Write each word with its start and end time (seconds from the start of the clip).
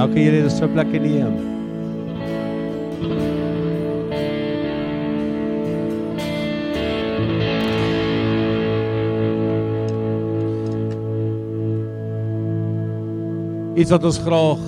Kan 0.00 0.16
julle 0.16 0.38
dit 0.40 0.52
so 0.54 0.64
plek 0.72 0.88
neem. 0.96 1.34
Iets 13.76 13.92
wat 13.92 14.06
ons 14.08 14.20
graag 14.24 14.62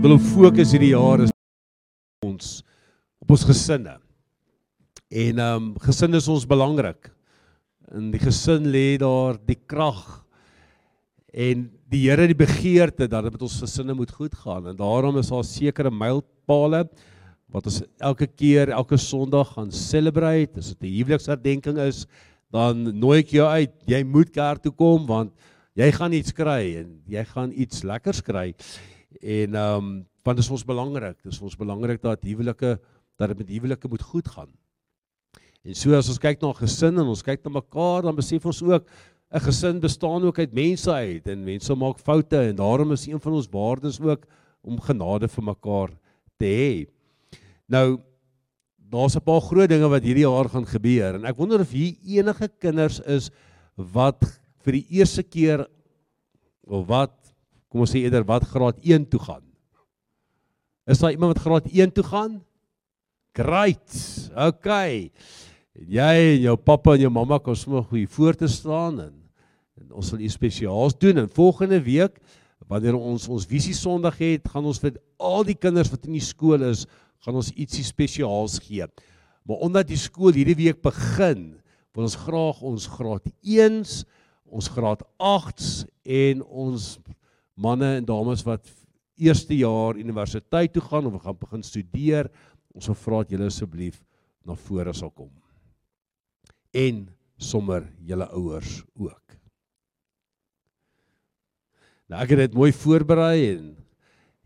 wil 0.00 0.16
fokus 0.16 0.72
hierdie 0.72 0.94
jaar 0.94 1.20
is 1.26 1.34
ons 2.24 2.62
op 3.20 3.34
ons 3.36 3.44
gesinne. 3.50 3.98
En 5.12 5.42
ehm 5.44 5.66
um, 5.66 5.68
gesin 5.84 6.16
is 6.16 6.30
ons 6.32 6.48
belangrik. 6.48 7.12
In 7.92 8.08
die 8.14 8.22
gesin 8.24 8.72
lê 8.72 8.96
daar 8.96 9.36
die 9.44 9.58
krag 9.60 10.00
en 11.36 11.68
die 11.90 12.04
Here 12.06 12.26
die 12.30 12.38
begeerte 12.38 13.08
dat 13.10 13.26
dit 13.26 13.34
met 13.34 13.42
ons 13.42 13.60
gesinne 13.64 13.96
moet 13.98 14.10
goed 14.14 14.34
gaan 14.44 14.68
en 14.70 14.76
daarom 14.78 15.18
is 15.18 15.30
daar 15.32 15.46
sekere 15.46 15.90
mylpale 15.90 16.84
wat 17.50 17.66
ons 17.66 17.80
elke 17.98 18.28
keer 18.30 18.70
elke 18.70 18.98
Sondag 19.00 19.56
gaan 19.56 19.72
celebrate. 19.74 20.58
As 20.58 20.68
dit 20.70 20.86
'n 20.86 20.94
huweliksherdenking 20.94 21.78
is, 21.78 22.06
dan 22.52 22.98
nooi 22.98 23.20
ek 23.20 23.34
jou 23.34 23.46
uit. 23.46 23.72
Jy 23.86 24.04
moet 24.04 24.30
kerk 24.30 24.62
toe 24.62 24.72
kom 24.72 25.06
want 25.06 25.32
jy 25.74 25.90
gaan 25.90 26.12
iets 26.12 26.32
kry 26.32 26.76
en 26.78 27.02
jy 27.08 27.24
gaan 27.24 27.50
iets 27.52 27.82
lekkers 27.82 28.22
kry. 28.22 28.54
En 29.20 29.54
ehm 29.54 29.76
um, 29.76 30.06
want 30.22 30.36
dit 30.36 30.44
is 30.44 30.50
ons 30.50 30.64
belangrik. 30.64 31.16
Dit 31.24 31.32
is 31.32 31.40
ons 31.40 31.56
belangrik 31.56 32.02
dat 32.02 32.22
huwelike 32.22 32.78
dat 33.18 33.28
dit 33.28 33.38
met 33.38 33.48
huwelike 33.48 33.88
moet 33.88 34.02
goed 34.02 34.28
gaan. 34.28 34.50
En 35.64 35.74
so 35.74 35.92
as 35.96 36.08
ons 36.08 36.18
kyk 36.18 36.40
na 36.40 36.50
'n 36.50 36.54
gesin 36.54 36.98
en 36.98 37.06
ons 37.06 37.22
kyk 37.22 37.42
na 37.44 37.50
mekaar, 37.50 38.02
dan 38.02 38.14
besef 38.14 38.46
ons 38.46 38.62
ook 38.62 38.86
'n 39.30 39.40
gesin 39.40 39.80
bestaan 39.80 40.24
ook 40.24 40.38
uit 40.38 40.52
mense 40.52 40.90
uit 40.90 41.26
en 41.26 41.44
mense 41.44 41.74
maak 41.74 41.98
foute 41.98 42.36
en 42.36 42.56
daarom 42.56 42.92
is 42.92 43.06
een 43.06 43.20
van 43.20 43.32
ons 43.32 43.48
waardes 43.50 44.00
ook 44.00 44.26
om 44.60 44.80
genade 44.80 45.28
vir 45.28 45.44
mekaar 45.44 45.90
te 46.36 46.46
hê. 46.46 46.86
Nou 47.68 48.00
daar's 48.90 49.16
'n 49.16 49.22
paar 49.22 49.40
groot 49.40 49.68
dinge 49.68 49.88
wat 49.88 50.02
hierdie 50.02 50.26
jaar 50.26 50.48
gaan 50.48 50.66
gebeur 50.66 51.14
en 51.14 51.24
ek 51.24 51.36
wonder 51.36 51.60
of 51.60 51.70
hier 51.70 51.94
enige 52.04 52.48
kinders 52.58 53.00
is 53.06 53.30
wat 53.76 54.40
vir 54.64 54.72
die 54.72 54.86
eerste 54.98 55.22
keer 55.22 55.66
of 56.66 56.86
wat 56.86 57.14
kom 57.68 57.80
ons 57.80 57.92
sê 57.94 58.02
eerder 58.02 58.24
wat 58.24 58.42
graad 58.42 58.78
1 58.82 59.08
toe 59.08 59.20
gaan. 59.20 59.44
Is 60.86 60.98
daar 60.98 61.12
iemand 61.12 61.36
wat 61.36 61.42
graad 61.42 61.66
1 61.70 61.92
toe 61.92 62.04
gaan? 62.04 62.42
Great. 63.32 64.30
Okay. 64.34 65.12
Jy 65.72 66.34
en 66.34 66.40
jou 66.42 66.56
pappa 66.56 66.94
en 66.94 67.00
jou 67.00 67.10
mamma 67.10 67.38
kan 67.38 67.56
sommer 67.56 67.84
goeie 67.84 68.08
voor 68.08 68.34
te 68.34 68.48
staan 68.48 69.00
en, 69.00 69.19
en 69.80 69.96
ons 69.96 70.12
sal 70.12 70.20
iets 70.20 70.36
spesiaals 70.38 70.96
doen 71.00 71.22
en 71.22 71.32
volgende 71.32 71.80
week 71.84 72.20
wanneer 72.68 72.94
ons 72.94 73.26
ons 73.32 73.46
visie 73.48 73.74
Sondag 73.74 74.18
het, 74.20 74.48
gaan 74.52 74.66
ons 74.68 74.78
vir 74.82 74.98
al 75.18 75.46
die 75.48 75.56
kinders 75.58 75.90
wat 75.90 76.04
in 76.06 76.14
die 76.18 76.24
skool 76.24 76.62
is, 76.68 76.84
gaan 77.24 77.38
ons 77.40 77.50
ietsie 77.58 77.84
spesiaals 77.86 78.60
gee. 78.62 78.86
Maar 79.48 79.64
omdat 79.66 79.88
die 79.88 79.98
skool 79.98 80.36
hierdie 80.36 80.58
week 80.58 80.82
begin, 80.84 81.56
wil 81.96 82.06
ons 82.06 82.18
graag 82.20 82.60
ons 82.66 82.86
graad 82.92 83.26
1s, 83.42 84.02
ons 84.50 84.68
graad 84.70 85.02
8s 85.18 85.70
en 86.04 86.44
ons 86.44 86.86
manne 87.60 87.90
en 87.98 88.06
dames 88.06 88.44
wat 88.46 88.70
eerste 89.20 89.56
jaar 89.58 89.98
universiteit 89.98 90.72
toe 90.72 90.84
gaan 90.84 91.10
of 91.10 91.20
gaan 91.24 91.40
begin 91.40 91.64
studeer, 91.66 92.30
ons 92.74 92.88
wil 92.92 93.00
vra 93.02 93.22
dat 93.24 93.34
julle 93.34 93.50
asseblief 93.50 93.98
na 94.46 94.56
vore 94.68 94.94
sal 94.96 95.10
kom. 95.10 95.32
En 96.72 97.08
sommer 97.40 97.88
julle 98.06 98.28
ouers 98.36 98.80
ook. 98.94 99.19
Nou 102.10 102.18
ek 102.24 102.32
het 102.34 102.40
dit 102.42 102.56
mooi 102.58 102.72
voorberei 102.74 103.36
en 103.52 103.66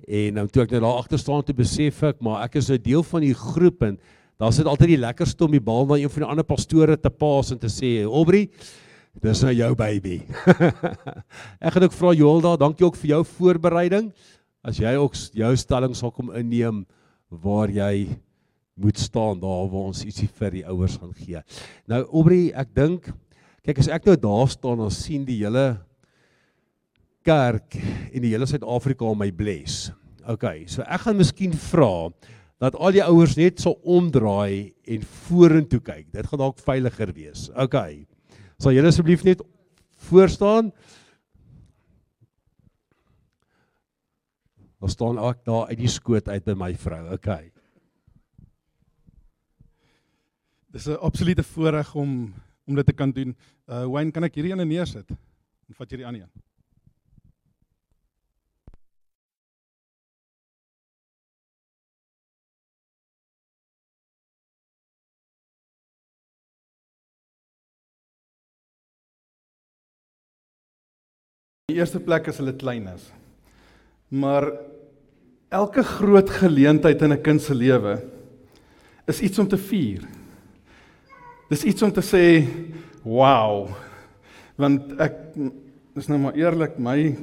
en 0.05 0.35
nou 0.37 0.43
toe 0.53 0.67
ek 0.67 0.73
nou 0.75 0.83
daar 0.85 0.99
agter 1.01 1.17
staan 1.17 1.41
te 1.49 1.55
besef 1.57 2.03
ek 2.05 2.19
maar 2.21 2.43
ek 2.45 2.59
is 2.61 2.67
nou 2.69 2.77
deel 2.77 3.05
van 3.09 3.23
die 3.25 3.33
groep 3.33 3.87
en 3.87 3.95
daar 4.37 4.53
sit 4.53 4.69
altyd 4.69 4.91
die 4.91 4.99
lekkerste 5.01 5.47
om 5.47 5.55
die 5.55 5.63
bal 5.65 5.87
na 5.89 5.97
een 5.97 6.13
van 6.13 6.27
die 6.27 6.29
ander 6.35 6.45
pastore 6.45 6.99
te 7.01 7.09
paas 7.09 7.55
en 7.55 7.61
te 7.63 7.71
sê, 7.73 8.03
"Aubrey, 8.05 8.51
dis 9.23 9.41
nou 9.43 9.53
jou 9.55 9.71
baby." 9.75 10.19
ek 11.65 11.73
gaan 11.73 11.87
ook 11.87 11.97
vra 11.97 12.13
Joel 12.13 12.45
daar, 12.45 12.59
dankie 12.61 12.85
ook 12.85 13.01
vir 13.01 13.15
jou 13.15 13.23
voorbereiding 13.25 14.13
as 14.63 14.77
jy 14.77 14.93
ook 15.01 15.17
jou 15.33 15.57
stelling 15.57 15.97
sal 15.97 16.13
kom 16.13 16.35
inneem 16.37 16.85
waar 17.31 17.73
jy 17.73 18.13
moet 18.77 18.99
staan 18.99 19.41
daar 19.41 19.65
waar 19.73 19.89
ons 19.89 20.05
ietsie 20.05 20.29
vir 20.29 20.51
die 20.51 20.67
ouers 20.69 21.01
gaan 21.01 21.17
gee. 21.17 21.41
Nou 21.89 22.05
Aubrey, 22.13 22.53
ek 22.53 22.75
dink 22.77 23.09
kyk 23.65 23.79
as 23.79 23.89
ek 23.89 24.05
nou 24.05 24.21
daar 24.21 24.49
staan 24.53 24.85
en 24.85 24.93
sien 24.93 25.25
die 25.25 25.41
hele 25.41 25.79
kerk 27.25 27.77
en 27.81 28.23
die 28.23 28.33
hele 28.35 28.47
Suid-Afrika 28.49 29.11
my 29.17 29.31
bless. 29.35 29.91
OK, 30.29 30.45
so 30.71 30.85
ek 30.85 31.05
gaan 31.05 31.19
miskien 31.19 31.53
vra 31.71 32.09
dat 32.63 32.77
al 32.81 32.95
die 32.95 33.03
ouers 33.05 33.35
net 33.37 33.61
so 33.61 33.77
omdraai 33.83 34.73
en 34.89 35.07
vorentoe 35.27 35.81
kyk. 35.85 36.07
Dit 36.15 36.29
gaan 36.31 36.41
dalk 36.41 36.61
veiliger 36.65 37.13
wees. 37.17 37.49
OK. 37.61 37.77
Sal 38.63 38.77
julle 38.77 38.93
asseblief 38.93 39.25
net 39.27 39.43
voor 40.07 40.31
staan? 40.33 40.71
Dan 44.81 44.93
staan 44.93 45.21
ek 45.21 45.45
daar 45.49 45.69
uit 45.73 45.81
die 45.81 45.91
skoot 45.91 46.29
uit 46.29 46.47
by 46.47 46.57
my 46.61 46.71
vrou. 46.77 47.03
Okay. 47.17 47.51
Dis 50.73 50.89
'n 50.89 50.99
absolute 51.01 51.43
voorreg 51.43 51.95
om 51.95 52.35
om 52.67 52.75
dit 52.75 52.87
te 52.87 52.93
kan 52.93 53.11
doen. 53.13 53.37
Uh 53.69 53.85
Wayne, 53.87 54.11
kan 54.11 54.25
ek 54.25 54.35
hierdie 54.35 54.53
ene 54.53 54.65
neersit? 54.65 55.11
En 55.69 55.75
vat 55.75 55.91
jy 55.91 55.97
die 55.97 56.07
ander 56.07 56.23
een? 56.23 56.44
Die 71.65 71.79
eerste 71.79 71.97
plek 71.97 72.27
is 72.29 72.37
hulle 72.43 72.53
klein 72.61 72.85
is. 72.91 73.07
Maar 74.13 74.51
elke 75.49 75.81
groot 75.95 76.29
geleentheid 76.43 77.01
in 77.07 77.15
'n 77.15 77.23
kind 77.25 77.41
se 77.41 77.55
lewe 77.55 78.05
is 79.09 79.21
iets 79.21 79.39
om 79.39 79.49
te 79.49 79.57
vier. 79.57 80.05
Dis 81.49 81.65
iets 81.65 81.83
om 81.83 81.93
te 81.93 82.03
sê, 82.03 82.45
"Wow." 83.03 83.71
Want 84.57 85.01
ek 85.01 85.17
is 85.97 86.07
nou 86.09 86.19
maar 86.19 86.35
eerlik, 86.35 86.79
my 86.79 87.17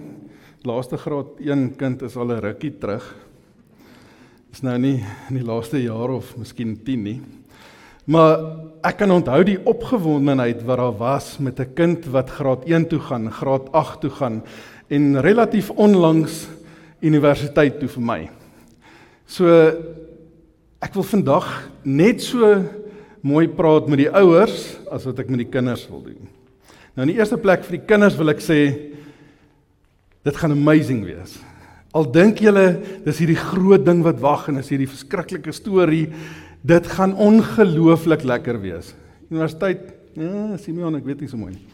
laaste 0.64 0.98
graad 0.98 1.40
1 1.40 1.76
kind 1.76 2.02
is 2.02 2.16
al 2.16 2.32
'n 2.32 2.42
rukkie 2.42 2.80
terug. 2.80 3.16
Is 4.52 4.64
nou 4.64 4.78
nie 4.78 5.06
in 5.30 5.36
die 5.36 5.46
laaste 5.46 5.78
jaar 5.78 6.10
of 6.10 6.36
miskien 6.38 6.84
10 6.84 7.04
nie. 7.04 7.22
Maar 8.10 8.40
ek 8.82 8.98
kan 8.98 9.12
onthou 9.14 9.44
die 9.46 9.60
opgewondenheid 9.70 10.64
wat 10.66 10.80
daar 10.82 10.98
was 10.98 11.38
met 11.38 11.60
'n 11.60 11.74
kind 11.74 12.06
wat 12.06 12.30
graad 12.30 12.66
1 12.66 12.88
toe 12.88 13.00
gaan, 13.00 13.32
graad 13.32 13.72
8 13.72 14.02
toe 14.02 14.10
gaan 14.10 14.44
en 14.88 15.22
relatief 15.22 15.70
onlangs 15.70 16.48
universiteit 17.00 17.80
toe 17.80 17.90
vir 17.90 18.04
my. 18.04 18.30
So 19.26 19.48
ek 20.82 20.94
wil 20.94 21.04
vandag 21.04 21.70
net 21.84 22.22
so 22.22 22.64
mooi 23.22 23.48
praat 23.48 23.88
met 23.88 23.98
die 23.98 24.10
ouers 24.10 24.78
as 24.92 25.06
wat 25.06 25.20
ek 25.20 25.30
met 25.30 25.38
die 25.38 25.52
kinders 25.52 25.88
wil 25.90 26.02
doen. 26.02 26.30
Nou 26.96 27.08
in 27.08 27.14
die 27.14 27.20
eerste 27.20 27.38
plek 27.38 27.64
vir 27.64 27.78
die 27.78 27.88
kinders 27.88 28.18
wil 28.18 28.30
ek 28.30 28.42
sê 28.42 28.60
dit 30.26 30.36
gaan 30.36 30.52
amazing 30.52 31.06
wees. 31.06 31.38
Al 31.94 32.12
dink 32.12 32.40
julle 32.40 32.82
dis 33.06 33.20
hierdie 33.20 33.40
groot 33.40 33.86
ding 33.86 34.02
wat 34.04 34.20
wag 34.20 34.48
en 34.50 34.58
is 34.58 34.70
hierdie 34.72 34.90
verskriklike 34.90 35.52
storie, 35.52 36.10
dit 36.62 36.88
gaan 36.88 37.16
ongelooflik 37.16 38.24
lekker 38.24 38.62
wees. 38.62 38.94
Universiteit, 39.30 39.94
ja, 40.14 40.58
Simeon, 40.62 40.96
ek 41.00 41.08
weet 41.08 41.24
nie 41.24 41.30
so 41.32 41.40
mooi 41.40 41.56
nie. 41.56 41.66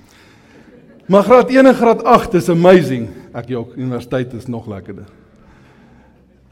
Maar 1.08 1.24
graad 1.24 1.52
1 1.52 1.66
en 1.66 1.76
graad 1.76 2.04
8 2.04 2.34
is 2.36 2.50
amazing. 2.52 3.08
Ek 3.36 3.48
jok, 3.52 3.78
universiteit 3.80 4.34
is 4.36 4.50
nog 4.52 4.68
lekkerder. 4.68 5.08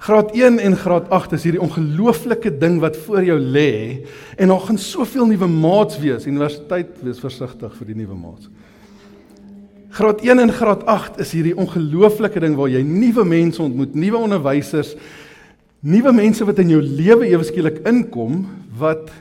Graad 0.06 0.32
1 0.32 0.60
en 0.60 0.78
graad 0.78 1.10
8 1.10 1.34
is 1.36 1.44
hierdie 1.48 1.62
ongelooflike 1.64 2.52
ding 2.62 2.78
wat 2.84 2.96
voor 3.08 3.24
jou 3.26 3.38
lê 3.40 4.06
en 4.38 4.52
daar 4.52 4.64
gaan 4.68 4.78
soveel 4.80 5.28
nuwe 5.28 5.48
maats 5.50 6.00
wees. 6.00 6.28
Universiteit, 6.30 6.94
wees 7.04 7.20
versigtig 7.20 7.74
vir 7.80 7.90
die 7.92 7.98
nuwe 8.04 8.16
maats. 8.16 8.48
Graad 9.96 10.24
1 10.24 10.44
en 10.44 10.54
graad 10.56 10.86
8 10.92 11.20
is 11.24 11.32
hierdie 11.36 11.56
ongelooflike 11.56 12.40
ding 12.44 12.56
waar 12.60 12.72
jy 12.72 12.84
nuwe 12.84 13.24
mense 13.28 13.64
ontmoet, 13.64 13.96
nuwe 13.96 14.24
onderwysers, 14.28 14.96
nuwe 15.86 16.12
mense 16.18 16.46
wat 16.48 16.60
in 16.64 16.72
jou 16.74 16.82
lewe 16.82 17.28
ewe 17.30 17.46
skielik 17.46 17.84
inkom 17.86 18.42
wat 18.80 19.12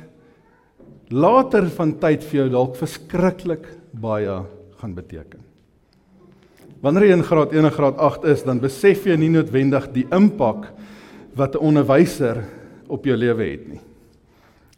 later 1.12 1.66
van 1.76 1.92
tyd 2.00 2.24
vir 2.24 2.44
jou 2.44 2.46
dalk 2.54 2.78
verskriklik 2.78 3.66
baie 4.00 4.38
gaan 4.80 4.94
beteken. 4.96 5.42
Wanneer 6.84 7.08
jy 7.08 7.16
in 7.18 7.24
graad 7.24 7.52
1 7.52 7.68
en 7.68 7.72
graad 7.72 8.00
8 8.00 8.24
is, 8.32 8.44
dan 8.44 8.60
besef 8.60 9.04
jy 9.08 9.16
nie 9.20 9.30
noodwendig 9.32 9.90
die 9.92 10.06
impak 10.12 10.70
wat 11.36 11.54
'n 11.54 11.64
onderwyser 11.64 12.44
op 12.88 13.04
jou 13.04 13.16
lewe 13.16 13.44
het 13.44 13.68
nie. 13.68 13.80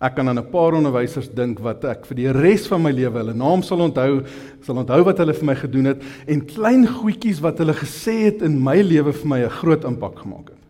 Ek 0.01 0.15
kan 0.15 0.29
aan 0.29 0.39
'n 0.39 0.51
paar 0.51 0.75
onderwysers 0.75 1.29
dink 1.29 1.59
wat 1.61 1.85
ek 1.85 2.07
vir 2.07 2.17
die 2.17 2.33
res 2.33 2.67
van 2.67 2.83
my 2.83 2.91
lewe 2.91 3.19
hulle 3.19 3.35
naam 3.35 3.63
sal 3.63 3.81
onthou, 3.81 4.25
sal 4.63 4.77
onthou 4.77 5.05
wat 5.05 5.19
hulle 5.19 5.35
vir 5.35 5.45
my 5.45 5.55
gedoen 5.55 5.85
het 5.87 6.03
en 6.27 6.47
klein 6.47 6.87
goedjies 6.87 7.41
wat 7.41 7.59
hulle 7.59 7.75
gesê 7.75 8.25
het 8.27 8.43
in 8.43 8.63
my 8.63 8.83
lewe 8.83 9.13
vir 9.13 9.27
my 9.29 9.41
'n 9.45 9.51
groot 9.51 9.85
impak 9.85 10.19
gemaak 10.19 10.51
het. 10.51 10.66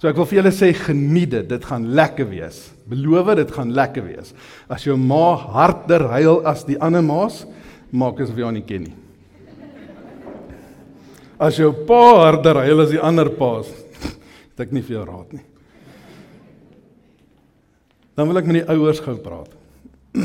So 0.00 0.08
ek 0.08 0.16
wil 0.16 0.24
vir 0.30 0.38
julle 0.38 0.52
sê 0.56 0.70
geniet 0.72 1.28
dit, 1.34 1.44
dit 1.44 1.64
gaan 1.68 1.90
lekker 1.92 2.30
wees. 2.30 2.62
Beloof 2.88 3.34
dit 3.36 3.50
gaan 3.52 3.74
lekker 3.76 4.06
wees. 4.06 4.32
As 4.72 4.86
jou 4.86 4.96
ma 4.96 5.36
harder 5.36 6.06
huil 6.14 6.40
as 6.48 6.64
die 6.64 6.78
ander 6.80 7.04
ma's, 7.04 7.42
maak 7.92 8.22
asof 8.24 8.38
jy 8.38 8.46
haar 8.46 8.56
nie 8.56 8.64
ken 8.64 8.86
nie. 8.88 8.96
As 11.40 11.58
jou 11.60 11.68
pa 11.88 12.00
harder 12.16 12.62
huil 12.64 12.80
as 12.86 12.94
die 12.94 13.00
ander 13.00 13.28
pa's, 13.36 13.68
het 14.00 14.64
ek 14.64 14.72
nie 14.72 14.84
vir 14.84 14.98
jou 14.98 15.04
raad 15.08 15.34
nie. 15.36 15.44
Dan 18.16 18.28
wil 18.28 18.40
ek 18.40 18.48
met 18.48 18.58
die 18.62 18.68
ouers 18.72 19.00
gou 19.04 19.16
praat. 19.20 19.52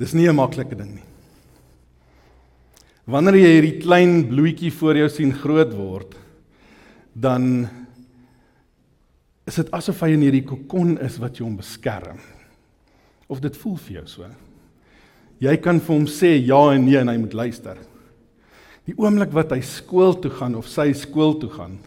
Dis 0.00 0.14
nie 0.14 0.28
'n 0.30 0.38
maklike 0.38 0.78
ding 0.78 0.94
nie. 0.94 1.06
Wanneer 3.06 3.34
jy 3.38 3.50
hierdie 3.54 3.82
klein 3.82 4.26
bloetjie 4.30 4.70
voor 4.70 4.96
jou 4.98 5.08
sien 5.08 5.32
groot 5.32 5.74
word, 5.74 6.14
dan 7.16 7.64
is 9.48 9.56
dit 9.56 9.70
asof 9.72 10.02
hy 10.04 10.12
in 10.16 10.24
hierdie 10.26 10.44
kokon 10.44 10.96
is 11.04 11.16
wat 11.22 11.38
jou 11.40 11.48
beskerm. 11.56 12.18
Of 13.30 13.40
dit 13.40 13.56
voel 13.62 13.76
vir 13.86 13.98
jou 14.00 14.06
so. 14.10 14.30
Jy 15.42 15.54
kan 15.64 15.80
vir 15.80 15.94
hom 15.94 16.06
sê 16.10 16.34
ja 16.36 16.60
en 16.74 16.84
nee 16.84 16.98
en 17.00 17.10
hy 17.12 17.16
moet 17.20 17.36
luister. 17.36 17.78
Die 18.86 18.94
oomblik 19.00 19.32
wat 19.34 19.54
hy 19.54 19.62
skool 19.64 20.16
toe 20.20 20.30
gaan 20.34 20.56
of 20.58 20.68
sy 20.70 20.92
skool 20.96 21.34
toe 21.40 21.50
gaan, 21.52 21.78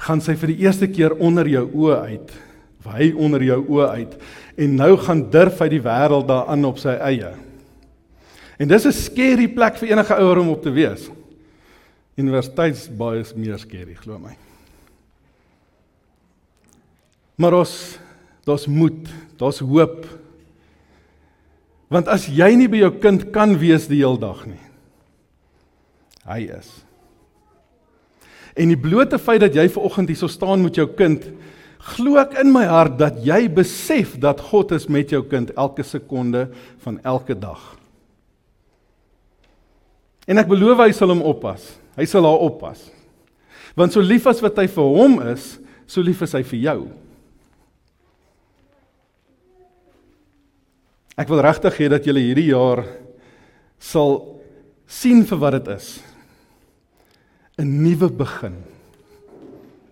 gaan 0.00 0.22
sy 0.24 0.34
vir 0.38 0.52
die 0.52 0.66
eerste 0.66 0.88
keer 0.90 1.14
onder 1.20 1.48
jou 1.48 1.64
oë 1.84 2.00
uit 2.10 2.34
of 2.80 2.90
hy 2.96 3.10
onder 3.20 3.42
jou 3.44 3.60
oë 3.76 3.88
uit 4.00 4.18
en 4.64 4.76
nou 4.80 4.92
gaan 5.04 5.22
durf 5.32 5.60
hy 5.60 5.68
die 5.72 5.82
wêreld 5.84 6.28
daaraan 6.28 6.68
op 6.68 6.80
sy 6.80 6.96
eie. 7.10 7.34
En 8.60 8.68
dis 8.68 8.86
'n 8.86 8.92
skerry 8.92 9.48
plek 9.48 9.76
vir 9.76 9.92
enige 9.92 10.14
ouer 10.14 10.38
om 10.38 10.48
op 10.48 10.62
te 10.62 10.70
wees. 10.70 11.10
Universiteits 12.20 12.86
baie 13.00 13.24
is 13.24 13.34
meer 13.36 13.58
skerry, 13.60 13.96
glo 13.98 14.18
my. 14.20 14.36
Maar 17.40 17.56
ons 17.62 17.74
daar's 18.44 18.66
moed, 18.68 19.08
daar's 19.40 19.60
hoop. 19.64 20.04
Want 21.90 22.10
as 22.12 22.28
jy 22.30 22.52
nie 22.58 22.68
by 22.70 22.84
jou 22.84 22.92
kind 23.02 23.26
kan 23.34 23.56
wees 23.60 23.88
die 23.90 24.02
hele 24.02 24.20
dag 24.20 24.44
nie. 24.48 24.60
Hy 26.28 26.44
is. 26.60 26.68
En 28.60 28.70
die 28.70 28.78
blote 28.78 29.18
feit 29.18 29.42
dat 29.42 29.56
jy 29.56 29.66
ver 29.72 29.86
oggend 29.88 30.10
hier 30.10 30.20
so 30.20 30.30
staan 30.30 30.62
met 30.64 30.78
jou 30.78 30.86
kind, 30.98 31.24
glo 31.94 32.20
ek 32.20 32.36
in 32.42 32.50
my 32.52 32.66
hart 32.68 32.98
dat 33.00 33.22
jy 33.24 33.46
besef 33.56 34.16
dat 34.20 34.42
God 34.50 34.74
is 34.76 34.88
met 34.92 35.14
jou 35.14 35.22
kind 35.26 35.52
elke 35.56 35.86
sekonde 35.86 36.48
van 36.84 36.98
elke 37.08 37.36
dag. 37.38 37.62
En 40.28 40.38
ek 40.38 40.50
beloof 40.50 40.82
hy 40.84 40.90
sal 40.94 41.14
hom 41.14 41.24
oppas. 41.26 41.64
Hy 42.00 42.08
sal 42.08 42.24
haar 42.24 42.40
oppas. 42.48 42.86
Want 43.76 43.92
so 43.92 44.00
lief 44.00 44.24
as 44.30 44.40
wat 44.40 44.56
hy 44.58 44.66
vir 44.72 44.90
hom 44.96 45.18
is, 45.30 45.52
so 45.84 46.00
lief 46.00 46.22
is 46.24 46.32
hy 46.32 46.40
vir 46.48 46.62
jou. 46.64 46.78
Ek 51.20 51.28
wil 51.28 51.42
regtig 51.44 51.76
hê 51.82 51.90
dat 51.92 52.06
julle 52.08 52.22
hierdie 52.24 52.48
jaar 52.48 52.86
sal 53.80 54.22
sien 54.88 55.20
vir 55.28 55.40
wat 55.42 55.58
dit 55.58 55.68
is. 55.76 56.00
'n 57.60 57.68
Nuwe 57.84 58.08
begin. 58.08 58.56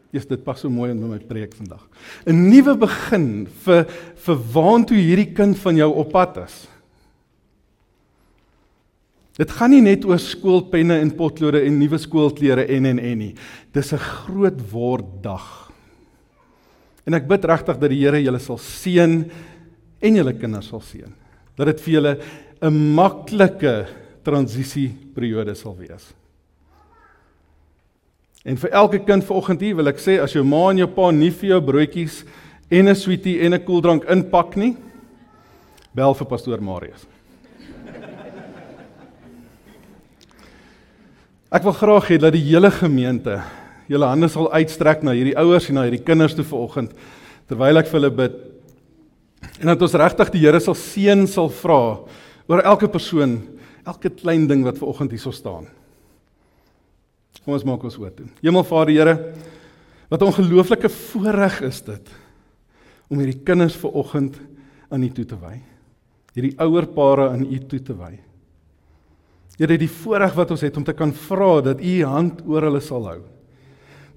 Eers 0.08 0.24
dit 0.24 0.40
pas 0.44 0.56
so 0.56 0.70
mooi 0.72 0.90
in 0.90 1.02
my 1.04 1.18
preek 1.18 1.52
vandag. 1.52 1.84
'n 2.24 2.48
Nuwe 2.48 2.74
begin 2.80 3.46
vir 3.64 3.84
vir 4.16 4.36
waantoe 4.54 4.96
hierdie 4.96 5.34
kind 5.34 5.58
van 5.58 5.76
jou 5.76 5.92
op 5.92 6.12
pad 6.12 6.44
is. 6.46 6.66
Dit 9.38 9.52
gaan 9.54 9.70
nie 9.70 9.84
net 9.84 10.02
oor 10.08 10.18
skoolpenne 10.18 10.96
en 10.98 11.14
potlode 11.14 11.60
en 11.62 11.76
nuwe 11.78 11.98
skoolklere 12.02 12.64
en 12.74 12.88
en 12.90 12.98
en 12.98 13.18
nie. 13.18 13.34
Dis 13.72 13.92
'n 13.92 13.98
groot 13.98 14.60
word 14.72 15.22
dag. 15.22 15.70
En 17.06 17.14
ek 17.14 17.28
bid 17.28 17.44
regtig 17.44 17.78
dat 17.78 17.90
die 17.90 18.00
Here 18.04 18.22
julle 18.22 18.38
sal 18.38 18.58
seën 18.58 19.30
en 20.00 20.14
julle 20.14 20.32
kinders 20.32 20.68
sal 20.68 20.80
seën. 20.80 21.12
Dat 21.56 21.66
dit 21.66 21.80
vir 21.80 21.94
julle 21.94 22.18
'n 22.62 22.94
maklike 22.94 23.86
transisieperiode 24.24 25.54
sal 25.54 25.76
wees. 25.76 26.12
En 28.44 28.56
vir 28.56 28.70
elke 28.70 28.98
kind 28.98 29.24
vanoggend 29.24 29.60
hier 29.60 29.76
wil 29.76 29.88
ek 29.88 29.98
sê 29.98 30.20
as 30.20 30.32
jou 30.32 30.44
ma 30.44 30.70
en 30.70 30.78
jou 30.78 30.88
pa 30.88 31.10
nie 31.10 31.30
vir 31.30 31.50
jou 31.50 31.60
broodjies 31.60 32.24
en 32.70 32.88
'n 32.88 32.94
sweetie 32.94 33.40
en 33.40 33.54
'n 33.54 33.64
koeldrank 33.64 34.04
inpak 34.04 34.56
nie, 34.56 34.76
bel 35.94 36.14
vir 36.14 36.26
pastoor 36.26 36.60
Marius. 36.60 37.17
Ek 41.48 41.64
wil 41.64 41.72
graag 41.72 42.10
hê 42.12 42.18
dat 42.20 42.34
die 42.36 42.44
hele 42.44 42.68
gemeente 42.68 43.38
julle 43.88 44.08
hande 44.10 44.28
sal 44.28 44.50
uitstrek 44.52 45.00
na 45.00 45.14
hierdie 45.16 45.36
ouers 45.40 45.70
en 45.70 45.78
na 45.78 45.86
hierdie 45.86 46.04
kinders 46.04 46.34
toe 46.36 46.44
vanoggend 46.44 46.92
terwyl 47.48 47.80
ek 47.80 47.88
vir 47.88 47.96
hulle 47.96 48.10
bid. 48.12 48.34
En 49.62 49.70
dat 49.72 49.84
ons 49.86 49.96
regtig 49.96 50.34
die 50.34 50.42
Here 50.42 50.60
sal 50.60 50.76
seën 50.76 51.24
sal 51.30 51.48
vra 51.62 51.80
oor 52.52 52.64
elke 52.68 52.90
persoon, 52.92 53.38
elke 53.88 54.12
klein 54.12 54.44
ding 54.50 54.66
wat 54.66 54.76
vanoggend 54.76 55.16
hierso 55.16 55.32
staan. 55.32 55.64
Kom 57.40 57.56
ons 57.56 57.64
maak 57.64 57.88
ons 57.88 57.96
oop 57.96 58.12
toe. 58.12 58.28
Hemelvader 58.44 58.92
Here, 58.92 59.16
wat 60.12 60.20
'n 60.20 60.28
ongelooflike 60.28 60.92
voorreg 60.92 61.62
is 61.62 61.80
dit 61.80 62.08
om 63.08 63.18
hierdie 63.18 63.40
kinders 63.40 63.76
ver 63.76 63.96
oggend 63.96 64.36
aan 64.90 65.02
U 65.02 65.08
toe 65.08 65.24
te 65.24 65.36
wy. 65.40 65.56
Hierdie 66.34 66.56
ouer 66.60 66.86
pare 66.86 67.30
aan 67.30 67.48
U 67.48 67.58
toe 67.58 67.80
te 67.80 67.96
wy. 67.96 68.27
Here, 69.58 69.74
die 69.74 69.90
voorreg 69.90 70.36
wat 70.38 70.52
ons 70.54 70.62
het 70.62 70.76
om 70.78 70.84
te 70.86 70.94
kan 70.94 71.10
vra 71.26 71.58
dat 71.66 71.82
U 71.82 71.94
hand 72.06 72.44
oor 72.46 72.68
hulle 72.68 72.80
sal 72.84 73.08
hou. 73.10 73.18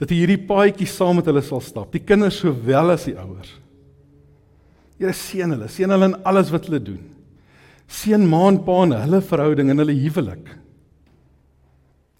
Dat 0.01 0.11
U 0.13 0.17
hierdie 0.17 0.39
paadjie 0.45 0.89
saam 0.89 1.17
met 1.17 1.29
hulle 1.29 1.41
sal 1.45 1.63
stap, 1.65 1.89
die 1.93 2.03
kinders 2.05 2.37
sowel 2.43 2.93
as 2.93 3.07
die 3.09 3.17
ouers. 3.17 3.55
Here 5.01 5.13
seën 5.17 5.49
hulle, 5.49 5.69
seën 5.69 5.89
hulle 5.89 6.11
in 6.11 6.19
alles 6.29 6.51
wat 6.53 6.69
hulle 6.69 6.81
doen. 6.91 7.01
Seën 7.89 8.21
ma 8.29 8.43
en 8.51 8.59
pa 8.65 8.83
en 8.85 8.93
hulle 8.99 9.21
verhouding 9.25 9.73
en 9.73 9.81
hulle 9.81 9.97
huwelik. 9.97 10.53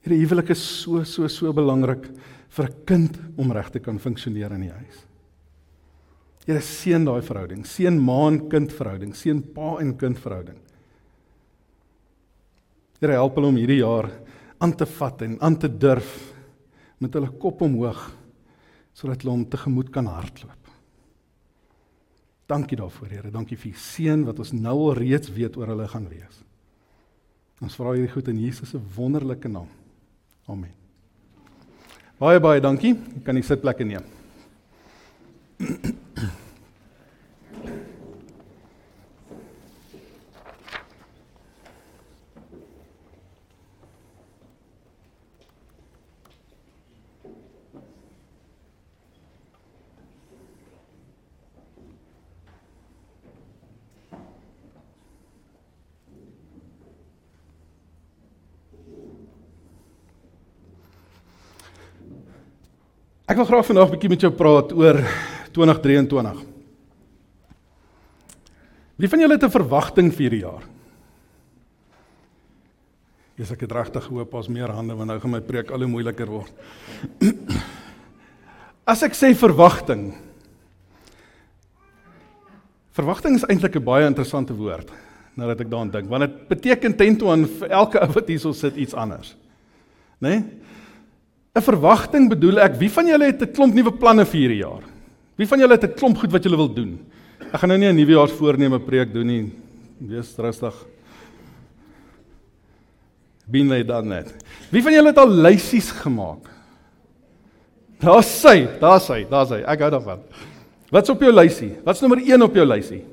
Hierdie 0.02 0.24
huwelik 0.24 0.50
is 0.56 0.64
so 0.82 1.04
so 1.06 1.30
so 1.30 1.54
belangrik 1.54 2.10
vir 2.58 2.66
'n 2.66 2.86
kind 2.86 3.20
om 3.38 3.52
reg 3.52 3.70
te 3.72 3.80
kan 3.80 4.00
funksioneer 4.00 4.52
in 4.54 4.62
die 4.62 4.74
huis. 4.74 5.06
Here 6.48 6.60
seën 6.60 7.06
daai 7.06 7.22
verhouding, 7.22 7.64
seën 7.66 8.00
ma 8.00 8.28
en 8.28 8.50
kind 8.50 8.72
verhouding, 8.72 9.14
seën 9.14 9.42
pa 9.54 9.78
en 9.80 9.96
kind 9.96 10.18
verhouding. 10.18 10.58
Here 13.02 13.18
help 13.18 13.40
hulle 13.40 13.50
om 13.50 13.58
hierdie 13.58 13.80
jaar 13.82 14.12
aan 14.62 14.76
te 14.78 14.86
vat 14.86 15.24
en 15.26 15.40
aan 15.42 15.56
te 15.58 15.70
durf 15.74 16.12
met 17.02 17.16
hulle 17.18 17.32
kop 17.42 17.64
omhoog 17.66 18.04
sodat 18.94 19.24
hulle 19.24 19.34
hom 19.34 19.46
tegemoet 19.50 19.90
kan 19.90 20.06
hardloop. 20.06 20.60
Dankie 22.52 22.78
daarvoor, 22.78 23.08
Here. 23.08 23.32
Dankie 23.32 23.58
vir 23.58 23.72
die 23.72 23.80
seën 23.80 24.26
wat 24.28 24.42
ons 24.44 24.52
nou 24.54 24.76
al 24.90 25.00
reeds 25.00 25.32
weet 25.34 25.58
oor 25.58 25.72
hulle 25.72 25.88
gaan 25.90 26.06
wees. 26.12 26.44
Ons 27.64 27.78
vra 27.80 27.96
hierdie 27.96 28.12
goed 28.12 28.30
in 28.30 28.42
Jesus 28.44 28.74
se 28.76 28.82
wonderlike 28.96 29.50
naam. 29.50 29.70
Amen. 30.52 30.74
Baie 32.22 32.42
baie 32.44 32.62
dankie. 32.62 32.94
Ek 33.18 33.26
kan 33.26 33.40
die 33.40 33.46
sitplekke 33.46 33.88
neem. 33.88 34.06
Ek 63.32 63.38
wil 63.40 63.48
graag 63.48 63.64
vandag 63.64 63.88
'n 63.88 63.92
bietjie 63.96 64.10
met 64.12 64.24
jou 64.26 64.32
praat 64.36 64.74
oor 64.76 64.98
2023. 65.56 66.40
Wie 69.00 69.08
van 69.08 69.20
julle 69.20 69.34
het 69.34 69.44
'n 69.44 69.50
verwagting 69.50 70.12
vir 70.12 70.20
hierdie 70.20 70.44
jaar? 70.44 70.64
Yes, 73.38 73.52
ek 73.52 73.62
het 73.62 73.72
regtig 73.72 74.04
gehoop 74.04 74.34
ons 74.34 74.48
meer 74.50 74.68
hande 74.68 74.96
want 74.96 75.08
nou 75.08 75.20
gaan 75.20 75.32
my 75.32 75.40
preek 75.40 75.72
al 75.72 75.80
hoe 75.80 75.88
moeiliker 75.88 76.28
word. 76.28 76.52
As 78.92 79.02
ek 79.02 79.14
sê 79.14 79.34
verwagting. 79.34 80.14
Verwagting 82.92 83.36
is 83.36 83.48
eintlik 83.48 83.76
'n 83.76 83.84
baie 83.84 84.08
interessante 84.08 84.54
woord 84.54 84.92
nadat 85.36 85.62
ek 85.62 85.70
daaraan 85.70 85.92
dink, 85.92 86.10
want 86.10 86.22
dit 86.22 86.48
beteken 86.50 86.98
tento 86.98 87.32
aan 87.32 87.46
vir 87.46 87.70
elke 87.70 88.02
ou 88.02 88.12
wat 88.12 88.28
hierso 88.28 88.52
sit 88.52 88.76
iets 88.76 88.94
anders. 88.94 89.38
Né? 90.20 90.30
Nee? 90.30 90.62
'n 91.52 91.62
Verwagting 91.62 92.30
bedoel 92.32 92.62
ek, 92.64 92.78
wie 92.80 92.90
van 92.90 93.08
julle 93.08 93.28
het 93.28 93.42
'n 93.42 93.52
klomp 93.52 93.74
nuwe 93.76 93.92
planne 93.92 94.26
vir 94.26 94.40
hierdie 94.40 94.64
jaar? 94.64 94.84
Wie 95.36 95.48
van 95.48 95.60
julle 95.60 95.76
het 95.76 95.84
'n 95.84 95.94
klomp 95.94 96.18
goed 96.18 96.32
wat 96.32 96.44
julle 96.44 96.56
wil 96.56 96.74
doen? 96.74 97.00
Ek 97.52 97.60
gaan 97.60 97.70
nou 97.70 97.78
nie 97.78 97.90
'n 97.92 97.96
nuwejaarsvoorneme 97.96 98.80
preek 98.80 99.14
doen 99.14 99.28
nie. 99.28 99.52
Wees 100.00 100.38
rustig. 100.38 100.74
Been 103.46 103.68
lay 103.68 103.84
dan 103.84 104.08
net. 104.08 104.34
Wie 104.72 104.82
van 104.82 104.94
julle 104.94 105.08
het 105.08 105.18
al 105.18 105.30
lysies 105.30 105.92
gemaak? 105.92 106.48
Daar's 108.00 108.42
sy, 108.42 108.68
daar's 108.80 109.08
hy, 109.08 109.26
daar's 109.30 109.50
hy. 109.50 109.62
Ek 109.68 109.80
hou 109.80 109.92
daarvan. 109.92 110.20
Wat's 110.90 111.10
op 111.10 111.22
jou 111.22 111.32
lysie? 111.32 111.76
Wat's 111.84 112.02
nommer 112.02 112.18
1 112.18 112.42
op 112.42 112.56
jou 112.56 112.66
lysie? 112.66 113.04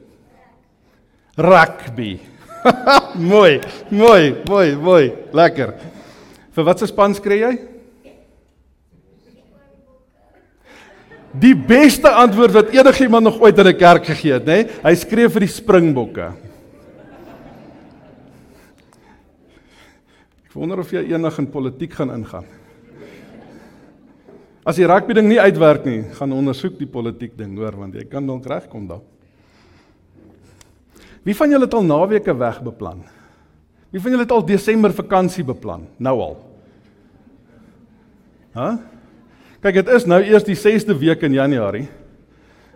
Rugby. 1.36 2.20
mooi, 3.32 3.60
mooi, 3.90 4.34
mooi, 4.46 4.76
mooi. 4.76 5.12
Lekker. 5.32 5.74
Vir 6.52 6.64
watse 6.64 6.86
span 6.86 7.14
skree 7.14 7.38
jy? 7.38 7.77
Die 11.38 11.54
beste 11.54 12.10
antwoord 12.10 12.54
wat 12.56 12.70
enigiemand 12.74 13.28
nog 13.28 13.40
ooit 13.40 13.58
in 13.58 13.66
'n 13.66 13.76
kerk 13.76 14.04
gegee 14.06 14.32
het, 14.32 14.44
nê? 14.44 14.64
Nee? 14.64 14.68
Hy 14.82 14.94
skree 14.94 15.28
vir 15.28 15.40
die 15.40 15.54
Springbokke. 15.54 16.32
Ek 20.46 20.52
wonder 20.54 20.78
of 20.78 20.90
jy 20.90 21.04
eendag 21.12 21.38
in 21.38 21.50
politiek 21.50 21.92
gaan 21.92 22.10
ingaan. 22.10 22.44
As 24.64 24.76
die 24.76 24.86
rugby 24.86 25.14
ding 25.14 25.28
nie 25.28 25.40
uitwerk 25.40 25.84
nie, 25.84 26.02
gaan 26.02 26.32
ondersoek 26.32 26.78
die 26.78 26.86
politiek 26.86 27.36
ding, 27.36 27.56
hoor, 27.56 27.76
want 27.76 27.94
jy 27.94 28.04
kan 28.04 28.26
dalk 28.26 28.46
regkom 28.46 28.86
daar. 28.86 29.00
Wie 31.22 31.36
van 31.36 31.50
julle 31.50 31.64
het 31.64 31.74
al 31.74 31.84
naweke 31.84 32.36
weg 32.36 32.62
beplan? 32.62 33.02
Wie 33.90 34.00
van 34.00 34.10
julle 34.10 34.22
het 34.22 34.32
al 34.32 34.46
Desember 34.46 34.92
vakansie 34.92 35.44
beplan? 35.44 35.86
Nou 35.96 36.20
al. 36.20 36.36
Hæ? 38.52 38.60
Huh? 38.60 38.97
Kyk, 39.58 39.80
dit 39.80 39.88
is 39.90 40.04
nou 40.06 40.20
eers 40.22 40.44
die 40.46 40.54
6de 40.54 40.94
week 41.00 41.24
in 41.26 41.34
Januarie. 41.34 41.88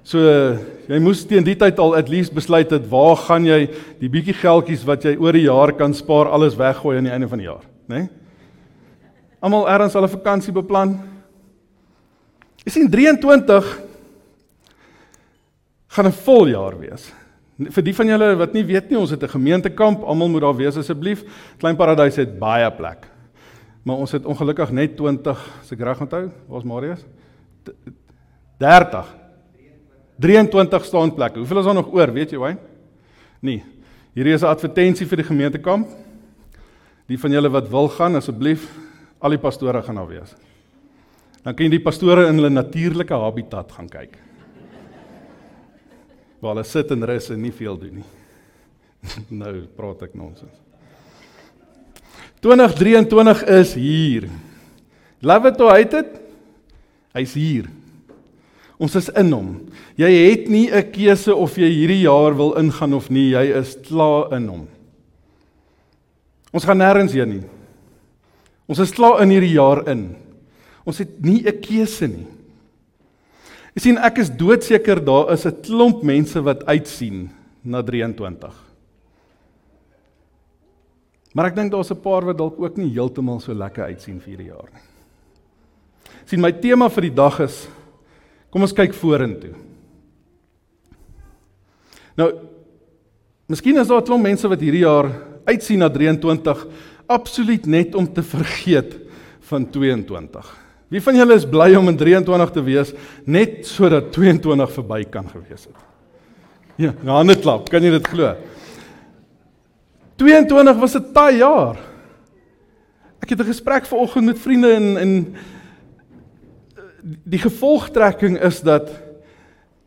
So 0.03 0.19
jy 0.89 0.99
moes 0.99 1.21
teen 1.31 1.45
die 1.47 1.55
tyd 1.55 1.79
al 1.79 1.95
at 1.95 2.09
least 2.11 2.35
besluit 2.35 2.73
het 2.75 2.89
waar 2.91 3.15
gaan 3.21 3.47
jy 3.47 3.69
die 4.01 4.11
bietjie 4.11 4.35
geldjies 4.35 4.83
wat 4.89 5.07
jy 5.07 5.13
oor 5.15 5.37
die 5.39 5.45
jaar 5.45 5.71
kan 5.79 5.95
spaar 5.95 6.33
alles 6.35 6.59
weggooi 6.59 6.97
aan 6.99 7.07
die 7.07 7.15
einde 7.15 7.29
van 7.31 7.39
die 7.39 7.47
jaar, 7.47 7.63
né? 7.87 8.01
Nee? 8.03 8.09
Almal 9.43 9.69
erns 9.71 9.95
hulle 9.99 10.11
vakansie 10.11 10.55
beplan. 10.55 10.97
Jy 12.63 12.75
sien 12.75 12.91
23 12.91 13.71
gaan 15.95 16.07
'n 16.07 16.19
vol 16.27 16.47
jaar 16.51 16.79
wees. 16.79 17.13
Vir 17.59 17.83
die 17.83 17.95
van 17.95 18.07
julle 18.07 18.37
wat 18.39 18.55
nie 18.55 18.65
weet 18.65 18.91
nie, 18.91 18.99
ons 18.99 19.11
het 19.11 19.23
'n 19.23 19.39
gemeentekamp, 19.39 20.03
almal 20.03 20.29
moet 20.29 20.43
daar 20.43 20.57
wees 20.57 20.77
asseblief. 20.77 21.23
Klein 21.59 21.77
Paradys 21.77 22.17
het 22.17 22.39
baie 22.39 22.71
plek. 22.71 23.12
Maar 23.83 23.97
ons 23.97 24.13
het 24.15 24.27
ongelukkig 24.27 24.71
net 24.71 24.95
20, 24.97 25.43
as 25.61 25.73
ek 25.75 25.81
reg 25.83 26.03
onthou, 26.05 26.29
waar's 26.47 26.67
Marius? 26.67 27.03
30. 28.63 29.11
23 30.23 30.87
staanplekke. 30.87 31.39
Hoeveel 31.43 31.59
is 31.59 31.67
daar 31.67 31.75
nog 31.81 31.91
oor, 31.91 32.13
weet 32.15 32.31
jy, 32.31 32.39
Wayne? 32.39 32.61
Nee. 33.43 33.65
Hierdie 34.15 34.35
is 34.35 34.43
'n 34.43 34.53
advertensie 34.53 35.07
vir 35.07 35.17
die 35.17 35.27
gemeentekamp. 35.27 35.89
Die 37.09 37.19
van 37.19 37.31
julle 37.31 37.51
wat 37.51 37.69
wil 37.69 37.89
gaan, 37.89 38.17
asseblief, 38.17 38.69
al 39.19 39.31
die 39.31 39.39
pastore 39.39 39.83
gaan 39.83 39.95
daar 39.95 40.09
wees. 40.09 40.35
Dan 41.43 41.55
kan 41.55 41.65
jy 41.65 41.71
die 41.71 41.83
pastore 41.83 42.29
in 42.29 42.39
hulle 42.39 42.51
natuurlike 42.51 43.15
habitat 43.15 43.73
gaan 43.73 43.89
kyk. 43.89 44.19
Waar 46.41 46.55
hulle 46.55 46.65
sit 46.65 46.91
en 46.91 47.05
rus 47.05 47.31
en 47.31 47.43
nie 47.43 47.53
veel 47.53 47.79
doen 47.79 47.95
nie. 47.95 48.05
nou 49.43 49.67
praat 49.77 50.03
ek 50.03 50.15
nonsens. 50.15 50.55
2023 52.43 53.45
is 53.47 53.75
hier. 53.79 54.29
Love 55.23 55.47
it 55.47 55.61
or 55.63 55.71
hate 55.71 55.95
it, 55.95 56.19
hy's 57.15 57.37
hier. 57.39 57.69
Ons 58.83 58.97
is 58.99 59.09
in 59.15 59.31
hom. 59.31 59.51
Jy 59.95 60.11
het 60.11 60.49
nie 60.51 60.67
'n 60.67 60.91
keuse 60.91 61.31
of 61.31 61.55
jy 61.57 61.71
hierdie 61.71 62.03
jaar 62.03 62.35
wil 62.35 62.59
ingaan 62.59 62.95
of 62.95 63.11
nie, 63.11 63.31
jy 63.31 63.45
is 63.61 63.77
klaar 63.87 64.35
in 64.35 64.49
hom. 64.49 64.69
Ons 66.53 66.65
gaan 66.65 66.79
nêrens 66.79 67.13
heen 67.13 67.29
nie. 67.29 67.47
Ons 68.67 68.81
is 68.81 68.91
klaar 68.91 69.23
in 69.23 69.31
hierdie 69.31 69.55
jaar 69.55 69.89
in. 69.89 70.17
Ons 70.85 70.99
het 70.99 71.23
nie 71.23 71.47
'n 71.47 71.61
keuse 71.61 72.09
nie. 72.09 72.27
Jy 73.77 73.81
sien 73.81 73.99
ek 73.99 74.19
is 74.19 74.31
doodseker 74.31 75.01
daar 75.01 75.33
is 75.33 75.47
'n 75.47 75.63
klomp 75.63 76.03
mense 76.03 76.43
wat 76.43 76.67
uitsien 76.67 77.31
na 77.65 77.83
23. 77.83 78.72
Maar 81.33 81.47
ek 81.47 81.57
dink 81.57 81.73
daar's 81.73 81.91
'n 81.91 82.01
paar 82.01 82.25
wat 82.25 82.39
dalk 82.39 82.61
ook 82.61 82.77
nie 82.77 82.93
heeltemal 82.93 83.41
so 83.41 83.55
lekker 83.55 83.85
uitsien 83.85 84.21
vir 84.21 84.29
hierdie 84.29 84.53
jaar 84.53 84.69
nie. 84.73 84.83
sien 86.25 86.41
my 86.41 86.53
tema 86.53 86.89
vir 86.89 87.03
die 87.03 87.15
dag 87.15 87.41
is 87.41 87.69
kom 88.51 88.63
ons 88.63 88.73
kyk 88.73 88.95
vorentoe. 88.95 89.55
Nou 92.17 92.33
Miskien 93.53 93.77
is 93.77 93.89
daar 93.89 94.01
'n 94.01 94.05
klomp 94.05 94.23
mense 94.23 94.49
wat 94.49 94.61
hierdie 94.61 94.85
jaar 94.85 95.11
uitsien 95.45 95.79
na 95.79 95.89
23 95.91 96.67
absoluut 97.07 97.67
net 97.67 97.95
om 97.95 98.13
te 98.13 98.23
vergeet 98.23 98.97
van 99.41 99.71
22. 99.71 100.47
Wie 100.89 101.03
van 101.03 101.17
julle 101.17 101.35
is 101.35 101.45
bly 101.45 101.75
om 101.75 101.89
in 101.89 101.97
23 101.97 102.51
te 102.51 102.63
wees 102.63 102.93
net 103.25 103.67
sodat 103.67 104.13
22 104.13 104.73
verby 104.73 105.05
kan 105.05 105.29
gewees 105.29 105.65
het? 105.65 105.77
Ja, 106.77 106.95
hande 107.05 107.37
klap, 107.37 107.69
kan 107.69 107.83
jy 107.83 107.91
dit 107.91 108.07
glo? 108.07 108.37
22 110.23 110.79
was 110.79 110.95
'n 110.95 111.13
taai 111.13 111.37
jaar. 111.37 111.77
Ek 113.19 113.29
het 113.29 113.41
'n 113.41 113.53
gesprek 113.53 113.87
vanoggend 113.87 114.25
met 114.25 114.39
vriende 114.39 114.71
en 114.73 114.97
en 114.97 115.35
die 117.25 117.39
gevolgtrekking 117.39 118.39
is 118.41 118.61
dat 118.61 118.91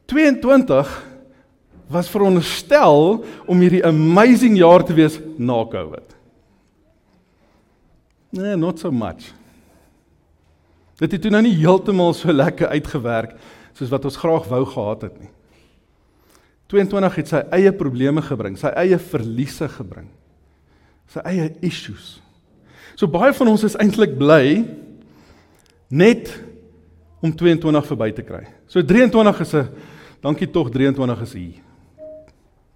22 0.05 1.05
was 1.87 2.09
veronderstel 2.09 3.23
om 3.45 3.59
hierdie 3.59 3.85
amazing 3.85 4.57
jaar 4.57 4.83
te 4.83 4.93
wees 4.93 5.19
na 5.37 5.65
Covid. 5.65 6.15
Nee, 8.29 8.55
not 8.55 8.79
so 8.79 8.91
much. 8.91 9.33
Dit 10.95 11.11
het 11.11 11.21
toe 11.21 11.31
nou 11.31 11.41
nie 11.41 11.55
heeltemal 11.55 12.13
so 12.13 12.31
lekker 12.31 12.67
uitgewerk 12.67 13.35
soos 13.73 13.89
wat 13.89 14.05
ons 14.05 14.17
graag 14.17 14.47
wou 14.47 14.65
gehad 14.65 15.01
het 15.01 15.19
nie. 15.19 15.29
22 16.67 17.15
het 17.15 17.27
sy 17.27 17.41
eie 17.51 17.71
probleme 17.71 18.21
gebring, 18.21 18.57
sy 18.57 18.67
eie 18.67 18.99
verliese 18.99 19.69
gebring. 19.69 20.09
Sy 21.13 21.21
eie 21.25 21.49
issues. 21.65 22.19
So 22.95 23.07
baie 23.11 23.33
van 23.35 23.51
ons 23.51 23.63
is 23.67 23.75
eintlik 23.79 24.15
bly 24.17 24.63
net 25.89 26.31
om 27.23 27.33
22 27.33 27.87
verby 27.91 28.11
te 28.15 28.23
kry. 28.25 28.45
So 28.67 28.81
23 28.81 29.41
is 29.41 29.53
'n 29.53 29.69
dankie 30.21 30.51
tog 30.51 30.69
23 30.69 31.21
is 31.21 31.33
hier. 31.33 31.61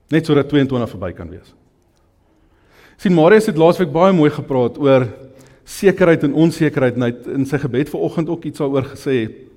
Net 0.09 0.25
sodat 0.25 0.49
22 0.49 0.89
verby 0.89 1.13
kan 1.13 1.29
wees. 1.29 1.53
sien 2.97 3.13
Marius 3.13 3.45
het 3.45 3.57
laasweek 3.57 3.91
baie 3.91 4.11
mooi 4.13 4.29
gepraat 4.29 4.77
oor 4.77 5.07
sekerheid 5.63 6.23
en 6.23 6.33
onsekerheid 6.33 6.95
en 6.95 7.01
hy 7.01 7.13
in 7.35 7.45
sy 7.45 7.57
gebed 7.57 7.89
vanoggend 7.89 8.29
ook 8.29 8.43
iets 8.43 8.59
daaroor 8.59 8.83
gesê 8.83 9.47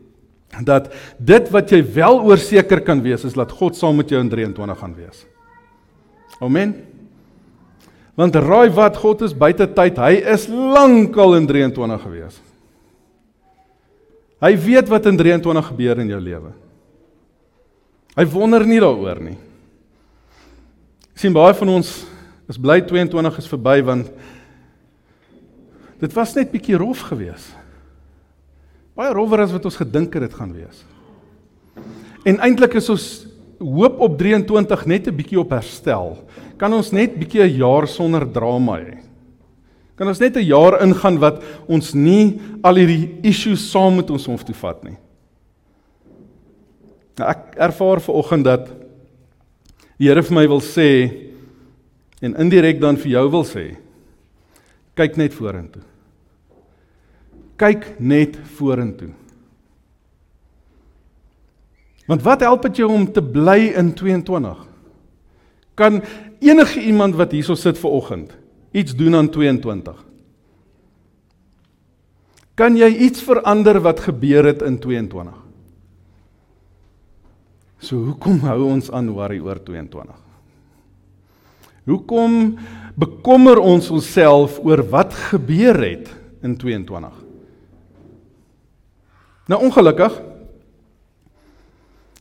dat 0.61 0.93
dit 1.19 1.51
wat 1.51 1.71
jy 1.73 1.81
wel 1.95 2.21
oorseker 2.29 2.81
kan 2.85 3.03
wees 3.03 3.25
is 3.25 3.33
dat 3.33 3.51
God 3.51 3.77
saam 3.77 3.97
met 3.97 4.13
jou 4.13 4.21
in 4.21 4.29
23 4.29 4.79
gaan 4.79 4.95
wees. 4.95 5.27
Amen. 6.41 6.92
Want 8.19 8.37
raai 8.37 8.69
wat 8.77 8.99
God 9.01 9.23
is 9.25 9.37
buite 9.37 9.67
tyd, 9.73 9.97
hy 9.97 10.19
is 10.35 10.49
lankal 10.49 11.37
in 11.39 11.47
23 11.49 12.03
gewees. 12.03 12.41
Hy 14.43 14.53
weet 14.59 14.91
wat 14.91 15.07
in 15.09 15.17
23 15.17 15.71
gebeur 15.71 16.03
in 16.03 16.11
jou 16.13 16.21
lewe. 16.21 16.53
Hy 18.19 18.27
wonder 18.35 18.67
nie 18.69 18.83
daaroor 18.83 19.23
nie. 19.23 19.39
sien 21.15 21.33
baie 21.33 21.55
van 21.55 21.69
ons 21.69 21.91
is 22.51 22.59
bly 22.59 22.81
22 22.83 23.37
is 23.39 23.47
verby 23.47 23.77
want 23.87 24.09
Dit 26.03 26.15
was 26.19 26.35
net 26.35 26.51
bietjie 26.51 26.79
rof 26.81 27.05
geweest. 27.13 27.53
Baie 28.99 29.13
rower 29.15 29.45
as 29.45 29.53
wat 29.55 29.69
ons 29.69 29.79
gedink 29.79 30.17
het 30.19 30.27
dit 30.27 30.35
gaan 30.35 30.51
wees. 30.53 30.83
En 32.27 32.41
eintlik 32.43 32.75
is 32.81 32.91
ons 32.93 33.05
hoop 33.63 34.01
op 34.01 34.19
23 34.19 34.87
net 34.87 35.07
'n 35.07 35.17
bietjie 35.17 35.41
op 35.41 35.51
herstel. 35.51 36.19
Kan 36.59 36.73
ons 36.73 36.93
net 36.93 37.19
bietjie 37.19 37.43
'n 37.43 37.57
jaar 37.57 37.87
sonder 37.87 38.27
drama 38.27 38.79
hê? 38.79 38.99
Kan 39.97 40.09
ons 40.09 40.19
net 40.21 40.37
'n 40.37 40.45
jaar 40.45 40.83
ingaan 40.83 41.19
wat 41.19 41.43
ons 41.69 41.95
nie 41.95 42.41
al 42.63 42.75
hierdie 42.75 43.11
issues 43.23 43.71
saam 43.71 43.97
met 43.97 44.11
ons 44.11 44.27
hoef 44.27 44.45
te 44.45 44.53
vat 44.53 44.85
nie? 44.85 44.97
Nou 47.19 47.29
ek 47.29 47.57
ervaar 47.57 48.01
ver 48.01 48.15
oggend 48.15 48.45
dat 48.45 48.67
die 49.99 50.09
Here 50.09 50.23
vir 50.23 50.35
my 50.35 50.47
wil 50.49 50.61
sê 50.61 51.13
en 52.21 52.35
indirek 52.35 52.81
dan 52.81 52.97
vir 52.97 53.11
jou 53.13 53.31
wil 53.31 53.45
sê 53.45 53.77
kyk 54.97 55.17
net 55.17 55.33
vorentoe 55.33 55.83
kyk 57.63 57.85
net 58.03 58.37
vorentoe. 58.57 59.13
Want 62.07 62.23
wat 62.23 62.41
help 62.41 62.63
dit 62.63 62.83
jou 62.83 62.91
om 62.91 63.07
te 63.13 63.23
bly 63.23 63.73
in 63.79 63.93
22? 63.95 64.67
Kan 65.75 66.03
enige 66.39 66.81
iemand 66.81 67.15
wat 67.15 67.33
hierso 67.33 67.55
sit 67.55 67.79
ver 67.79 67.91
oggend 67.91 68.33
iets 68.73 68.97
doen 68.97 69.15
aan 69.15 69.29
22? 69.31 70.05
Kan 72.55 72.77
jy 72.77 72.89
iets 73.07 73.23
verander 73.23 73.81
wat 73.81 74.01
gebeur 74.01 74.45
het 74.45 74.63
in 74.63 74.79
22? 74.79 75.39
So 77.83 77.97
hoekom 77.97 78.43
hou 78.47 78.61
ons 78.69 78.91
aan 78.91 79.11
worry 79.11 79.41
oor 79.43 79.63
22? 79.63 80.19
Hoekom 81.89 82.59
bekommer 82.95 83.59
ons 83.59 83.91
onsself 83.91 84.61
oor 84.63 84.85
wat 84.91 85.15
gebeur 85.33 85.81
het 85.83 86.13
in 86.47 86.55
22? 86.57 87.17
Nou 89.51 89.59
ongelukkig 89.67 90.21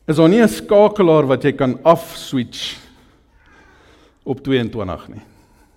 is 0.08 0.16
daar 0.18 0.30
nie 0.30 0.42
'n 0.42 0.48
skakelaar 0.48 1.28
wat 1.28 1.44
jy 1.44 1.52
kan 1.52 1.80
afswitch 1.84 2.78
op 4.24 4.42
22 4.44 5.08
nie. 5.10 5.22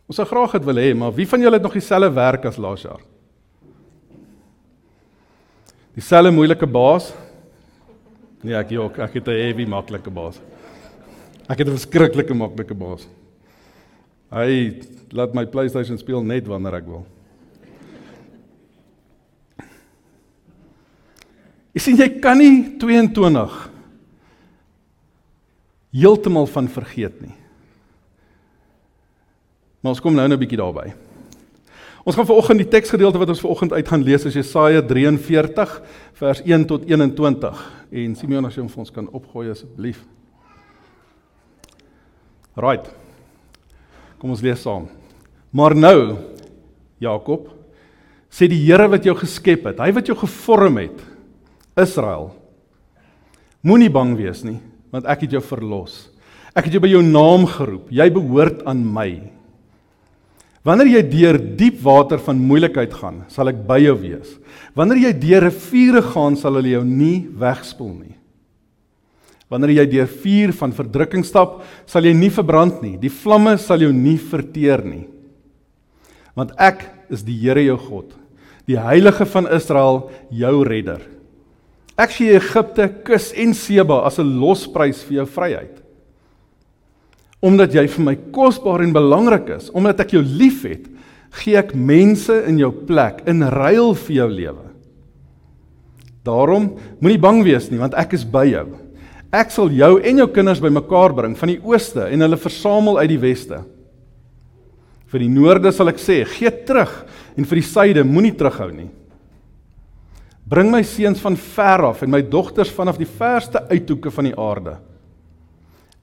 Ons 0.07 0.17
sou 0.17 0.27
graag 0.27 0.53
dit 0.53 0.65
wil 0.65 0.77
hê, 0.77 0.95
maar 0.95 1.13
wie 1.13 1.27
van 1.27 1.41
julle 1.41 1.57
het 1.57 1.63
nog 1.63 1.73
dieselfde 1.73 2.13
werk 2.13 2.45
as 2.45 2.57
laas 2.57 2.83
jaar? 2.83 3.01
Dieselfde 5.95 6.31
moeilike 6.31 6.67
baas? 6.67 7.13
Nee, 8.43 8.55
ek 8.55 8.71
jok, 8.71 8.99
ek 8.99 9.15
het 9.15 9.29
'n 9.29 9.31
heavy 9.31 9.65
maklike 9.65 10.11
baas. 10.11 10.41
Ek 11.49 11.59
het 11.59 11.69
'n 11.69 11.77
verskriklike 11.77 12.35
maklike 12.35 12.75
baas. 12.75 13.07
Hy 14.31 14.81
laat 15.13 15.35
my 15.35 15.47
PlayStation 15.47 15.99
speel 15.99 16.23
net 16.23 16.47
wanneer 16.47 16.75
ek 16.75 16.87
wil. 16.87 17.07
Jy 21.75 21.81
sien 21.81 21.97
jy 21.97 22.09
kan 22.21 22.39
nie 22.39 22.77
22 22.79 23.74
heeltemal 25.95 26.47
van 26.51 26.69
vergeet 26.69 27.21
nie. 27.23 27.35
Maar 29.81 29.95
ons 29.95 30.01
kom 30.01 30.15
nou 30.15 30.27
nou 30.27 30.37
'n 30.37 30.41
bietjie 30.41 30.59
daarby. 30.59 30.93
Ons 32.05 32.17
gaan 32.17 32.27
vanoggend 32.27 32.59
die 32.59 32.69
teksgedeelte 32.69 33.19
wat 33.19 33.29
ons 33.29 33.41
vanoggend 33.41 33.73
uit 33.73 33.89
gaan 33.89 34.03
lees 34.03 34.25
is 34.25 34.35
Jesaja 34.35 34.83
43 34.83 35.83
vers 36.13 36.43
1 36.45 36.67
tot 36.67 36.85
21 36.85 37.63
en 37.91 38.17
Simeon 38.17 38.45
as 38.45 38.55
jy 38.55 38.61
hom 38.61 38.69
vir 38.69 38.79
ons 38.79 38.91
kan 38.91 39.09
opgooi 39.09 39.51
asseblief. 39.51 40.05
Right. 42.55 42.91
Kom 44.19 44.31
ons 44.31 44.43
lees 44.45 44.61
saam. 44.61 44.89
Maar 45.51 45.75
nou 45.75 46.19
Jakob 47.01 47.49
sê 48.29 48.49
die 48.51 48.61
Here 48.67 48.89
wat 48.91 49.05
jou 49.07 49.15
geskep 49.17 49.65
het, 49.71 49.81
hy 49.81 49.93
wat 49.95 50.07
jou 50.11 50.17
gevorm 50.19 50.77
het, 50.83 51.01
Israel. 51.79 52.33
Moenie 53.63 53.91
bang 53.91 54.17
wees 54.19 54.43
nie, 54.45 54.59
want 54.95 55.09
ek 55.11 55.27
het 55.27 55.35
jou 55.35 55.43
verlos. 55.43 56.05
Ek 56.55 56.69
het 56.69 56.77
jou 56.77 56.83
by 56.85 56.93
jou 56.93 57.03
naam 57.03 57.49
geroep. 57.51 57.89
Jy 57.91 58.07
behoort 58.15 58.63
aan 58.71 58.85
my. 58.87 59.09
Wanneer 60.65 60.93
jy 60.95 61.03
deur 61.11 61.39
diep 61.59 61.81
water 61.85 62.21
van 62.25 62.39
moeilikheid 62.41 62.95
gaan, 62.97 63.25
sal 63.29 63.51
ek 63.51 63.59
by 63.67 63.83
jou 63.83 63.97
wees. 64.01 64.37
Wanneer 64.79 65.03
jy 65.11 65.15
deur 65.27 65.45
riviere 65.51 66.01
gaan, 66.15 66.39
sal 66.41 66.57
hulle 66.57 66.73
jou 66.73 66.85
nie 66.87 67.27
wegspoel 67.37 67.91
nie. 67.99 68.15
Wanneer 69.53 69.75
jy 69.83 69.87
deur 69.93 70.09
vuur 70.23 70.55
van 70.57 70.73
verdrukking 70.73 71.27
stap, 71.27 71.59
sal 71.91 72.07
jy 72.07 72.15
nie 72.17 72.31
verbrand 72.33 72.81
nie. 72.81 72.95
Die 73.03 73.13
vlamme 73.13 73.59
sal 73.61 73.85
jou 73.85 73.93
nie 73.93 74.17
verteer 74.17 74.81
nie. 74.87 75.05
Want 76.39 76.55
ek 76.57 76.87
is 77.13 77.27
die 77.27 77.37
Here 77.43 77.61
jou 77.67 77.77
God, 77.79 78.15
die 78.65 78.81
Heilige 78.81 79.27
van 79.29 79.51
Israel, 79.53 80.07
jou 80.33 80.57
redder. 80.65 81.05
Ek 81.97 82.11
gee 82.11 82.35
Egipte, 82.35 82.89
Kus 83.07 83.33
en 83.39 83.55
Seba 83.55 84.03
as 84.07 84.19
'n 84.19 84.41
losprys 84.41 85.03
vir 85.03 85.23
jou 85.23 85.27
vryheid 85.27 85.85
omdat 87.45 87.75
jy 87.77 87.85
vir 87.93 88.05
my 88.07 88.15
kosbaar 88.33 88.81
en 88.85 88.95
belangrik 88.95 89.51
is, 89.59 89.69
omdat 89.77 90.01
ek 90.01 90.15
jou 90.17 90.23
liefhet, 90.25 90.87
gee 91.43 91.59
ek 91.61 91.75
mense 91.77 92.33
in 92.49 92.61
jou 92.63 92.71
plek 92.89 93.21
in 93.29 93.45
ruil 93.53 93.93
vir 94.07 94.17
jou 94.17 94.29
lewe. 94.31 94.65
Daarom 96.25 96.71
moenie 97.03 97.21
bang 97.21 97.43
wees 97.45 97.69
nie, 97.69 97.81
want 97.83 97.97
ek 98.01 98.15
is 98.17 98.25
by 98.25 98.47
jou. 98.49 98.65
Ek 99.35 99.53
sal 99.53 99.69
jou 99.75 99.99
en 99.99 100.23
jou 100.23 100.29
kinders 100.33 100.63
bymekaar 100.63 101.13
bring 101.13 101.35
van 101.37 101.53
die 101.53 101.61
ooste 101.61 102.07
en 102.07 102.25
hulle 102.25 102.41
versamel 102.41 103.03
uit 103.03 103.11
die 103.13 103.21
weste. 103.21 103.61
Vir 105.13 105.25
die 105.27 105.33
noorde 105.35 105.73
sal 105.75 105.93
ek 105.93 106.01
sê, 106.01 106.23
gee 106.25 106.53
terug 106.65 106.95
en 107.37 107.45
vir 107.45 107.61
die 107.61 107.67
suide 107.67 108.07
moenie 108.09 108.33
terughou 108.39 108.71
nie. 108.73 108.89
Bring 110.45 110.71
my 110.73 110.83
seuns 110.85 111.23
van 111.25 111.37
ver 111.41 111.87
af 111.89 112.03
en 112.05 112.13
my 112.13 112.21
dogters 112.21 112.73
vanaf 112.75 112.99
die 113.01 113.09
verste 113.09 113.63
uithoeke 113.71 114.13
van 114.13 114.29
die 114.29 114.37
aarde. 114.37 114.77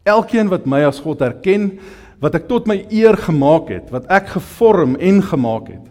Elkeen 0.03 0.49
wat 0.49 0.65
my 0.65 0.81
as 0.87 0.99
God 1.01 1.21
erken, 1.21 1.75
wat 2.21 2.37
ek 2.37 2.47
tot 2.49 2.67
my 2.69 2.79
eer 2.89 3.17
gemaak 3.17 3.69
het, 3.69 3.91
wat 3.93 4.07
ek 4.09 4.33
gevorm 4.33 4.95
en 4.97 5.21
gemaak 5.25 5.69
het. 5.73 5.85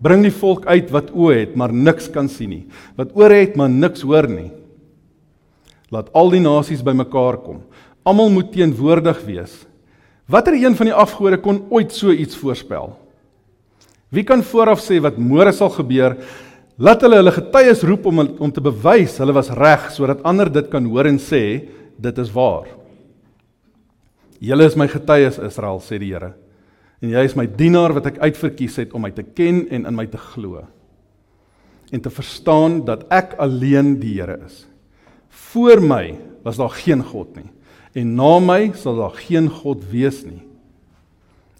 Bring 0.00 0.22
die 0.24 0.32
volk 0.32 0.64
uit 0.70 0.92
wat 0.94 1.10
oë 1.12 1.34
het, 1.42 1.56
maar 1.58 1.72
niks 1.74 2.08
kan 2.14 2.28
sien 2.30 2.52
nie, 2.54 2.64
wat 2.96 3.12
ore 3.18 3.40
het, 3.42 3.56
maar 3.58 3.72
niks 3.72 4.04
hoor 4.06 4.28
nie. 4.30 4.50
Laat 5.92 6.12
al 6.16 6.30
die 6.32 6.42
nasies 6.44 6.84
bymekaar 6.84 7.40
kom. 7.42 7.62
Almal 8.08 8.30
moet 8.32 8.52
teenwoordig 8.52 9.20
wees. 9.26 9.64
Watter 10.28 10.56
een 10.56 10.76
van 10.76 10.90
die 10.90 10.96
afgode 10.96 11.40
kon 11.40 11.62
ooit 11.72 11.92
so 11.96 12.12
iets 12.12 12.36
voorspel? 12.36 12.92
Wie 14.12 14.24
kan 14.24 14.44
vooraf 14.44 14.80
sê 14.84 15.00
wat 15.04 15.16
môre 15.20 15.52
sal 15.52 15.72
gebeur? 15.72 16.16
Laat 16.78 17.02
hulle 17.02 17.18
hulle 17.18 17.34
getuies 17.34 17.82
roep 17.86 18.06
om 18.06 18.22
om 18.22 18.52
te 18.54 18.62
bewys 18.62 19.16
hulle 19.18 19.34
was 19.34 19.50
reg 19.58 19.88
sodat 19.94 20.22
ander 20.28 20.50
dit 20.52 20.68
kan 20.70 20.84
hoor 20.86 21.08
en 21.10 21.18
sê 21.18 21.42
dit 21.98 22.20
is 22.22 22.30
waar. 22.30 22.68
Julle 24.38 24.68
is 24.70 24.78
my 24.78 24.86
getuies 24.86 25.40
Israel 25.42 25.82
sê 25.82 25.98
die 25.98 26.12
Here. 26.12 26.36
En 27.02 27.10
jy 27.10 27.24
is 27.26 27.34
my 27.38 27.46
dienaar 27.46 27.96
wat 27.96 28.06
ek 28.10 28.22
uitverkies 28.22 28.78
het 28.78 28.94
om 28.94 29.02
my 29.02 29.10
te 29.14 29.26
ken 29.26 29.64
en 29.74 29.86
in 29.90 29.96
my 29.96 30.06
te 30.06 30.18
glo. 30.18 30.62
En 31.90 32.02
te 32.02 32.10
verstaan 32.10 32.84
dat 32.86 33.06
ek 33.10 33.34
alleen 33.42 33.96
die 33.98 34.14
Here 34.20 34.38
is. 34.46 34.64
Voor 35.50 35.82
my 35.82 36.14
was 36.46 36.58
daar 36.58 36.74
geen 36.78 37.02
God 37.02 37.34
nie 37.36 37.50
en 37.98 38.14
na 38.14 38.38
my 38.38 38.70
sal 38.76 38.98
daar 39.00 39.16
geen 39.16 39.48
God 39.50 39.82
wees 39.90 40.22
nie. 40.26 40.42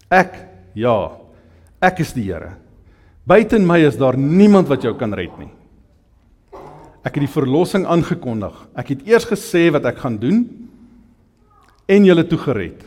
Ek 0.09 0.35
ja, 0.77 1.17
ek 1.83 2.01
is 2.05 2.13
die 2.15 2.29
Here. 2.29 2.55
Buiten 3.29 3.65
my 3.67 3.77
is 3.85 3.97
daar 3.99 4.17
niemand 4.17 4.69
wat 4.71 4.85
jou 4.85 4.95
kan 4.97 5.13
red 5.13 5.35
nie. 5.37 5.51
Ek 7.05 7.13
het 7.15 7.23
die 7.23 7.31
verlossing 7.31 7.85
aangekondig. 7.85 8.55
Ek 8.73 8.95
het 8.95 9.05
eers 9.07 9.27
gesê 9.29 9.67
wat 9.73 9.85
ek 9.87 10.01
gaan 10.01 10.17
doen 10.19 10.41
en 11.89 12.07
julle 12.07 12.25
toegered. 12.27 12.81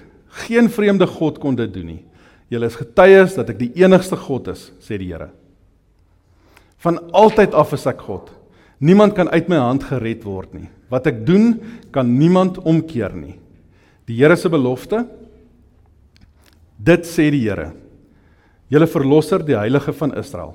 Geen 0.47 0.69
vreemde 0.73 1.07
god 1.07 1.39
kon 1.43 1.57
dit 1.59 1.71
doen 1.73 1.95
nie. 1.95 2.03
Julle 2.53 2.69
is 2.69 2.77
getuies 2.77 3.37
dat 3.39 3.53
ek 3.55 3.61
die 3.61 3.71
enigste 3.81 4.19
God 4.19 4.51
is, 4.53 4.67
sê 4.83 4.99
die 5.01 5.13
Here. 5.13 5.31
Van 6.83 6.99
altyd 7.15 7.55
af 7.57 7.73
is 7.77 7.87
ek 7.89 8.03
God. 8.05 8.29
Niemand 8.83 9.15
kan 9.15 9.31
uit 9.31 9.49
my 9.49 9.61
hand 9.63 9.87
gered 9.87 10.25
word 10.27 10.53
nie. 10.57 10.69
Wat 10.91 11.07
ek 11.07 11.23
doen, 11.25 11.55
kan 11.95 12.09
niemand 12.19 12.59
omkeer 12.59 13.15
nie. 13.15 13.37
Die 14.11 14.19
Here 14.19 14.37
se 14.37 14.51
belofte. 14.53 15.05
Dit 16.77 17.07
sê 17.09 17.31
die 17.33 17.45
Here. 17.47 17.71
Julle 18.73 18.89
verlosser, 18.89 19.43
die 19.45 19.57
heilige 19.59 19.93
van 19.93 20.15
Israel. 20.17 20.55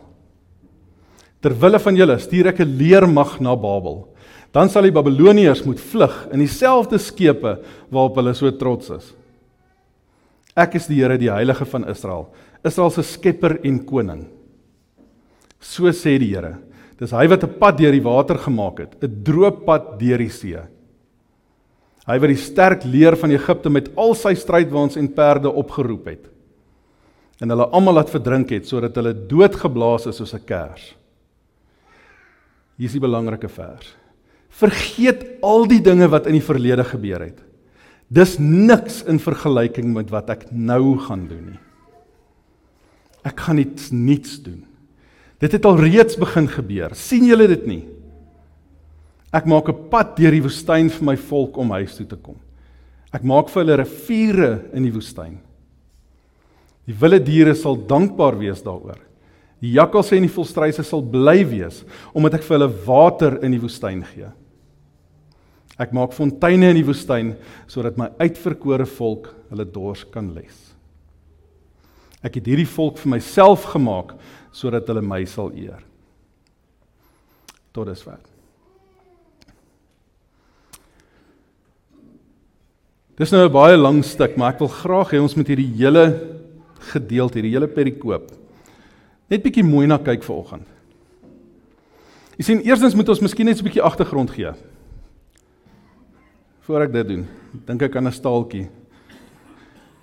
Ter 1.43 1.53
wille 1.53 1.77
van 1.79 1.97
julle 1.99 2.17
stuur 2.17 2.49
ek 2.49 2.61
'n 2.61 2.77
leermag 2.79 3.39
na 3.39 3.55
Babel. 3.55 4.07
Dan 4.51 4.69
sal 4.69 4.83
die 4.83 4.95
Babiloniërs 4.95 5.65
moet 5.65 5.79
vlug 5.79 6.27
in 6.33 6.39
dieselfde 6.39 6.97
skepe 6.97 7.59
waarop 7.91 8.15
hulle 8.15 8.33
so 8.33 8.49
trots 8.51 8.89
is. 8.89 9.13
Ek 10.55 10.75
is 10.75 10.87
die 10.87 10.95
Here, 10.95 11.17
die 11.17 11.29
heilige 11.29 11.65
van 11.65 11.87
Israel, 11.87 12.33
Israel 12.65 12.89
se 12.89 13.03
skepper 13.03 13.59
en 13.63 13.85
koning. 13.85 14.25
So 15.59 15.83
sê 15.91 16.17
die 16.17 16.33
Here. 16.33 16.57
Dis 16.97 17.11
hy 17.11 17.27
wat 17.27 17.43
'n 17.43 17.59
pad 17.59 17.77
deur 17.77 17.91
die 17.91 18.03
water 18.03 18.37
gemaak 18.37 18.79
het, 18.79 19.03
'n 19.03 19.23
droë 19.23 19.65
pad 19.65 19.99
deur 19.99 20.17
die 20.17 20.29
see. 20.29 20.57
Hy 22.07 22.19
wat 22.19 22.29
die 22.29 22.35
sterk 22.35 22.83
leer 22.83 23.15
van 23.15 23.31
Egipte 23.31 23.69
met 23.69 23.89
al 23.95 24.15
sy 24.15 24.33
strydwaans 24.33 24.97
en 24.97 25.13
perde 25.13 25.51
opgeroep 25.51 26.05
het 26.07 26.36
en 27.41 27.53
hulle 27.53 27.67
almal 27.69 27.99
laat 27.99 28.09
verdrink 28.09 28.51
het 28.55 28.67
sodat 28.67 28.95
hulle 28.97 29.13
doodgeblaas 29.29 30.07
is 30.09 30.17
soos 30.17 30.33
'n 30.33 30.45
kers. 30.45 30.95
Hier 32.77 32.85
is 32.85 32.93
die 32.93 33.01
belangrike 33.01 33.49
vers. 33.49 33.95
Vergeet 34.49 35.41
al 35.41 35.67
die 35.67 35.81
dinge 35.81 36.07
wat 36.07 36.27
in 36.27 36.33
die 36.33 36.45
verlede 36.45 36.83
gebeur 36.83 37.21
het. 37.21 37.39
Dis 38.09 38.37
niks 38.39 39.03
in 39.03 39.19
vergelyking 39.19 39.93
met 39.93 40.09
wat 40.09 40.29
ek 40.29 40.51
nou 40.51 40.97
gaan 40.97 41.27
doen 41.27 41.45
nie. 41.51 41.59
Ek 43.25 43.39
gaan 43.39 43.57
iets 43.57 43.91
niets 43.91 44.37
doen. 44.41 44.63
Dit 45.39 45.51
het 45.51 45.65
al 45.65 45.77
reeds 45.77 46.15
begin 46.17 46.47
gebeur. 46.47 46.95
sien 46.95 47.25
julle 47.25 47.47
dit 47.47 47.67
nie? 47.67 47.85
Ek 49.33 49.45
maak 49.45 49.69
'n 49.69 49.89
pad 49.89 50.15
deur 50.15 50.31
die 50.31 50.41
woestyn 50.41 50.89
vir 50.89 51.03
my 51.03 51.17
volk 51.17 51.57
om 51.57 51.71
huis 51.71 51.95
toe 51.97 52.05
te 52.05 52.15
kom. 52.15 52.37
Ek 53.13 53.23
maak 53.23 53.49
vir 53.49 53.63
hulle 53.63 53.83
riviere 53.83 54.65
in 54.73 54.83
die 54.83 54.91
woestyn. 54.91 55.39
Die 56.87 56.95
wilde 56.95 57.19
diere 57.19 57.53
sal 57.55 57.75
dankbaar 57.87 58.37
wees 58.39 58.63
daaroor. 58.63 58.99
Die 59.59 59.73
jakkalse 59.75 60.15
en 60.15 60.27
die 60.27 60.31
volstruise 60.31 60.85
sal 60.85 61.01
bly 61.01 61.41
wees 61.49 61.81
omdat 62.15 62.37
ek 62.37 62.45
vir 62.45 62.59
hulle 62.59 62.69
water 62.85 63.39
in 63.43 63.55
die 63.55 63.61
woestyn 63.61 64.03
gee. 64.13 64.29
Ek 65.77 65.93
maak 65.93 66.15
fonteine 66.15 66.71
in 66.71 66.79
die 66.79 66.85
woestyn 66.85 67.35
sodat 67.69 67.99
my 67.99 68.09
uitverkore 68.21 68.87
volk 68.97 69.29
hulle 69.51 69.65
dors 69.65 70.05
kan 70.13 70.31
les. 70.33 70.55
Ek 72.25 72.39
het 72.39 72.47
hierdie 72.49 72.69
volk 72.69 72.97
vir 73.01 73.17
myself 73.17 73.67
gemaak 73.73 74.15
sodat 74.55 74.87
hulle 74.89 75.03
my 75.05 75.21
sal 75.29 75.51
eer. 75.53 75.83
Tot 77.75 77.89
dusver. 77.91 78.17
Dis 83.17 83.31
nou 83.31 83.45
'n 83.45 83.51
baie 83.51 83.77
lang 83.77 84.03
stuk, 84.05 84.37
maar 84.37 84.53
ek 84.53 84.59
wil 84.59 84.69
graag 84.69 85.13
hê 85.13 85.21
ons 85.21 85.35
moet 85.35 85.47
hierdie 85.47 85.73
hele 85.77 86.36
gedeelte, 86.87 87.39
hierdie 87.39 87.55
hele 87.55 87.67
perikoop 87.67 88.31
net 89.31 89.43
bietjie 89.43 89.65
mooi 89.65 89.87
na 89.89 89.99
kyk 89.99 90.23
vanoggend. 90.25 90.65
Jy 92.37 92.45
sien, 92.45 92.63
eerstens 92.67 92.95
moet 92.95 93.09
ons 93.09 93.23
miskien 93.25 93.47
net 93.49 93.59
'n 93.59 93.65
bietjie 93.65 93.83
agtergrond 93.83 94.31
gee. 94.31 94.51
Voor 96.61 96.81
ek 96.83 96.93
dit 96.93 97.07
doen, 97.07 97.27
dink 97.65 97.81
ek 97.81 97.95
aan 97.95 98.07
'n 98.07 98.11
staaltjie. 98.11 98.69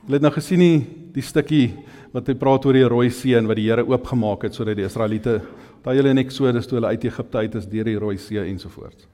Jy 0.06 0.12
het 0.12 0.22
nou 0.22 0.32
gesien 0.32 0.58
die, 0.58 0.86
die 1.12 1.22
stukkie 1.22 1.72
wat 2.12 2.26
hy 2.26 2.34
praat 2.34 2.66
oor 2.66 2.72
die 2.72 2.88
rooi 2.88 3.10
see 3.10 3.34
en 3.34 3.46
wat 3.46 3.56
die 3.56 3.70
Here 3.70 3.82
oopgemaak 3.86 4.42
het 4.42 4.54
sodat 4.54 4.76
die 4.76 4.84
Israeliete, 4.84 5.40
daai 5.82 5.96
hulle 5.96 6.10
in 6.10 6.18
Eksodus 6.18 6.66
toe 6.66 6.76
hulle 6.76 6.88
uit 6.88 7.04
Egipte 7.04 7.38
uit 7.38 7.54
is 7.54 7.66
deur 7.66 7.84
die 7.84 7.98
rooi 7.98 8.18
see 8.18 8.38
ensovoorts. 8.38 9.06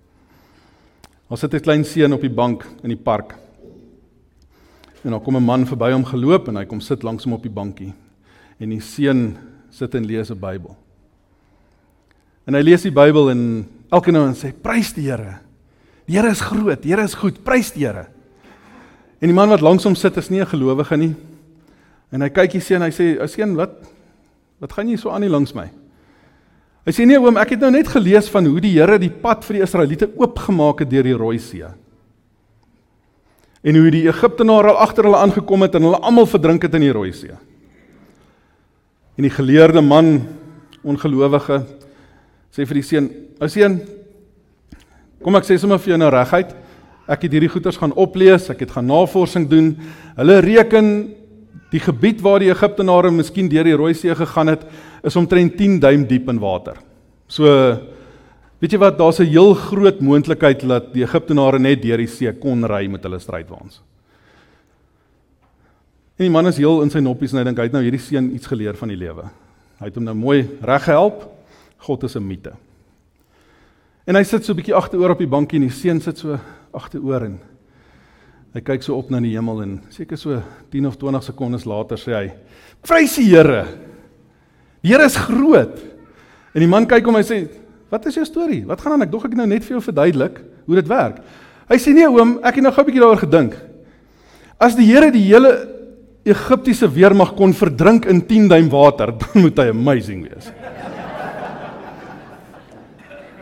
Ons 1.28 1.40
sit 1.40 1.54
'n 1.54 1.60
klein 1.60 1.84
seun 1.84 2.12
op 2.12 2.20
die 2.20 2.34
bank 2.34 2.64
in 2.82 2.88
die 2.88 2.96
park. 2.96 3.36
En 5.04 5.10
dan 5.10 5.22
kom 5.22 5.36
'n 5.36 5.44
man 5.44 5.66
verby 5.66 5.92
hom 5.92 6.04
geloop 6.04 6.48
en 6.48 6.56
hy 6.56 6.64
kom 6.64 6.80
sit 6.80 7.02
langs 7.02 7.24
hom 7.24 7.32
op 7.32 7.42
die 7.42 7.52
bankie. 7.52 7.92
En 8.58 8.68
die 8.68 8.80
seun 8.80 9.36
sit 9.70 9.94
en 9.94 10.04
lees 10.04 10.30
'n 10.30 10.38
Bybel. 10.38 10.76
En 12.46 12.54
hy 12.54 12.62
lees 12.62 12.82
die 12.82 12.92
Bybel 12.92 13.30
en 13.30 13.68
elke 13.90 14.10
nou 14.10 14.26
en 14.26 14.34
sê 14.34 14.52
prys 14.52 14.92
die 14.92 15.10
Here. 15.10 15.38
Die 16.06 16.16
Here 16.16 16.30
is 16.30 16.40
groot, 16.40 16.82
die 16.82 16.90
Here 16.90 17.02
is 17.02 17.14
goed, 17.14 17.44
prys 17.44 17.72
die 17.72 17.86
Here. 17.86 18.06
En 19.20 19.28
die 19.28 19.36
man 19.36 19.48
wat 19.48 19.60
langs 19.60 19.84
hom 19.84 19.94
sit 19.94 20.16
is 20.16 20.30
nie 20.30 20.40
'n 20.40 20.46
gelowige 20.46 20.96
nie. 20.96 21.14
En 22.10 22.20
hy 22.20 22.28
kyk 22.28 22.52
hier 22.52 22.62
seun, 22.62 22.82
hy 22.82 22.90
sê, 22.90 23.20
"Ou 23.20 23.26
seun, 23.26 23.54
wat 23.56 23.70
wat 24.60 24.72
gaan 24.72 24.88
jy 24.88 24.96
so 24.96 25.10
aan 25.10 25.22
hier 25.22 25.30
langs 25.30 25.54
my?" 25.54 25.70
Hy 26.84 26.92
sê, 26.92 27.06
"Nee 27.06 27.20
oom, 27.20 27.36
ek 27.36 27.50
het 27.50 27.60
nou 27.60 27.70
net 27.70 27.88
gelees 27.88 28.28
van 28.28 28.46
hoe 28.46 28.60
die 28.60 28.78
Here 28.78 28.98
die 28.98 29.10
pad 29.10 29.44
vir 29.44 29.54
die 29.54 29.62
Israeliete 29.62 30.10
oopgemaak 30.16 30.80
het 30.80 30.90
deur 30.90 31.02
die 31.02 31.16
Rooi 31.16 31.38
See." 31.38 31.64
En 33.60 33.76
hoe 33.76 33.90
die 33.92 34.06
Egiptenare 34.08 34.72
al 34.72 34.80
agter 34.86 35.04
hulle 35.04 35.20
aangekom 35.20 35.66
het 35.66 35.74
en 35.76 35.84
hulle 35.88 36.00
almal 36.00 36.28
verdrink 36.28 36.64
het 36.64 36.76
in 36.78 36.86
die 36.86 36.94
Rooi 36.96 37.12
See. 37.12 37.34
En 39.18 39.26
die 39.26 39.32
geleerde 39.32 39.82
man, 39.84 40.22
ongelowige, 40.80 41.60
sê 42.56 42.64
vir 42.64 42.80
die 42.80 42.86
seun: 42.86 43.10
"Ou 43.40 43.48
seun, 43.48 43.80
kom 45.22 45.36
ek 45.36 45.44
sê 45.44 45.58
sommer 45.58 45.78
vir 45.78 45.92
jou 45.92 45.98
nou 46.00 46.10
reguit. 46.10 46.54
Ek 47.06 47.22
het 47.22 47.32
hierdie 47.32 47.52
goeters 47.52 47.76
gaan 47.76 47.92
oplees, 47.92 48.48
ek 48.50 48.60
het 48.60 48.70
gaan 48.70 48.86
navorsing 48.86 49.48
doen. 49.50 49.76
Hulle 50.16 50.40
reken 50.40 51.14
die 51.70 51.80
gebied 51.80 52.20
waar 52.22 52.40
die 52.40 52.50
Egiptenare 52.50 53.10
miskien 53.10 53.48
deur 53.48 53.64
die 53.64 53.76
Rooi 53.76 53.94
See 53.94 54.14
gegaan 54.14 54.48
het, 54.48 54.64
is 55.04 55.16
omtrent 55.16 55.56
10 55.58 55.80
duim 55.80 56.06
diep 56.06 56.28
in 56.28 56.38
water. 56.38 56.76
So 57.28 57.46
weet 58.60 58.72
jy 58.72 58.78
wat, 58.78 58.98
daar's 58.98 59.20
'n 59.20 59.26
heel 59.26 59.54
groot 59.54 60.00
moontlikheid 60.00 60.60
dat 60.60 60.92
die 60.92 61.02
Egiptenare 61.02 61.58
net 61.58 61.82
deur 61.82 61.96
die 61.96 62.06
see 62.06 62.32
kon 62.32 62.64
ry 62.64 62.86
met 62.86 63.02
hulle 63.02 63.18
strydwaans. 63.18 63.80
En 66.18 66.26
die 66.26 66.30
man 66.30 66.46
is 66.46 66.58
heel 66.58 66.82
in 66.82 66.90
sy 66.90 67.00
noppies 67.00 67.32
en 67.32 67.38
hy 67.38 67.44
dink 67.44 67.58
hy 67.58 67.64
het 67.64 67.72
nou 67.72 67.80
hierdie 67.82 68.00
seun 68.00 68.34
iets 68.34 68.46
geleer 68.46 68.76
van 68.76 68.88
die 68.88 68.96
lewe. 68.96 69.30
Hy 69.80 69.86
het 69.88 69.94
hom 69.96 70.04
nou 70.04 70.14
mooi 70.14 70.42
reggehelp. 70.60 71.22
God 71.78 72.02
is 72.04 72.16
'n 72.16 72.26
mite. 72.26 72.52
En 74.06 74.16
hy 74.16 74.22
sit 74.22 74.44
so 74.44 74.52
'n 74.52 74.56
bietjie 74.56 74.74
agteroor 74.74 75.10
op 75.10 75.18
die 75.18 75.26
bankie 75.26 75.56
en 75.56 75.68
die 75.68 75.70
seun 75.70 76.00
sit 76.00 76.18
so 76.18 76.38
agteroor 76.74 77.24
en 77.24 77.40
hy 78.52 78.60
kyk 78.60 78.82
so 78.82 78.96
op 78.96 79.10
na 79.10 79.20
die 79.20 79.36
hemel 79.36 79.62
en 79.62 79.82
seker 79.88 80.18
so 80.18 80.42
10 80.70 80.86
of 80.86 80.96
20 80.96 81.22
sekondes 81.22 81.64
later 81.64 81.96
sê 81.96 82.12
hy: 82.12 82.32
"Prys 82.82 83.16
die 83.16 83.30
Here. 83.30 83.66
Die 84.82 84.92
Here 84.92 85.04
is 85.04 85.16
groot." 85.16 85.78
En 86.54 86.60
die 86.60 86.68
man 86.68 86.86
kyk 86.86 87.06
hom 87.06 87.16
en 87.16 87.22
hy 87.22 87.28
sê: 87.28 87.48
"Wat 87.90 88.06
is 88.06 88.14
jou 88.14 88.24
storie? 88.24 88.64
Wat 88.66 88.80
gaan 88.80 88.92
aan? 88.92 89.02
Ek 89.02 89.12
dog 89.12 89.24
ek 89.24 89.34
nou 89.34 89.46
net 89.46 89.64
vir 89.64 89.76
jou 89.78 89.82
verduidelik 89.82 90.40
hoe 90.66 90.74
dit 90.74 90.88
werk." 90.88 91.20
Hy 91.68 91.76
sê: 91.76 91.92
"Nee 91.94 92.08
oom, 92.08 92.38
ek 92.42 92.54
het 92.54 92.62
nou 92.62 92.72
gou 92.72 92.82
'n 92.82 92.86
bietjie 92.86 93.00
daaroor 93.00 93.24
gedink. 93.26 93.56
As 94.58 94.76
die 94.76 94.86
Here 94.86 95.10
die 95.10 95.24
hele 95.24 95.68
Egiptiese 96.24 96.88
weermag 96.92 97.34
kon 97.36 97.54
verdrink 97.56 98.04
in 98.04 98.20
10 98.26 98.48
duim 98.48 98.68
water, 98.68 99.12
dan 99.22 99.42
moet 99.42 99.58
hy 99.58 99.68
amazing 99.72 100.28
wees. 100.28 100.50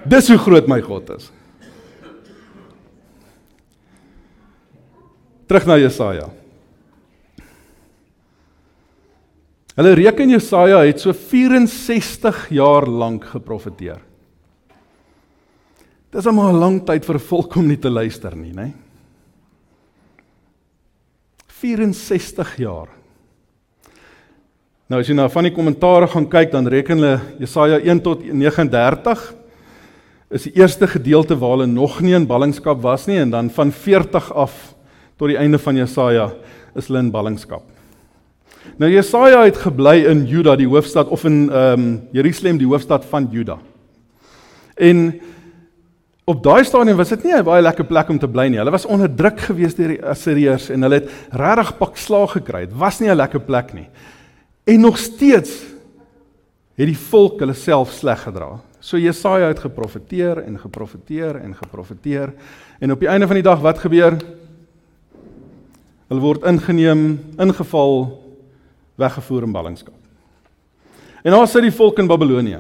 Dis 0.09 0.29
hoe 0.29 0.39
groot 0.39 0.69
my 0.71 0.81
God 0.81 1.11
is. 1.19 1.33
Terug 5.49 5.67
na 5.67 5.79
Jesaja. 5.81 6.29
Hulle 9.79 9.95
reken 9.95 10.33
Jesaja 10.33 10.83
het 10.85 11.01
so 11.01 11.15
64 11.15 12.49
jaar 12.51 12.87
lank 12.91 13.29
geprofeteer. 13.33 14.01
Dis 16.11 16.27
'n 16.27 16.35
maar 16.35 16.53
'n 16.53 16.59
lang 16.59 16.85
tyd 16.85 17.05
vir 17.05 17.15
'n 17.15 17.29
volk 17.29 17.57
om 17.57 17.67
nie 17.67 17.79
te 17.79 17.91
luister 17.91 18.37
nie, 18.37 18.53
né? 18.53 18.63
Nee? 18.63 18.75
64 21.47 22.57
jaar. 22.57 22.89
Nou 24.89 25.01
as 25.01 25.09
jy 25.09 25.15
na 25.15 25.29
van 25.29 25.45
die 25.45 25.53
kommentare 25.53 26.07
gaan 26.07 26.29
kyk, 26.29 26.51
dan 26.51 26.67
reken 26.67 26.97
hulle 26.97 27.21
Jesaja 27.39 27.79
1 27.79 28.01
tot 28.01 28.23
39 28.25 29.35
is 30.31 30.43
die 30.43 30.53
eerste 30.57 30.87
gedeelte 30.87 31.37
waar 31.37 31.57
hulle 31.57 31.67
nog 31.67 32.01
nie 32.01 32.15
in 32.15 32.27
ballingskap 32.27 32.81
was 32.83 33.07
nie 33.07 33.19
en 33.19 33.31
dan 33.31 33.51
van 33.51 33.73
40 33.73 34.33
af 34.33 34.75
tot 35.17 35.29
die 35.29 35.37
einde 35.37 35.59
van 35.59 35.77
Jesaja 35.77 36.33
is 36.77 36.87
hulle 36.87 36.99
in 36.99 37.11
ballingskap. 37.11 37.63
Nou 38.79 38.91
Jesaja 38.91 39.45
het 39.45 39.57
gebly 39.57 40.07
in 40.07 40.27
Juda, 40.27 40.57
die 40.57 40.69
hoofstad 40.69 41.09
of 41.09 41.25
in 41.25 41.51
ehm 41.51 41.81
um, 41.81 42.01
Jerusalem, 42.13 42.59
die 42.59 42.67
hoofstad 42.69 43.05
van 43.05 43.29
Juda. 43.33 43.59
En 44.77 45.21
Op 46.29 46.43
daai 46.45 46.65
stadium 46.69 46.99
was 46.99 47.09
dit 47.09 47.25
nie 47.25 47.33
'n 47.33 47.45
baie 47.45 47.63
lekker 47.63 47.85
plek 47.85 48.09
om 48.09 48.19
te 48.19 48.29
bly 48.29 48.49
nie. 48.49 48.59
Hulle 48.59 48.71
was 48.71 48.85
onderdruk 48.85 49.41
gewees 49.41 49.75
deur 49.75 49.89
die 49.89 50.05
Assiriërs 50.05 50.69
en 50.71 50.83
hulle 50.83 50.95
het 50.95 51.11
regtig 51.33 51.79
pak 51.79 51.97
slaag 51.97 52.33
gekry. 52.33 52.67
Dit 52.67 52.77
was 52.77 53.01
nie 53.01 53.09
'n 53.09 53.17
lekker 53.17 53.41
plek 53.41 53.73
nie. 53.73 53.89
En 54.65 54.81
nog 54.81 54.99
steeds 54.99 55.51
het 56.77 56.87
die 56.87 56.99
volk 56.99 57.41
hulle 57.41 57.55
self 57.55 57.93
sleg 57.93 58.23
gedra. 58.23 58.61
So 58.81 58.99
Jesaja 58.99 59.49
het 59.49 59.59
geprofeteer 59.59 60.39
en 60.39 60.59
geprofeteer 60.59 61.37
en 61.37 61.55
geprofeteer 61.55 62.33
en 62.81 62.93
op 62.93 63.01
die 63.01 63.09
einde 63.09 63.27
van 63.27 63.35
die 63.35 63.43
dag 63.43 63.61
wat 63.61 63.79
gebeur? 63.79 64.17
Hulle 66.09 66.21
word 66.21 66.45
ingeneem, 66.45 67.21
ingeval, 67.39 68.23
weggevoer 68.97 69.43
in 69.43 69.53
ballingskap. 69.53 69.95
En 71.23 71.33
daar 71.33 71.49
sit 71.49 71.63
die 71.63 71.73
volk 71.73 71.99
in 71.99 72.07
Babelonie. 72.07 72.57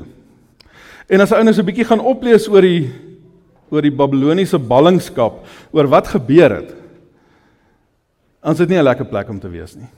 En 1.06 1.20
as 1.20 1.32
ou 1.32 1.42
nou 1.42 1.54
so 1.54 1.60
'n 1.60 1.66
bietjie 1.66 1.84
gaan 1.84 2.00
oplees 2.00 2.48
oor 2.48 2.62
die 2.62 3.07
oor 3.70 3.82
die 3.82 3.94
Babiloniese 3.94 4.58
ballingskap, 4.58 5.44
oor 5.72 5.86
wat 5.86 6.08
gebeur 6.08 6.50
het. 6.50 6.74
Ons 8.42 8.58
het 8.58 8.68
nie 8.68 8.78
'n 8.78 8.84
lekker 8.84 9.04
plek 9.04 9.28
om 9.28 9.40
te 9.40 9.48
wees 9.48 9.74
nie. 9.74 9.88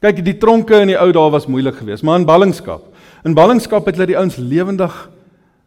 Kyk, 0.00 0.24
die 0.24 0.38
tronke 0.38 0.80
in 0.80 0.88
die 0.88 0.98
ou 0.98 1.12
dae 1.12 1.30
was 1.30 1.46
moeilik 1.46 1.74
geweest, 1.74 2.02
maar 2.02 2.18
in 2.18 2.26
ballingskap, 2.26 2.82
in 3.24 3.34
ballingskap 3.34 3.86
het 3.86 3.96
hulle 3.96 4.06
die 4.06 4.16
ouens 4.16 4.36
lewendig 4.36 5.10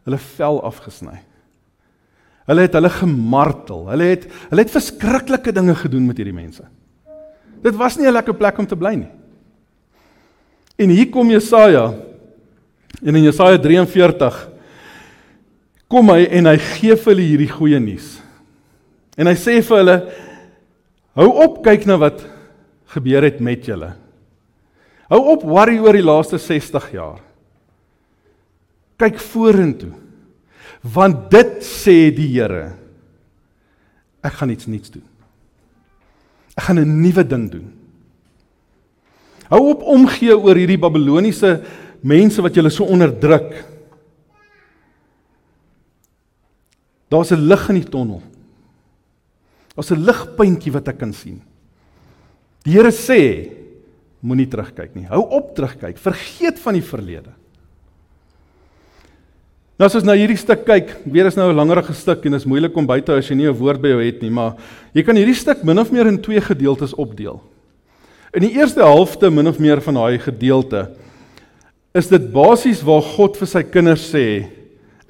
hulle 0.06 0.18
vel 0.18 0.62
afgesny. 0.64 1.20
Hulle 2.50 2.66
het 2.66 2.74
hulle 2.74 2.90
gemartel. 2.90 3.86
Hulle 3.92 4.04
het 4.16 4.28
hulle 4.50 4.66
het 4.66 4.74
verskriklike 4.74 5.54
dinge 5.56 5.76
gedoen 5.76 6.08
met 6.10 6.18
hierdie 6.18 6.36
mense. 6.36 6.64
Dit 7.62 7.76
was 7.78 7.98
nie 7.98 8.08
'n 8.08 8.14
lekker 8.14 8.34
plek 8.34 8.58
om 8.58 8.68
te 8.68 8.76
bly 8.76 8.96
nie. 8.96 9.12
En 10.78 10.90
hier 10.90 11.10
kom 11.10 11.30
Jesaja. 11.30 11.94
En 13.04 13.16
in 13.16 13.24
Jesaja 13.24 13.58
43 13.58 14.50
kom 15.92 16.12
hy 16.14 16.26
en 16.40 16.48
hy 16.48 16.58
gee 16.58 16.96
vir 16.96 17.12
hulle 17.12 17.28
hierdie 17.28 17.52
goeie 17.52 17.80
nuus. 17.84 18.14
En 19.20 19.28
hy 19.28 19.36
sê 19.36 19.60
vir 19.60 19.82
hulle: 19.82 19.98
Hou 21.20 21.28
op 21.44 21.60
kyk 21.66 21.84
na 21.90 21.98
wat 22.00 22.24
gebeur 22.94 23.28
het 23.28 23.42
met 23.44 23.68
julle. 23.68 23.92
Hou 25.12 25.20
op 25.34 25.44
worry 25.44 25.76
oor 25.84 25.98
die 25.98 26.06
laaste 26.06 26.40
60 26.40 26.88
jaar. 26.96 27.20
Kyk 29.02 29.20
vorentoe. 29.20 29.92
Want 30.82 31.28
dit 31.34 31.60
sê 31.66 32.10
die 32.16 32.30
Here. 32.32 32.72
Ek 34.24 34.38
gaan 34.40 34.54
iets 34.54 34.70
nuuts 34.70 34.94
doen. 34.94 35.06
Ek 36.56 36.64
gaan 36.64 36.80
'n 36.80 37.02
nuwe 37.02 37.24
ding 37.24 37.50
doen. 37.52 37.68
Hou 39.50 39.70
op 39.70 39.84
omgee 39.84 40.32
oor 40.38 40.56
hierdie 40.56 40.80
Babiloniese 40.80 41.62
mense 42.02 42.42
wat 42.42 42.56
julle 42.56 42.70
so 42.70 42.86
onderdruk. 42.86 43.52
Daar's 47.12 47.32
'n 47.32 47.48
lig 47.48 47.70
in 47.70 47.76
die 47.76 47.90
tonnel. 47.90 48.22
Daar's 49.76 49.92
'n 49.92 50.06
ligpuntjie 50.06 50.72
wat 50.72 50.88
ek 50.88 50.98
kan 50.98 51.14
sien. 51.14 51.42
Die 52.64 52.74
Here 52.74 52.92
sê, 52.92 53.52
moenie 54.22 54.48
terugkyk 54.48 54.96
nie. 54.96 55.06
Hou 55.10 55.22
op 55.30 55.56
terugkyk. 55.56 55.98
Vergeet 55.98 56.60
van 56.60 56.74
die 56.74 56.86
verlede. 56.86 57.34
Nou 59.82 59.88
as 59.88 59.96
ons 59.96 60.06
na 60.06 60.14
hierdie 60.14 60.38
stuk 60.38 60.62
kyk, 60.64 60.92
weer 61.10 61.26
is 61.26 61.36
nou 61.36 61.50
'n 61.50 61.56
langerige 61.56 61.94
stuk 61.94 62.24
en 62.26 62.32
dit 62.32 62.42
is 62.42 62.46
moeilik 62.46 62.78
om 62.78 62.86
by 62.86 63.00
te 63.02 63.12
hou 63.12 63.18
as 63.18 63.28
jy 63.28 63.36
nie 63.36 63.48
'n 63.50 63.58
woord 63.58 63.82
by 63.82 63.88
jou 63.88 64.06
het 64.06 64.22
nie, 64.22 64.30
maar 64.30 64.56
jy 64.94 65.02
kan 65.02 65.16
hierdie 65.16 65.36
stuk 65.36 65.64
min 65.64 65.80
of 65.80 65.92
meer 65.92 66.06
in 66.06 66.22
twee 66.22 66.40
gedeeltes 66.40 66.94
opdeel. 66.94 67.42
In 68.34 68.42
die 68.42 68.54
eerste 68.54 68.80
helfte 68.80 69.32
min 69.32 69.48
of 69.48 69.60
meer 69.60 69.82
van 69.82 69.96
daai 69.96 70.20
gedeelte 70.20 70.92
is 71.96 72.08
dit 72.08 72.32
basies 72.32 72.84
waar 72.84 73.02
God 73.02 73.36
vir 73.38 73.48
sy 73.48 73.64
kinders 73.64 74.14
sê, 74.14 74.48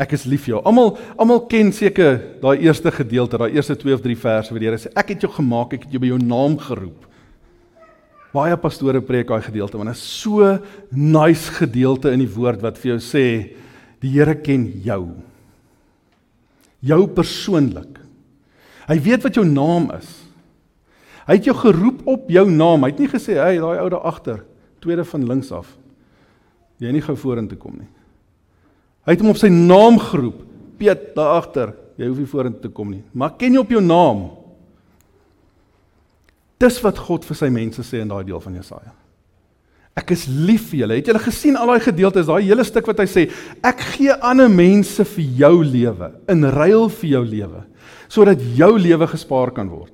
Ek 0.01 0.15
is 0.17 0.25
lief 0.25 0.47
vir 0.47 0.55
jou. 0.55 0.61
Almal 0.65 0.95
almal 1.19 1.43
ken 1.51 1.69
seker 1.75 2.17
daai 2.41 2.63
eerste 2.65 2.89
gedeelte, 2.93 3.37
daai 3.37 3.53
eerste 3.53 3.75
2 3.77 3.99
of 3.99 4.01
3 4.01 4.17
verse 4.17 4.53
waar 4.53 4.63
die 4.63 4.69
Here 4.69 4.79
sê 4.81 4.91
ek 4.97 5.13
het 5.13 5.25
jou 5.25 5.31
gemaak, 5.35 5.75
ek 5.77 5.85
het 5.85 5.93
jou 5.93 6.01
by 6.01 6.09
jou 6.09 6.21
naam 6.21 6.57
geroep. 6.61 7.05
Baie 8.31 8.55
pastore 8.57 9.01
preek 9.03 9.29
daai 9.29 9.43
gedeelte 9.45 9.77
want 9.77 9.91
dit 9.91 9.99
is 9.99 10.05
so 10.23 10.55
nice 10.95 11.53
gedeelte 11.59 12.13
in 12.15 12.23
die 12.23 12.31
woord 12.31 12.63
wat 12.63 12.79
vir 12.81 12.95
jou 12.95 13.01
sê 13.11 13.25
die 14.01 14.15
Here 14.15 14.33
ken 14.41 14.65
jou. 14.81 15.03
Jou 16.81 17.03
persoonlik. 17.13 18.01
Hy 18.89 18.97
weet 19.05 19.27
wat 19.27 19.37
jou 19.37 19.45
naam 19.45 19.91
is. 19.99 20.09
Hy 21.27 21.37
het 21.37 21.45
jou 21.45 21.53
geroep 21.61 22.01
op 22.09 22.31
jou 22.33 22.47
naam. 22.49 22.81
Hy 22.81 22.89
het 22.89 23.03
nie 23.03 23.11
gesê 23.11 23.37
hey 23.37 23.61
daai 23.61 23.77
ou 23.83 23.89
daar 23.93 24.07
agter, 24.09 24.41
tweede 24.81 25.05
van 25.05 25.27
links 25.29 25.53
af. 25.53 25.69
Jy 26.81 26.89
nie 26.95 27.03
gou 27.05 27.13
vorentoe 27.13 27.59
kom 27.61 27.77
nie. 27.77 27.89
Hy 29.05 29.15
het 29.15 29.23
hom 29.23 29.33
op 29.33 29.39
sy 29.41 29.49
naam 29.53 29.97
geroep. 30.01 30.43
Piet 30.81 31.11
daar 31.17 31.39
agter. 31.39 31.73
Jy 31.99 32.09
hoef 32.09 32.21
nie 32.21 32.29
vorentoe 32.29 32.63
te 32.67 32.73
kom 32.73 32.91
nie. 32.93 33.03
Maar 33.13 33.35
ken 33.39 33.57
jy 33.57 33.61
op 33.61 33.73
jou 33.73 33.81
naam? 33.83 34.25
Dis 36.61 36.77
wat 36.83 36.99
God 37.01 37.25
vir 37.25 37.37
sy 37.37 37.49
mense 37.53 37.85
sê 37.85 38.01
in 38.03 38.11
daai 38.11 38.25
deel 38.27 38.41
van 38.41 38.57
Jesaja. 38.59 38.93
Ek 39.97 40.13
is 40.15 40.23
lief 40.29 40.69
vir 40.71 40.83
julle. 40.83 40.97
Het 40.99 41.09
julle 41.11 41.23
gesien 41.23 41.57
al 41.59 41.73
daai 41.73 41.83
gedeeltes, 41.83 42.29
daai 42.29 42.45
hele 42.47 42.63
stuk 42.67 42.87
wat 42.87 43.01
hy 43.03 43.07
sê, 43.11 43.25
ek 43.65 43.81
gee 43.95 44.13
ander 44.23 44.51
mense 44.51 45.03
vir 45.15 45.41
jou 45.41 45.55
lewe, 45.67 46.11
in 46.31 46.45
ruil 46.53 46.87
vir 47.01 47.09
jou 47.09 47.23
lewe, 47.27 47.63
sodat 48.11 48.43
jou 48.55 48.71
lewe 48.79 49.09
gespaar 49.11 49.51
kan 49.55 49.67
word. 49.71 49.91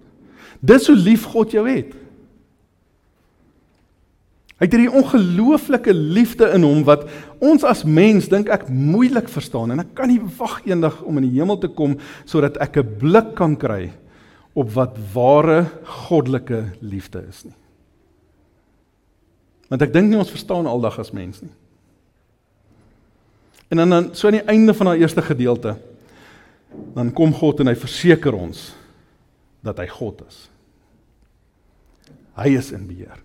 Dis 0.62 0.86
hoe 0.90 0.98
lief 0.98 1.26
God 1.32 1.56
jou 1.56 1.66
het. 1.66 1.96
Hy 4.58 4.66
het 4.66 4.74
hierdie 4.74 4.94
ongelooflike 4.98 5.94
liefde 5.94 6.48
in 6.56 6.64
hom 6.66 6.82
wat 6.88 7.04
ons 7.46 7.62
as 7.68 7.84
mens 7.86 8.26
dink 8.32 8.50
ek 8.50 8.66
moeilik 8.74 9.30
verstaan 9.30 9.76
en 9.76 9.84
ek 9.84 9.92
kan 9.98 10.10
nie 10.10 10.22
wag 10.40 10.64
eendag 10.66 10.98
om 11.06 11.20
in 11.20 11.28
die 11.28 11.36
hemel 11.38 11.60
te 11.62 11.70
kom 11.70 12.00
sodat 12.26 12.58
ek 12.58 12.78
'n 12.82 12.98
blik 12.98 13.36
kan 13.38 13.56
kry 13.56 13.92
op 14.58 14.74
wat 14.74 14.98
ware 15.14 15.70
goddelike 15.86 16.74
liefde 16.82 17.22
is 17.30 17.46
nie. 17.46 17.54
Want 19.70 19.82
ek 19.82 19.94
dink 19.94 20.10
nie 20.10 20.18
ons 20.18 20.34
verstaan 20.34 20.66
aldag 20.66 21.00
as 21.00 21.14
mens 21.14 21.42
nie. 21.42 21.54
En 23.70 23.78
dan 23.78 23.90
dan 23.90 24.16
so 24.16 24.28
aan 24.28 24.40
die 24.40 24.50
einde 24.50 24.74
van 24.74 24.86
daai 24.86 25.00
eerste 25.00 25.22
gedeelte 25.22 25.78
dan 26.96 27.14
kom 27.14 27.34
God 27.34 27.60
en 27.60 27.68
hy 27.68 27.76
verseker 27.76 28.34
ons 28.34 28.74
dat 29.62 29.78
hy 29.78 29.88
God 29.88 30.22
is. 30.28 30.50
Hy 32.38 32.50
is 32.58 32.72
in 32.72 32.88
beheer. 32.88 33.22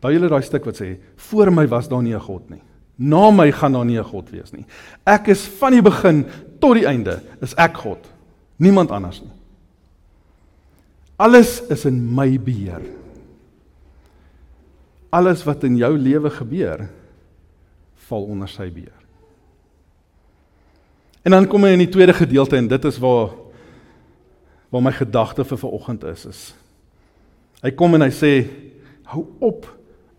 Daai 0.00 0.14
hele 0.16 0.28
daai 0.32 0.42
stuk 0.42 0.64
wat 0.64 0.80
sê 0.80 0.94
voor 1.28 1.52
my 1.52 1.66
was 1.68 1.88
daar 1.88 2.02
nie 2.02 2.14
'n 2.14 2.20
God 2.20 2.50
nie. 2.50 2.62
Na 2.98 3.30
my 3.30 3.50
gaan 3.52 3.72
daar 3.72 3.84
nie 3.84 3.98
'n 3.98 4.04
God 4.04 4.30
wees 4.30 4.52
nie. 4.52 4.64
Ek 5.06 5.28
is 5.28 5.46
van 5.46 5.72
die 5.72 5.82
begin 5.82 6.26
tot 6.60 6.74
die 6.74 6.86
einde 6.86 7.22
is 7.40 7.54
ek 7.54 7.76
God. 7.76 7.98
Niemand 8.56 8.90
anders 8.90 9.20
nie. 9.22 9.32
Alles 11.16 11.60
is 11.68 11.84
in 11.84 12.14
my 12.14 12.38
beheer. 12.40 12.82
Alles 15.10 15.44
wat 15.44 15.64
in 15.64 15.76
jou 15.76 15.98
lewe 15.98 16.30
gebeur 16.30 16.88
val 17.94 18.22
onder 18.24 18.48
sy 18.48 18.70
beheer. 18.70 19.00
En 21.22 21.30
dan 21.30 21.46
kom 21.46 21.64
hy 21.64 21.74
in 21.74 21.84
die 21.84 21.92
tweede 21.92 22.14
gedeelte 22.16 22.56
en 22.56 22.68
dit 22.68 22.84
is 22.84 22.98
waar 22.98 23.36
waar 24.70 24.82
my 24.82 24.92
gedagte 24.94 25.44
vir 25.44 25.58
vanoggend 25.58 26.04
is 26.04 26.24
is. 26.26 26.40
Hy 27.60 27.72
kom 27.74 27.94
en 27.94 28.04
hy 28.06 28.12
sê 28.14 28.32
hou 29.10 29.24
op 29.42 29.66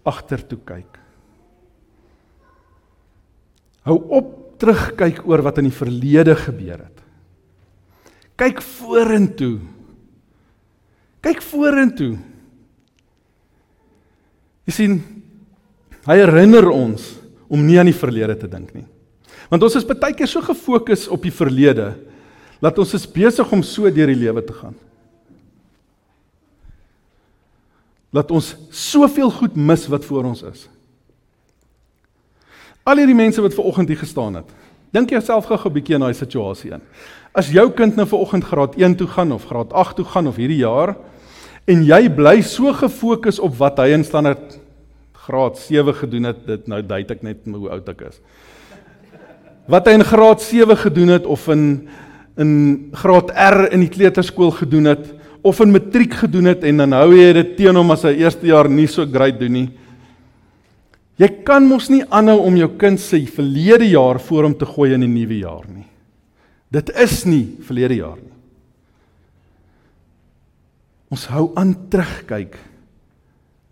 agtertoe 0.08 0.60
kyk. 0.66 1.00
Hou 3.88 3.98
op 4.14 4.30
terugkyk 4.62 5.24
oor 5.26 5.42
wat 5.46 5.58
in 5.62 5.70
die 5.70 5.76
verlede 5.76 6.36
gebeur 6.38 6.84
het. 6.84 6.98
Kyk 8.38 8.62
vorentoe. 8.62 9.58
Kyk 11.22 11.42
vorentoe. 11.46 12.16
Jy 14.70 14.74
sien, 14.74 15.00
hy 16.06 16.18
herinner 16.22 16.70
ons 16.70 17.16
om 17.52 17.62
nie 17.66 17.78
aan 17.82 17.90
die 17.90 17.98
verlede 17.98 18.38
te 18.40 18.50
dink 18.50 18.74
nie. 18.78 18.86
Want 19.52 19.66
ons 19.66 19.76
is 19.78 19.86
baie 19.86 20.16
keer 20.16 20.30
so 20.30 20.42
gefokus 20.46 21.08
op 21.12 21.26
die 21.26 21.34
verlede 21.34 21.92
dat 22.62 22.78
ons 22.80 22.94
is 22.96 23.10
besig 23.10 23.50
om 23.52 23.64
so 23.66 23.90
deur 23.90 24.14
die 24.14 24.22
lewe 24.22 24.46
te 24.46 24.54
gaan. 24.56 24.78
Dat 28.12 28.32
ons 28.32 28.56
soveel 28.69 29.32
goed 29.32 29.56
mis 29.56 29.88
wat 29.88 30.06
voor 30.06 30.28
ons 30.32 30.43
is. 30.43 30.67
Al 32.84 33.00
hierdie 33.00 33.15
mense 33.15 33.41
wat 33.41 33.56
ver 33.56 33.67
oggend 33.69 33.91
hier 33.91 34.02
gestaan 34.02 34.39
het. 34.41 34.50
Dink 34.91 35.10
jouself 35.10 35.45
gou 35.45 35.58
'n 35.69 35.74
bietjie 35.74 35.95
in 35.95 36.02
daai 36.02 36.13
situasie 36.13 36.71
in. 36.71 36.82
As 37.34 37.52
jou 37.52 37.69
kind 37.71 37.95
nou 37.95 38.08
ver 38.08 38.19
oggend 38.19 38.43
graad 38.43 38.76
1 38.76 38.95
toe 38.95 39.08
gaan 39.08 39.32
of 39.32 39.45
graad 39.45 39.74
8 39.74 39.95
toe 39.95 40.06
gaan 40.06 40.28
of 40.28 40.36
hierdie 40.36 40.63
jaar 40.65 40.97
en 41.65 41.84
jy 41.84 42.10
bly 42.10 42.41
so 42.41 42.74
gefokus 42.74 43.39
op 43.39 43.56
wat 43.56 43.78
hy 43.78 43.93
in 43.93 44.04
standaard 44.04 44.60
graad 45.13 45.58
7 45.58 45.93
gedoen 45.93 46.24
het, 46.24 46.45
dit 46.47 46.67
nou 46.67 46.82
dui 46.82 47.06
ek 47.08 47.21
net 47.21 47.38
hoe 47.45 47.69
oud 47.69 47.89
ek 47.89 48.02
is. 48.02 48.19
Wat 49.67 49.86
hy 49.86 49.93
in 49.93 50.04
graad 50.04 50.41
7 50.41 50.78
gedoen 50.78 51.08
het 51.08 51.26
of 51.26 51.47
in 51.47 51.88
in 52.38 52.89
graad 52.95 53.30
R 53.32 53.67
in 53.71 53.80
die 53.80 53.89
kleuterskool 53.91 54.52
gedoen 54.52 54.86
het, 54.86 55.13
of 55.42 55.60
in 55.64 55.74
matriek 55.74 56.14
gedoen 56.22 56.52
het 56.52 56.66
en 56.70 56.84
dan 56.84 56.94
hou 56.94 57.14
jy 57.16 57.32
dit 57.40 57.56
teen 57.58 57.78
hom 57.78 57.94
as 57.94 58.06
hy 58.06 58.14
eerste 58.22 58.50
jaar 58.50 58.70
nie 58.70 58.88
so 58.90 59.06
great 59.10 59.40
doen 59.40 59.56
nie. 59.58 59.70
Jy 61.22 61.30
kan 61.46 61.66
mos 61.68 61.90
nie 61.92 62.04
aanhou 62.10 62.40
om 62.48 62.58
jou 62.58 62.70
kind 62.82 63.02
se 63.02 63.20
verlede 63.30 63.90
jaar 63.92 64.20
voor 64.22 64.48
hom 64.48 64.56
te 64.58 64.66
gooi 64.70 64.94
in 64.96 65.06
die 65.06 65.12
nuwe 65.12 65.42
jaar 65.42 65.66
nie. 65.70 65.88
Dit 66.72 66.90
is 67.04 67.24
nie 67.28 67.58
verlede 67.68 67.98
jaar 68.00 68.20
nie. 68.22 68.32
Ons 71.12 71.28
hou 71.34 71.50
aan 71.60 71.74
terugkyk 71.92 72.56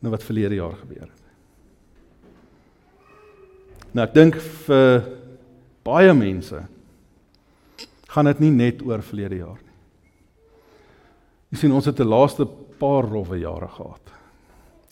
na 0.04 0.12
wat 0.12 0.26
verlede 0.26 0.60
jaar 0.60 0.76
gebeur 0.82 1.08
het. 1.08 1.16
Nou 3.96 4.06
ek 4.06 4.14
dink 4.14 4.38
vir 4.68 5.08
baie 5.88 6.14
mense 6.14 6.60
gaan 8.10 8.30
dit 8.30 8.44
nie 8.44 8.52
net 8.54 8.84
oor 8.86 9.02
verlede 9.06 9.40
jaar 9.40 9.58
nie. 9.58 9.69
Jy 11.50 11.58
sien 11.58 11.74
ons 11.74 11.86
het 11.86 12.00
'n 12.00 12.08
laaste 12.08 12.46
paar 12.80 13.04
rowwe 13.04 13.40
jare 13.40 13.68
gehad. 13.68 14.12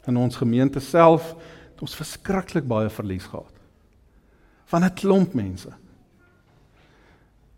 In 0.07 0.17
ons 0.17 0.35
gemeente 0.35 0.79
self 0.79 1.35
het 1.73 1.81
ons 1.81 1.95
verskriklik 1.95 2.67
baie 2.67 2.89
verlies 2.89 3.25
gehad. 3.25 3.53
Van 4.65 4.83
'n 4.83 4.93
klomp 4.93 5.33
mense. 5.33 5.69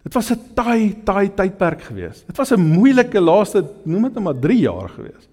Dit 0.03 0.13
was 0.13 0.31
'n 0.31 0.53
taai 0.53 1.03
taai 1.03 1.29
tydperk 1.29 1.81
geweest. 1.81 2.27
Dit 2.27 2.37
was 2.37 2.51
'n 2.51 2.59
moeilike 2.59 3.19
laaste, 3.19 3.63
noem 3.83 4.03
dit 4.03 4.13
net 4.13 4.23
maar 4.23 4.39
3 4.39 4.59
jaar 4.59 4.89
geweest. 4.89 5.29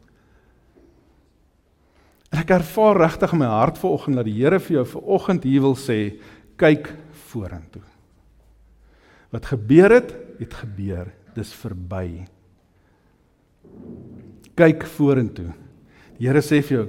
En 2.30 2.38
ek 2.38 2.50
ervaar 2.50 2.96
regtig 2.96 3.32
in 3.32 3.38
my 3.38 3.46
hart 3.46 3.78
vanoggend 3.78 4.16
dat 4.16 4.24
die 4.24 4.42
Here 4.42 4.60
vir 4.60 4.72
jou 4.72 4.86
vanoggend 4.86 5.42
hier 5.42 5.60
wil 5.60 5.76
sê, 5.76 6.20
kyk 6.56 6.94
vorentoe. 7.12 7.82
Wat 9.30 9.46
gebeur 9.46 9.90
het, 9.90 10.14
het 10.38 10.54
gebeur. 10.54 11.12
Dis 11.34 11.52
verby 11.52 12.26
kyk 14.56 14.86
vorentoe. 14.96 15.52
Die 16.16 16.28
Here 16.28 16.40
sê 16.40 16.62
vir 16.64 16.78
jou, 16.78 16.86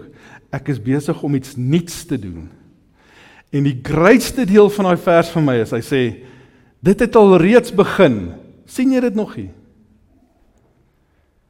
ek 0.56 0.71
is 0.71 0.80
besig 0.80 1.19
om 1.23 1.36
iets 1.36 1.58
nuuts 1.60 2.06
te 2.08 2.17
doen. 2.19 2.47
En 3.52 3.67
die 3.67 3.78
grootste 3.84 4.45
deel 4.47 4.69
van 4.76 4.89
daai 4.89 5.04
vers 5.04 5.30
vir 5.34 5.43
my 5.43 5.56
is 5.63 5.71
hy 5.76 5.84
sê 5.84 6.02
dit 6.84 7.00
het 7.04 7.15
al 7.15 7.38
reeds 7.41 7.73
begin. 7.76 8.34
sien 8.67 8.91
jy 8.91 9.00
dit 9.00 9.15
nog 9.15 9.32
nie? 9.38 9.50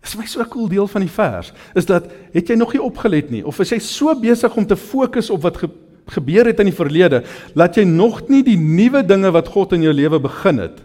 Dis 0.01 0.15
my 0.15 0.25
so 0.25 0.39
'n 0.41 0.49
cool 0.49 0.67
deel 0.69 0.87
van 0.87 1.01
die 1.01 1.09
vers 1.09 1.51
is 1.75 1.85
dat 1.85 2.11
het 2.31 2.47
jy 2.47 2.55
nog 2.55 2.73
nie 2.73 2.81
opgelet 2.81 3.31
nie 3.31 3.43
of 3.45 3.59
is 3.59 3.69
jy 3.69 3.79
so 3.79 4.13
besig 4.15 4.55
om 4.55 4.65
te 4.65 4.75
fokus 4.75 5.29
op 5.29 5.41
wat 5.41 5.57
ge 5.57 5.69
gebeur 6.07 6.45
het 6.45 6.59
in 6.59 6.69
die 6.69 6.75
verlede 6.75 7.23
dat 7.53 7.75
jy 7.75 7.83
nog 7.83 8.29
nie 8.29 8.43
die 8.43 8.57
nuwe 8.57 9.03
dinge 9.03 9.31
wat 9.31 9.47
God 9.47 9.73
in 9.73 9.81
jou 9.81 9.93
lewe 9.93 10.19
begin 10.19 10.57
het 10.57 10.79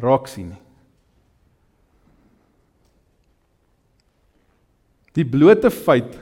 raak 0.00 0.26
sien 0.26 0.48
nie. 0.48 0.63
Die 5.14 5.24
blote 5.24 5.70
feit 5.70 6.16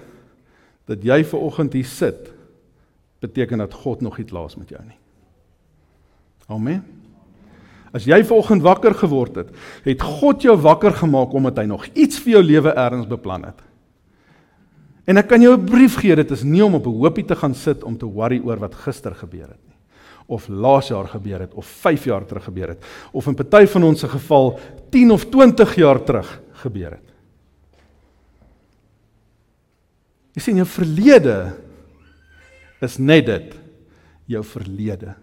dat 0.91 1.05
jy 1.05 1.23
ver 1.25 1.41
oggend 1.41 1.73
hier 1.77 1.89
sit 1.89 2.31
beteken 3.23 3.63
dat 3.63 3.75
God 3.85 4.03
nog 4.03 4.19
nie 4.19 4.27
klaar 4.27 4.51
is 4.51 4.59
met 4.59 4.73
jou 4.75 4.83
nie. 4.83 4.99
Amen. 6.51 6.83
As 7.93 8.05
jy 8.09 8.19
ver 8.25 8.37
oggend 8.41 8.65
wakker 8.65 8.97
geword 8.99 9.37
het, 9.37 9.53
het 9.85 10.03
God 10.03 10.43
jou 10.43 10.57
wakker 10.61 10.97
gemaak 10.97 11.33
omdat 11.37 11.61
hy 11.61 11.67
nog 11.71 11.87
iets 11.93 12.21
vir 12.25 12.39
jou 12.39 12.43
lewe 12.45 12.73
erns 12.73 13.09
beplan 13.09 13.47
het. 13.47 13.61
En 15.07 15.19
ek 15.19 15.29
kan 15.29 15.43
jou 15.43 15.57
'n 15.57 15.67
brief 15.67 15.97
gee, 15.99 16.15
dit 16.17 16.31
is 16.31 16.43
nie 16.43 16.65
om 16.65 16.75
op 16.75 16.87
'n 16.87 16.99
hoopie 16.99 17.25
te 17.25 17.37
gaan 17.37 17.55
sit 17.55 17.85
om 17.85 17.99
te 17.99 18.07
worry 18.07 18.41
oor 18.45 18.59
wat 18.59 18.75
gister 18.75 19.15
gebeur 19.15 19.49
het 19.49 19.61
nie 19.67 19.73
of 20.27 20.49
laas 20.49 20.89
jaar 20.89 21.09
gebeur 21.09 21.41
het 21.41 21.55
of 21.55 21.67
5 21.67 22.05
jaar 22.05 22.25
terug 22.25 22.45
gebeur 22.45 22.69
het 22.69 22.85
of 23.13 23.27
in 23.27 23.35
party 23.35 23.67
van 23.67 23.83
ons 23.83 24.01
se 24.01 24.09
geval 24.09 24.59
10 24.91 25.11
of 25.11 25.25
20 25.25 25.75
jaar 25.75 26.03
terug 26.05 26.41
gebeur 26.53 26.91
het. 26.91 27.12
Jy 30.33 30.41
sien 30.41 30.57
jou 30.57 30.69
verlede 30.69 31.37
is 32.83 32.97
net 32.99 33.27
dit, 33.27 33.53
jou 34.33 34.43
verlede. 34.45 35.15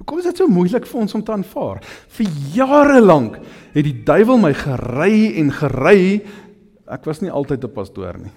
Hoekom 0.00 0.20
is 0.20 0.28
dit 0.28 0.40
so 0.40 0.48
moeilik 0.52 0.86
vir 0.88 1.00
ons 1.00 1.14
om 1.16 1.22
te 1.24 1.32
aanvaar? 1.32 1.80
Vir 2.16 2.40
jare 2.54 3.00
lank 3.00 3.38
het 3.74 3.84
die 3.84 3.96
duiwel 4.04 4.40
my 4.40 4.52
gery 4.56 5.36
en 5.40 5.52
gery. 5.52 6.24
Ek 6.92 7.06
was 7.08 7.20
nie 7.20 7.30
altyd 7.30 7.64
'n 7.64 7.72
pastoor 7.72 8.18
nie. 8.18 8.32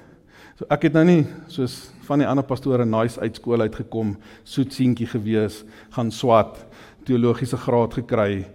So 0.60 0.65
ek 0.69 0.84
het 0.84 0.93
nou 0.93 1.06
nie 1.06 1.25
soos 1.47 1.91
van 2.04 2.19
die 2.19 2.28
ander 2.28 2.43
pastore 2.43 2.86
nice 2.86 3.19
uit 3.19 3.36
skool 3.36 3.62
uitgekom, 3.62 4.17
soet 4.43 4.73
seentjie 4.73 5.08
gewees, 5.08 5.63
gaan 5.91 6.12
swat, 6.12 6.65
teologiese 7.06 7.58
graad 7.58 7.93
gekry, 7.93 8.45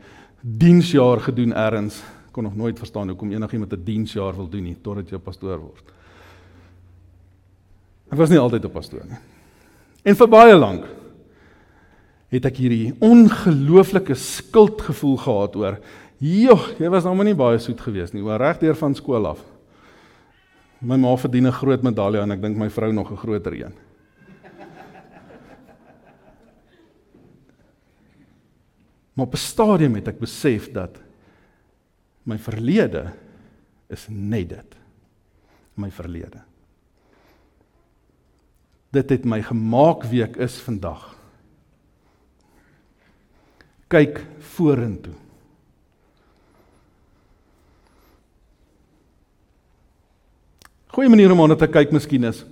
diensjaar 0.43 1.21
gedoen 1.21 1.53
eers. 1.53 2.03
Kon 2.33 2.45
nog 2.45 2.57
nooit 2.57 2.79
verstaan 2.79 3.09
hoekom 3.09 3.33
enigiemand 3.33 3.73
'n 3.73 3.85
diensjaar 3.85 4.37
wil 4.37 4.49
doen 4.49 4.65
nie 4.65 4.77
totdat 4.83 5.09
jy 5.09 5.17
'n 5.17 5.23
pastoor 5.23 5.59
word. 5.59 5.85
Ek 8.13 8.19
was 8.19 8.31
nie 8.31 8.39
altyd 8.39 8.65
'n 8.65 8.71
pastoor 8.71 9.05
nie. 9.05 9.19
En 10.05 10.15
vir 10.15 10.29
baie 10.29 10.55
lank 10.57 10.85
het 12.35 12.45
ek 12.45 12.57
hierdie 12.57 12.95
ongelooflike 13.01 14.15
skuldgevoel 14.15 15.17
gehad 15.17 15.57
oor, 15.57 15.79
"Joh, 16.19 16.79
jy 16.79 16.89
was 16.91 17.05
nou 17.05 17.15
maar 17.15 17.25
nie 17.25 17.35
baie 17.35 17.59
soet 17.59 17.81
gewees 17.81 18.13
nie, 18.13 18.23
oor 18.23 18.39
regdeur 18.39 18.75
van 18.75 18.95
skool 18.95 19.27
af." 19.27 19.39
My 20.81 20.97
ma 20.97 21.17
verdien 21.17 21.47
'n 21.47 21.53
groot 21.53 21.83
medalje 21.83 22.21
en 22.21 22.31
ek 22.33 22.43
dink 22.43 22.57
my 22.57 22.69
vrou 22.69 22.93
nog 22.93 23.11
'n 23.11 23.17
groter 23.17 23.53
een. 23.53 23.73
Maar 29.15 29.27
op 29.27 29.35
'n 29.35 29.37
stadium 29.37 29.95
het 29.95 30.09
ek 30.09 30.19
besef 30.19 30.73
dat 30.73 30.99
my 32.23 32.39
verlede 32.39 33.13
is 33.89 34.07
net 34.11 34.49
dit. 34.49 34.77
My 35.75 35.91
verlede. 35.91 36.43
Dit 38.95 39.11
het 39.11 39.27
my 39.27 39.41
gemaak 39.43 40.07
wie 40.11 40.23
ek 40.25 40.39
is 40.43 40.57
vandag. 40.63 41.11
Kyk 43.91 44.21
vorentoe. 44.55 45.15
Goeie 50.95 51.11
manier 51.11 51.33
om 51.35 51.43
aan 51.43 51.57
te 51.59 51.67
kyk 51.67 51.91
miskien 51.95 52.27
is. 52.29 52.45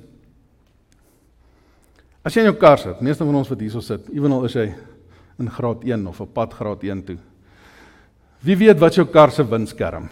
As 2.27 2.35
jy 2.35 2.43
in 2.43 2.51
jou 2.51 2.59
kar 2.59 2.81
sit, 2.83 3.03
meeste 3.03 3.27
van 3.27 3.39
ons 3.39 3.51
wat 3.51 3.63
hierso 3.63 3.83
sit, 3.83 4.09
ewenal 4.15 4.43
is 4.47 4.57
jy 4.59 4.69
in 5.43 5.51
graad 5.51 5.85
1 5.87 6.09
of 6.11 6.21
op 6.23 6.35
pad 6.35 6.55
graad 6.55 6.83
1 6.87 7.05
toe. 7.07 7.17
Wie 8.43 8.59
weet 8.59 8.81
wat 8.83 8.99
jou 8.99 9.07
kar 9.11 9.31
se 9.31 9.47
windskerm? 9.47 10.09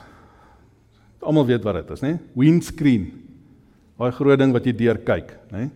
Almal 1.21 1.49
weet 1.51 1.67
wat 1.67 1.81
dit 1.81 1.91
is, 1.95 2.03
né? 2.07 2.13
Windscreen. 2.39 3.11
Daai 3.99 4.15
groot 4.17 4.39
ding 4.41 4.55
wat 4.55 4.67
jy 4.67 4.75
deur 4.79 5.03
kyk, 5.07 5.35
né? 5.53 5.67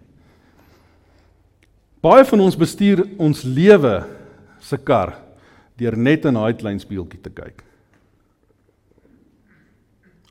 Baie 2.04 2.24
van 2.28 2.42
ons 2.44 2.56
bestuur 2.58 3.06
ons 3.16 3.44
lewe 3.48 3.94
se 4.60 4.76
kar 4.76 5.14
deur 5.80 5.96
net 5.96 6.26
in 6.28 6.36
daai 6.36 6.52
klein 6.58 6.76
spieeltjie 6.82 7.22
te 7.24 7.32
kyk. 7.32 7.62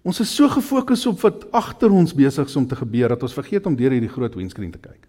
Ons 0.04 0.20
is 0.22 0.34
so 0.36 0.50
gefokus 0.52 1.06
op 1.10 1.22
wat 1.24 1.48
agter 1.56 1.94
ons 1.96 2.14
besig 2.14 2.50
is 2.50 2.60
om 2.60 2.68
te 2.68 2.78
gebeur 2.78 3.16
dat 3.16 3.24
ons 3.26 3.36
vergeet 3.36 3.66
om 3.66 3.78
deur 3.80 3.96
hierdie 3.96 4.12
groot 4.12 4.36
windscreen 4.36 4.74
te 4.74 4.82
kyk. 4.84 5.00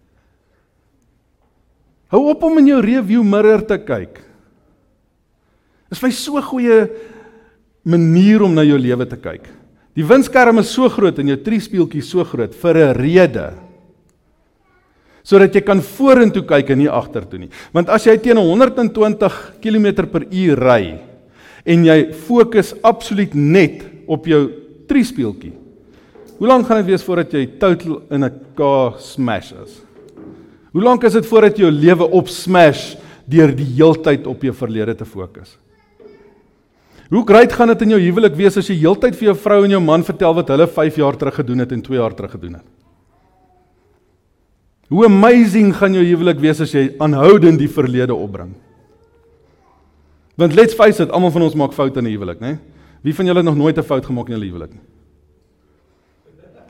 Hou 2.13 2.23
op 2.31 2.45
om 2.47 2.57
in 2.61 2.71
jou 2.71 2.79
rearview 2.81 3.25
mirror 3.27 3.65
te 3.67 3.77
kyk. 3.81 4.21
Dit 5.91 6.01
is 6.01 6.23
so 6.23 6.37
'n 6.37 6.41
goeie 6.41 6.89
manier 7.83 8.41
om 8.41 8.53
na 8.53 8.63
jou 8.63 8.77
lewe 8.77 9.05
te 9.05 9.17
kyk. 9.17 9.49
Die 9.95 10.05
windskerm 10.05 10.59
is 10.59 10.73
so 10.73 10.89
groot 10.89 11.19
en 11.19 11.27
jou 11.27 11.37
triespieeltjie 11.37 12.01
so 12.01 12.23
groot 12.23 12.55
vir 12.55 12.75
'n 12.77 12.95
rede. 12.95 13.64
Sodat 15.25 15.55
jy 15.57 15.63
kan 15.65 15.81
vorentoe 15.81 16.43
kyk 16.45 16.69
en 16.69 16.83
nie 16.83 16.91
agtertoe 16.91 17.39
nie. 17.41 17.49
Want 17.73 17.89
as 17.89 18.05
jy 18.05 18.13
teen 18.21 18.37
120 18.37 19.39
km/h 19.63 20.57
ry 20.61 20.81
en 21.65 21.85
jy 21.87 21.97
fokus 22.27 22.75
absoluut 22.85 23.33
net 23.33 23.81
op 24.05 24.27
jou 24.29 24.43
triespieeltjie. 24.85 25.55
Hoe 26.37 26.47
lank 26.47 26.67
gaan 26.67 26.83
dit 26.83 26.91
wees 26.91 27.03
voordat 27.03 27.33
jy 27.33 27.45
totaal 27.57 28.01
in 28.11 28.23
'n 28.23 28.39
car 28.55 28.99
smash 28.99 29.51
is? 29.51 29.81
Hoe 30.73 30.83
lank 30.83 31.03
is 31.03 31.13
dit 31.13 31.25
voordat 31.25 31.57
jou 31.57 31.71
lewe 31.71 32.03
op 32.11 32.27
smash 32.27 32.95
deur 33.25 33.55
die 33.55 33.65
heeltyd 33.77 34.27
op 34.27 34.41
jou 34.43 34.53
verlede 34.53 34.95
te 34.95 35.05
fokus? 35.05 35.57
Hoe 37.09 37.23
great 37.25 37.53
gaan 37.53 37.67
dit 37.67 37.81
in 37.81 37.89
jou 37.89 37.99
huwelik 37.99 38.35
wees 38.35 38.57
as 38.57 38.67
jy 38.67 38.75
heeltyd 38.75 39.15
vir 39.15 39.27
jou 39.29 39.35
vrou 39.35 39.63
en 39.63 39.71
jou 39.71 39.81
man 39.81 40.03
vertel 40.03 40.33
wat 40.33 40.49
hulle 40.49 40.67
5 40.67 40.97
jaar 40.97 41.15
terug 41.15 41.35
gedoen 41.35 41.59
het 41.59 41.71
en 41.71 41.81
2 41.81 41.97
jaar 41.97 42.13
terug 42.13 42.31
gedoen 42.31 42.53
het? 42.53 42.74
Hoe 44.95 45.09
amazing 45.09 45.73
gaan 45.75 45.91
jou 45.91 46.05
huwelik 46.07 46.39
wees 46.39 46.61
as 46.63 46.71
jy 46.71 46.85
aanhoudend 47.03 47.59
die 47.59 47.67
verlede 47.67 48.15
opbring? 48.15 48.53
Want 50.39 50.55
let's 50.55 50.75
face 50.75 51.03
it, 51.03 51.11
almal 51.11 51.33
van 51.35 51.43
ons 51.49 51.57
maak 51.59 51.75
foute 51.75 51.99
in 51.99 52.07
'n 52.07 52.13
huwelik, 52.15 52.39
né? 52.39 52.59
Wie 53.03 53.13
van 53.13 53.25
julle 53.25 53.43
het 53.43 53.45
nog 53.45 53.57
nooit 53.57 53.77
'n 53.77 53.83
fout 53.83 54.05
gemaak 54.05 54.29
in 54.29 54.35
'n 54.35 54.47
huwelik 54.47 54.71
nie? 54.71 54.83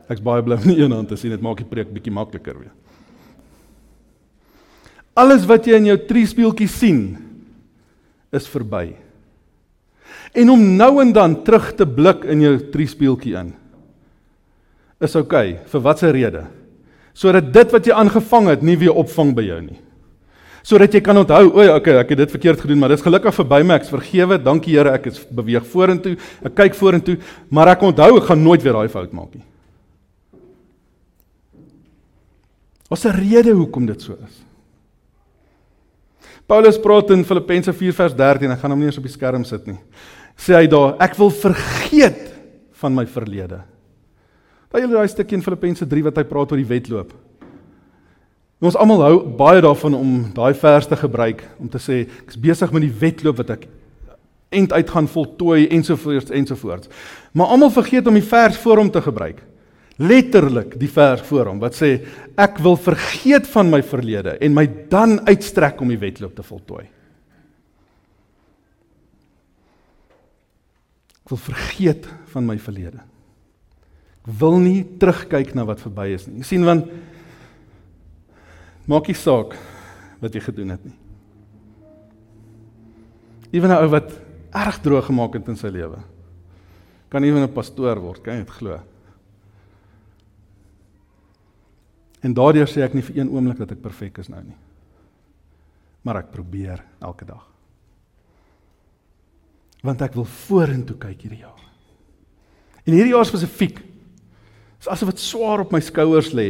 Ek's 0.10 0.22
baie 0.22 0.42
bly 0.42 0.56
om 0.56 0.66
nie 0.66 0.80
een 0.80 0.92
hand 0.92 1.08
te 1.08 1.16
sien, 1.16 1.32
dit 1.32 1.42
maak 1.42 1.58
die 1.58 1.66
preek 1.66 1.94
bietjie 1.94 2.12
makliker 2.12 2.58
weer. 2.60 2.72
Alles 5.14 5.46
wat 5.46 5.66
jy 5.66 5.76
in 5.76 5.86
jou 5.86 5.98
triespieeltjie 5.98 6.68
sien 6.68 7.18
is 8.32 8.48
verby. 8.48 8.96
En 10.34 10.50
om 10.50 10.76
nou 10.76 11.02
en 11.02 11.14
dan 11.14 11.44
terug 11.44 11.76
te 11.76 11.86
blik 11.86 12.24
in 12.24 12.42
jou 12.42 12.58
triespieeltjie 12.72 13.36
in 13.36 13.54
is 15.00 15.16
oukei 15.16 15.54
okay, 15.54 15.66
vir 15.68 15.82
watter 15.82 16.12
rede? 16.12 16.46
Sodat 17.16 17.48
dit 17.56 17.74
wat 17.74 17.88
jy 17.88 17.96
aangevang 17.96 18.52
het 18.52 18.64
nie 18.66 18.76
weer 18.80 18.96
opvang 18.96 19.32
by 19.38 19.46
jou 19.48 19.60
nie. 19.64 19.80
Sodat 20.66 20.96
jy 20.98 21.02
kan 21.06 21.18
onthou, 21.22 21.44
o, 21.54 21.66
okay, 21.78 21.94
ek 22.02 22.16
het 22.16 22.24
dit 22.24 22.32
verkeerd 22.34 22.64
gedoen, 22.64 22.80
maar 22.82 22.90
dit 22.92 23.00
is 23.00 23.06
gelukkig 23.06 23.36
verby 23.38 23.60
my, 23.64 23.76
ek 23.78 23.86
is 23.86 23.94
vergewe, 23.94 24.40
dankie 24.42 24.74
Here, 24.74 24.96
ek 24.98 25.12
is 25.12 25.20
beweeg 25.30 25.68
vorentoe, 25.70 26.16
ek 26.42 26.56
kyk 26.58 26.78
vorentoe, 26.80 27.20
maar 27.54 27.70
ek 27.76 27.86
onthou 27.86 28.16
ek 28.18 28.32
gaan 28.32 28.42
nooit 28.42 28.66
weer 28.66 28.74
daai 28.74 28.90
fout 28.90 29.14
maak 29.14 29.38
nie. 29.38 29.46
Is 32.92 33.06
'n 33.06 33.14
rede 33.14 33.54
hoekom 33.54 33.86
dit 33.86 34.02
so 34.02 34.14
is? 34.14 34.42
Paulus 36.48 36.78
praat 36.78 37.10
in 37.12 37.26
Filippense 37.26 37.74
4 37.74 37.94
vers 37.94 38.14
13, 38.14 38.52
ek 38.52 38.60
gaan 38.60 38.72
hom 38.72 38.80
nie 38.80 38.88
eens 38.88 38.98
op 38.98 39.04
die 39.04 39.14
skerm 39.14 39.44
sit 39.44 39.66
nie. 39.68 39.78
Sê 40.38 40.54
hy 40.54 40.68
daar, 40.68 40.96
ek 41.00 41.16
wil 41.18 41.30
vergeet 41.30 42.34
van 42.74 42.94
my 42.94 43.06
verlede. 43.06 43.62
Daai 44.76 44.82
julle 44.84 44.98
daai 44.98 45.08
stukkie 45.08 45.38
in 45.38 45.44
Filippense 45.44 45.86
3 45.88 46.04
wat 46.04 46.18
hy 46.20 46.24
praat 46.28 46.50
oor 46.52 46.60
die 46.60 46.68
wedloop. 46.68 47.14
Ons 48.60 48.76
almal 48.76 49.04
hou 49.06 49.14
baie 49.40 49.62
daarvan 49.64 49.96
om 49.96 50.10
daai 50.36 50.52
vers 50.60 50.90
te 50.92 50.98
gebruik 51.00 51.46
om 51.64 51.70
te 51.72 51.80
sê 51.80 52.02
ek 52.04 52.34
is 52.34 52.42
besig 52.44 52.74
met 52.76 52.84
die 52.84 52.98
wedloop 53.06 53.40
wat 53.40 53.54
ek 53.56 53.64
end 54.52 54.76
uit 54.76 54.92
gaan 54.92 55.08
voltooi 55.08 55.70
ensovoorts 55.78 56.36
ensovoorts. 56.42 56.92
Maar 57.32 57.56
almal 57.56 57.72
vergeet 57.72 58.12
om 58.12 58.20
die 58.20 58.26
vers 58.28 58.60
voor 58.66 58.84
hom 58.84 58.92
te 58.92 59.06
gebruik 59.08 59.40
letterlik 59.96 60.76
die 60.76 60.92
vers 60.92 61.24
voor 61.24 61.54
hom 61.54 61.64
wat 61.64 61.80
sê 61.80 61.94
ek 62.36 62.60
wil 62.60 62.76
vergeet 62.76 63.48
van 63.56 63.72
my 63.72 63.80
verlede 63.80 64.36
en 64.44 64.60
my 64.60 64.68
dan 64.92 65.22
uitstrek 65.24 65.80
om 65.80 65.96
die 65.96 66.04
wedloop 66.04 66.36
te 66.36 66.44
voltooi. 66.44 66.84
Ek 71.24 71.32
wil 71.32 71.46
vergeet 71.48 72.12
van 72.36 72.52
my 72.52 72.60
verlede. 72.60 73.15
Wil 74.26 74.60
nie 74.60 74.84
terugkyk 74.98 75.54
na 75.56 75.66
wat 75.66 75.84
verby 75.84 76.10
is 76.16 76.26
nie. 76.28 76.42
Jy 76.42 76.50
sien 76.50 76.66
want 76.66 76.90
maak 78.90 79.08
nie 79.08 79.18
saak 79.18 79.54
wat 80.22 80.34
jy 80.34 80.42
gedoen 80.42 80.74
het 80.74 80.86
nie. 80.86 80.98
Ewen 83.54 83.72
'n 83.72 83.84
ou 83.84 83.90
wat 83.90 84.12
erg 84.54 84.82
droog 84.82 85.06
gemaak 85.06 85.34
het 85.34 85.48
in 85.48 85.56
sy 85.56 85.68
lewe 85.68 86.02
kan 87.16 87.24
ewen 87.24 87.44
'n 87.44 87.54
pastoor 87.54 88.00
word, 88.00 88.22
kan 88.22 88.34
jy 88.34 88.44
dit 88.44 88.50
glo? 88.50 88.80
En 92.22 92.34
daardeur 92.34 92.68
sê 92.68 92.82
ek 92.82 92.94
nie 92.94 93.02
vir 93.02 93.18
een 93.18 93.30
oomblik 93.30 93.58
dat 93.58 93.72
ek 93.72 93.82
perfek 93.82 94.18
is 94.18 94.28
nou 94.28 94.44
nie. 94.44 94.58
Maar 96.02 96.18
ek 96.18 96.32
probeer 96.32 96.84
elke 97.00 97.26
dag. 97.26 97.48
Want 99.82 100.02
ek 100.02 100.14
wil 100.14 100.26
vorentoe 100.26 100.98
kyk 100.98 101.22
hierdie 101.22 101.40
jaar. 101.40 101.62
En 102.84 102.94
hierdie 102.94 103.14
jaar 103.14 103.26
spesifiek 103.26 103.80
is 104.86 104.92
asof 104.94 105.16
dit 105.16 105.22
swaar 105.24 105.64
op 105.64 105.72
my 105.74 105.82
skouers 105.82 106.30
lê 106.38 106.50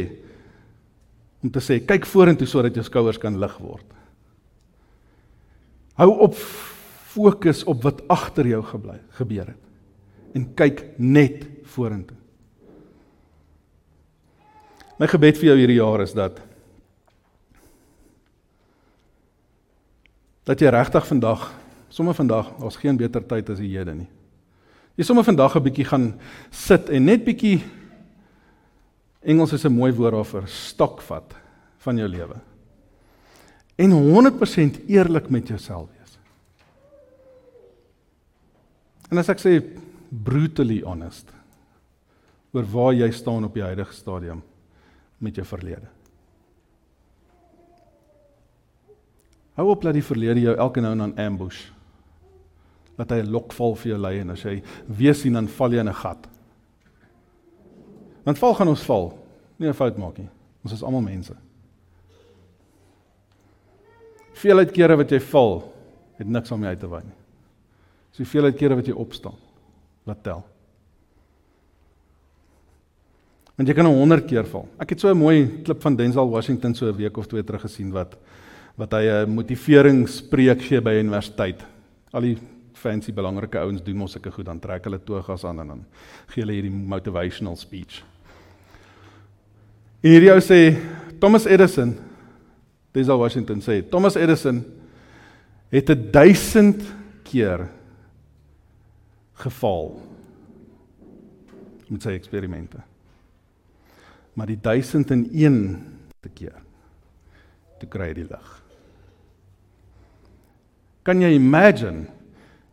om 1.40 1.52
te 1.52 1.62
sê 1.64 1.78
kyk 1.80 2.04
vorentoe 2.08 2.48
sodat 2.48 2.76
jou 2.76 2.84
skouers 2.84 3.20
kan 3.20 3.38
lig 3.40 3.54
word. 3.62 3.86
Hou 5.96 6.10
op 6.26 6.36
fokus 6.36 7.62
op 7.64 7.80
wat 7.86 8.02
agter 8.12 8.48
jou 8.50 8.60
gebly 8.74 8.98
gebeur 9.16 9.54
het 9.54 10.36
en 10.36 10.44
kyk 10.58 10.82
net 11.00 11.46
vorentoe. 11.72 12.18
My 15.00 15.08
gebed 15.08 15.40
vir 15.40 15.50
jou 15.50 15.56
hierdie 15.56 15.78
jaar 15.78 16.04
is 16.04 16.12
dat 16.16 16.42
dat 20.46 20.60
jy 20.62 20.70
regtig 20.70 21.08
vandag, 21.08 21.48
sommer 21.90 22.14
vandag, 22.14 22.52
daar's 22.60 22.76
geen 22.78 23.00
beter 23.00 23.24
tyd 23.24 23.48
as 23.50 23.58
die 23.58 23.72
hede 23.72 23.96
nie. 23.96 24.10
Jy 24.96 25.08
sommer 25.08 25.24
vandag 25.24 25.56
'n 25.56 25.64
bietjie 25.64 25.88
gaan 25.88 26.20
sit 26.50 26.88
en 26.90 27.04
net 27.04 27.24
bietjie 27.24 27.64
Engels 29.26 29.52
is 29.52 29.64
'n 29.64 29.72
mooi 29.72 29.92
woord 29.92 30.12
daarvoor, 30.12 30.46
stokvat 30.48 31.34
van 31.78 31.96
jou 31.96 32.08
lewe. 32.08 32.36
En 33.74 33.90
100% 33.90 34.78
eerlik 34.86 35.30
met 35.30 35.48
jouself 35.48 35.88
wees. 35.98 36.18
En 39.10 39.18
as 39.18 39.28
ek 39.28 39.38
sê 39.38 39.62
brutally 40.08 40.80
honest 40.82 41.32
oor 42.52 42.64
waar 42.64 42.94
jy 42.94 43.10
staan 43.10 43.44
op 43.44 43.54
die 43.54 43.62
huidige 43.62 43.92
stadium 43.92 44.42
met 45.18 45.34
jou 45.34 45.46
verlede. 45.46 45.88
Hou 49.56 49.68
op 49.70 49.82
dat 49.82 49.96
die 49.96 50.04
verlede 50.04 50.40
jou 50.40 50.56
elke 50.56 50.80
nou 50.80 50.92
en 50.92 50.98
dan 50.98 51.18
ambush. 51.18 51.70
Dat 52.96 53.10
hy 53.10 53.20
'n 53.22 53.30
lokval 53.30 53.74
vir 53.74 53.88
jou 53.88 54.00
lei 54.00 54.20
en 54.20 54.30
as 54.30 54.42
jy 54.42 54.62
weer 54.86 55.14
sien 55.14 55.32
dan 55.32 55.48
val 55.48 55.72
jy 55.72 55.78
in 55.78 55.88
'n 55.88 55.94
gat. 55.94 56.28
Want 58.26 58.40
val 58.42 58.56
gaan 58.58 58.72
ons 58.72 58.82
val. 58.82 59.12
Nie 59.56 59.68
'n 59.68 59.74
fout 59.74 59.96
maak 59.96 60.18
nie. 60.18 60.28
Ons 60.64 60.72
is 60.72 60.82
almal 60.82 61.00
mense. 61.00 61.34
Veelheid 64.34 64.72
kere 64.72 64.96
wat 64.96 65.10
jy 65.10 65.20
val, 65.20 65.72
het 66.18 66.26
niks 66.26 66.50
om 66.50 66.60
jou 66.60 66.68
uit 66.68 66.80
te 66.80 66.88
wy 66.90 67.00
nie. 67.04 67.16
So 68.12 68.24
veelheid 68.24 68.56
kere 68.58 68.74
wat 68.74 68.86
jy 68.86 68.92
opstaan, 68.92 69.36
laat 70.04 70.22
tel. 70.22 70.44
Want 73.56 73.68
jy 73.68 73.74
kan 73.74 73.86
100 73.86 74.26
keer 74.28 74.44
val. 74.44 74.66
Ek 74.78 74.90
het 74.90 75.00
so 75.00 75.08
'n 75.08 75.16
mooi 75.18 75.62
klip 75.62 75.80
van 75.82 75.96
Denzel 75.96 76.28
Washington 76.28 76.74
so 76.74 76.86
'n 76.88 76.96
week 76.96 77.16
of 77.16 77.26
twee 77.26 77.42
terug 77.42 77.62
gesien 77.62 77.92
wat 77.92 78.16
wat 78.76 78.92
hy 78.92 79.24
'n 79.24 79.30
motiveringspreek 79.34 80.62
gee 80.62 80.80
by 80.80 80.98
universiteit. 81.00 81.64
Al 82.12 82.20
die 82.20 82.38
fancy 82.72 83.12
belangrike 83.12 83.58
ouens 83.58 83.82
doen 83.82 83.96
mos 83.96 84.12
sulke 84.12 84.30
goed 84.30 84.44
dan 84.44 84.60
trek 84.60 84.84
hulle 84.84 84.98
togas 84.98 85.44
aan 85.44 85.60
en 85.60 85.68
dan 85.68 85.84
gee 86.26 86.42
hulle 86.42 86.52
hierdie 86.52 86.70
motivational 86.70 87.56
speech. 87.56 88.04
En 90.02 90.10
hierdie 90.10 90.32
ou 90.32 90.40
sê 90.44 90.76
Thomas 91.20 91.46
Edison 91.46 91.94
Denzel 92.96 93.18
Washington 93.20 93.60
sê 93.60 93.82
Thomas 93.82 94.16
Edison 94.16 94.64
het 95.70 95.90
'n 95.90 96.10
1000 96.10 96.82
keer 97.22 97.68
geval 99.34 100.00
met 101.88 102.02
sy 102.02 102.10
eksperimente. 102.10 102.78
Maar 104.32 104.46
die 104.46 104.60
1001 104.60 105.84
te 106.20 106.28
keer 106.28 106.62
te 107.78 107.86
kry 107.86 108.12
die 108.12 108.24
lig. 108.24 108.62
Kan 111.02 111.20
jy 111.20 111.34
imagine 111.34 112.06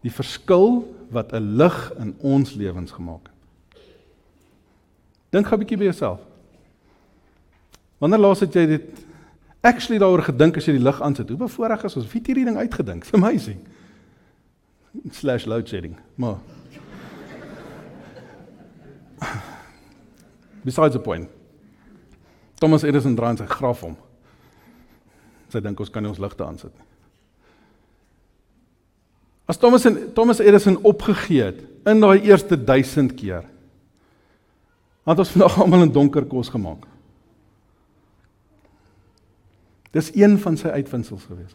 die 0.01 0.11
verskil 0.11 0.83
wat 1.11 1.33
'n 1.33 1.57
lig 1.57 1.91
in 1.99 2.15
ons 2.19 2.53
lewens 2.53 2.91
gemaak 2.91 3.27
het? 3.27 3.81
Dink 5.29 5.47
gou 5.47 5.57
'n 5.57 5.59
bietjie 5.59 5.77
by 5.77 5.83
jouself. 5.83 6.32
Wanneer 8.03 8.19
laas 8.19 8.41
het 8.43 8.55
jy 8.57 8.65
dit 8.67 9.03
actually 9.63 9.95
daaroor 10.01 10.25
gedink 10.27 10.57
as 10.59 10.65
jy 10.67 10.73
die 10.75 10.83
lig 10.83 10.97
aansit? 10.99 11.29
Hoe 11.31 11.39
bevoorreg 11.45 11.85
is 11.87 11.95
ons? 11.95 12.09
Wie 12.11 12.19
het 12.19 12.27
hierdie 12.27 12.43
ding 12.49 12.59
uitgedink? 12.59 13.03
It's 13.07 13.15
amazing. 13.15 13.61
Slash 15.15 15.47
load 15.47 15.71
shedding. 15.71 15.95
Maar 16.19 16.35
Besides 20.67 20.97
the 20.97 20.99
point. 20.99 21.31
Thomas 22.59 22.83
Edison 22.83 23.15
draai 23.15 23.37
sy 23.39 23.47
graf 23.47 23.87
om. 23.87 23.95
Sy 25.51 25.63
dink 25.63 25.79
ons 25.79 25.91
kan 25.91 26.03
nie 26.03 26.11
ons 26.11 26.19
ligte 26.23 26.43
aansit 26.43 26.71
nie. 26.75 26.87
As 29.47 29.59
Thomas 29.59 29.83
en 29.87 29.97
Thomas 30.15 30.39
Edison 30.43 30.75
opgegee 30.87 31.51
het 31.53 31.63
in 31.87 32.03
daai 32.03 32.19
eerste 32.23 32.59
1000 32.59 33.15
keer, 33.19 33.43
het 35.07 35.23
ons 35.23 35.31
vandag 35.35 35.57
almal 35.63 35.87
in 35.87 35.95
donker 35.95 36.27
kos 36.27 36.51
gemaak. 36.51 36.87
Dis 39.93 40.09
een 40.17 40.39
van 40.41 40.57
sy 40.57 40.71
uitvindsels 40.73 41.27
gewees. 41.29 41.53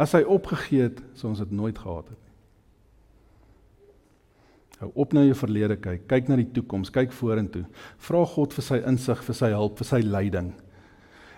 As 0.00 0.12
hy 0.16 0.22
opgegee 0.28 0.88
het, 0.88 1.00
sou 1.16 1.30
ons 1.30 1.40
dit 1.40 1.54
nooit 1.54 1.78
gehad 1.78 2.08
het 2.10 2.18
nie. 2.18 2.28
Hou 4.82 4.90
op 5.04 5.12
na 5.14 5.22
jou 5.22 5.36
verlede 5.38 5.76
kyk, 5.78 6.08
kyk 6.10 6.28
na 6.28 6.36
die 6.40 6.48
toekoms, 6.56 6.90
kyk 6.92 7.12
vorentoe. 7.14 7.62
Vra 8.02 8.24
God 8.26 8.56
vir 8.56 8.66
sy 8.66 8.80
insig, 8.88 9.20
vir 9.22 9.36
sy 9.38 9.52
hulp, 9.54 9.76
vir 9.78 9.88
sy 9.88 10.00
leiding. 10.02 10.50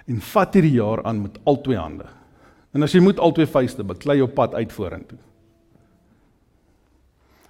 En 0.09 0.23
vat 0.33 0.57
hierdie 0.57 0.79
jaar 0.79 1.03
aan 1.05 1.21
met 1.27 1.37
al 1.45 1.61
twee 1.67 1.79
hande. 1.79 2.09
En 2.75 2.87
as 2.87 2.95
jy 2.97 3.03
moet 3.05 3.21
al 3.23 3.35
twee 3.37 3.51
vuiste 3.51 3.85
beklei 3.87 4.17
jou 4.23 4.31
pad 4.33 4.57
uit 4.57 4.73
vorentoe. 4.75 5.21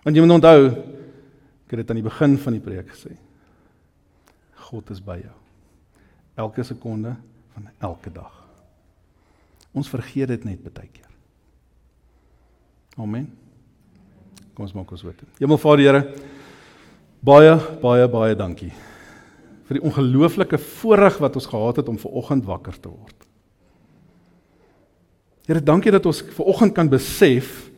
Want 0.04 0.18
jy 0.18 0.26
moet 0.26 0.36
onthou, 0.40 0.66
ek 1.64 1.72
het 1.76 1.84
dit 1.84 1.94
aan 1.94 2.02
die 2.02 2.10
begin 2.10 2.36
van 2.42 2.58
die 2.58 2.64
preek 2.66 2.90
gesê. 2.90 3.14
God 4.66 4.90
is 4.92 5.00
by 5.04 5.20
jou 5.22 5.38
elke 6.34 6.62
sekonde 6.62 7.14
van 7.54 7.68
elke 7.78 8.12
dag. 8.12 8.32
Ons 9.74 9.90
vergeet 9.90 10.28
dit 10.28 10.44
net 10.44 10.62
baie 10.62 10.88
keer. 10.88 11.10
Amen. 12.98 13.26
Kom 14.54 14.66
ons 14.66 14.74
maak 14.74 14.90
ons 14.94 15.02
woord. 15.02 15.22
Hemelvader 15.40 15.82
Here, 15.82 16.02
baie 17.24 17.54
baie 17.82 18.08
baie 18.10 18.36
dankie 18.38 18.72
vir 19.64 19.78
die 19.78 19.84
ongelooflike 19.88 20.58
voorreg 20.60 21.16
wat 21.22 21.38
ons 21.40 21.48
gehad 21.48 21.78
het 21.80 21.88
om 21.88 21.96
ver 21.98 22.16
oggend 22.20 22.44
wakker 22.44 22.76
te 22.76 22.90
word. 22.90 23.16
Here, 25.48 25.60
dankie 25.60 25.92
dat 25.92 26.04
ons 26.08 26.20
ver 26.36 26.50
oggend 26.52 26.74
kan 26.76 26.90
besef 26.92 27.70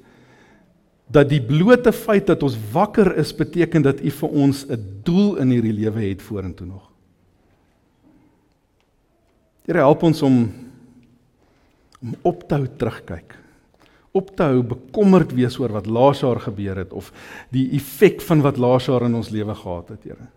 dat 1.07 1.31
die 1.31 1.41
blote 1.43 1.93
feit 1.95 2.27
dat 2.27 2.43
ons 2.43 2.59
wakker 2.73 3.13
is 3.23 3.31
beteken 3.35 3.85
dat 3.87 4.03
U 4.03 4.11
vir 4.11 4.29
ons 4.31 4.67
'n 4.67 5.03
doel 5.07 5.37
in 5.37 5.51
hierdie 5.51 5.73
lewe 5.73 6.03
het 6.11 6.23
vorentoe 6.23 6.67
nog. 6.67 6.86
Here 9.67 9.83
help 9.83 10.05
ons 10.07 10.23
om 10.23 10.39
om 11.97 12.13
op 12.29 12.43
te 12.47 12.55
hou 12.55 12.67
terugkyk. 12.79 13.33
Op 14.15 14.29
te 14.37 14.45
hou 14.47 14.61
bekommerd 14.63 15.33
wees 15.35 15.57
oor 15.59 15.73
wat 15.75 15.89
laas 15.91 16.21
jaar 16.23 16.39
gebeur 16.45 16.77
het 16.85 16.93
of 16.93 17.09
die 17.51 17.71
effek 17.75 18.21
van 18.23 18.45
wat 18.45 18.61
laas 18.63 18.87
jaar 18.87 19.09
in 19.09 19.17
ons 19.17 19.33
lewe 19.33 19.55
gehad 19.57 19.89
het, 19.95 20.05
Here. 20.05 20.29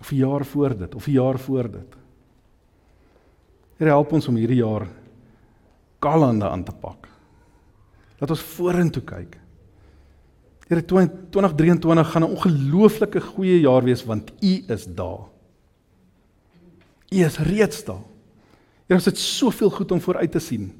Of 0.00 0.10
'n 0.12 0.16
jaar 0.16 0.44
voor 0.44 0.76
dit, 0.78 0.94
of 0.94 1.06
'n 1.06 1.10
jaar 1.12 1.38
voor 1.38 1.70
dit. 1.70 1.96
Here 3.78 3.90
help 3.90 4.12
ons 4.12 4.28
om 4.28 4.34
hierdie 4.34 4.62
jaar 4.64 4.88
kalende 5.98 6.48
aan 6.48 6.64
te 6.64 6.72
pak. 6.72 7.08
Laat 8.18 8.30
ons 8.30 8.40
vorentoe 8.40 9.02
kyk. 9.02 9.38
Here 10.68 10.84
2023 10.84 12.10
gaan 12.10 12.22
'n 12.22 12.34
ongelooflike 12.34 13.20
goeie 13.20 13.60
jaar 13.60 13.84
wees 13.84 14.04
want 14.04 14.32
U 14.40 14.64
is 14.66 14.86
daar. 14.86 15.37
U 17.08 17.24
is 17.24 17.38
reeds 17.38 17.84
daar. 17.84 18.04
Here, 18.88 19.00
ons 19.00 19.08
het 19.08 19.20
soveel 19.20 19.70
goed 19.70 19.92
om 19.92 20.00
vooruit 20.00 20.32
te 20.32 20.40
sien. 20.40 20.70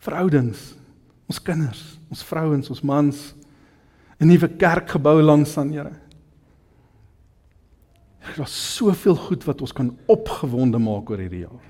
Verhoudings, 0.00 0.60
ons 1.30 1.40
kinders, 1.42 1.82
ons 2.10 2.22
vrouens, 2.24 2.70
ons 2.70 2.82
mans, 2.86 3.34
'n 4.20 4.26
nuwe 4.26 4.48
kerkgebou 4.48 5.22
langs 5.22 5.56
aan, 5.58 5.72
Here. 5.72 5.92
Daar's 8.36 8.74
soveel 8.76 9.16
goed 9.16 9.44
wat 9.44 9.60
ons 9.60 9.72
kan 9.72 9.98
opgewonde 10.06 10.78
maak 10.78 11.10
oor 11.10 11.18
hierdie 11.18 11.46
jaar. 11.46 11.64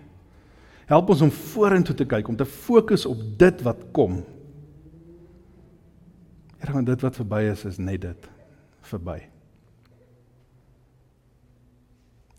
Help 0.86 1.08
ons 1.08 1.20
om 1.20 1.30
vorentoe 1.30 1.94
te 1.94 2.04
kyk, 2.04 2.28
om 2.28 2.36
te 2.36 2.44
fokus 2.44 3.06
op 3.06 3.38
dit 3.38 3.62
wat 3.62 3.84
kom. 3.92 4.24
Here, 6.58 6.72
want 6.72 6.86
dit 6.86 7.00
wat 7.00 7.16
verby 7.16 7.42
is, 7.52 7.64
is 7.64 7.78
net 7.78 8.00
dit, 8.00 8.30
verby. 8.82 9.20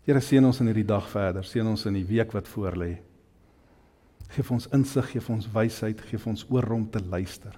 Here 0.02 0.20
seën 0.20 0.44
ons 0.44 0.58
in 0.60 0.66
hierdie 0.70 0.86
dag 0.86 1.06
verder. 1.10 1.46
Seën 1.46 1.66
ons 1.66 1.86
in 1.86 1.94
die 1.94 2.06
week 2.06 2.32
wat 2.34 2.48
voorlê. 2.50 2.96
Geef 4.32 4.50
ons 4.50 4.66
insig, 4.74 5.12
geef 5.12 5.28
ons 5.30 5.46
wysheid, 5.52 6.00
geef 6.08 6.26
ons 6.26 6.46
oor 6.50 6.66
om 6.74 6.86
te 6.90 7.02
luister. 7.04 7.54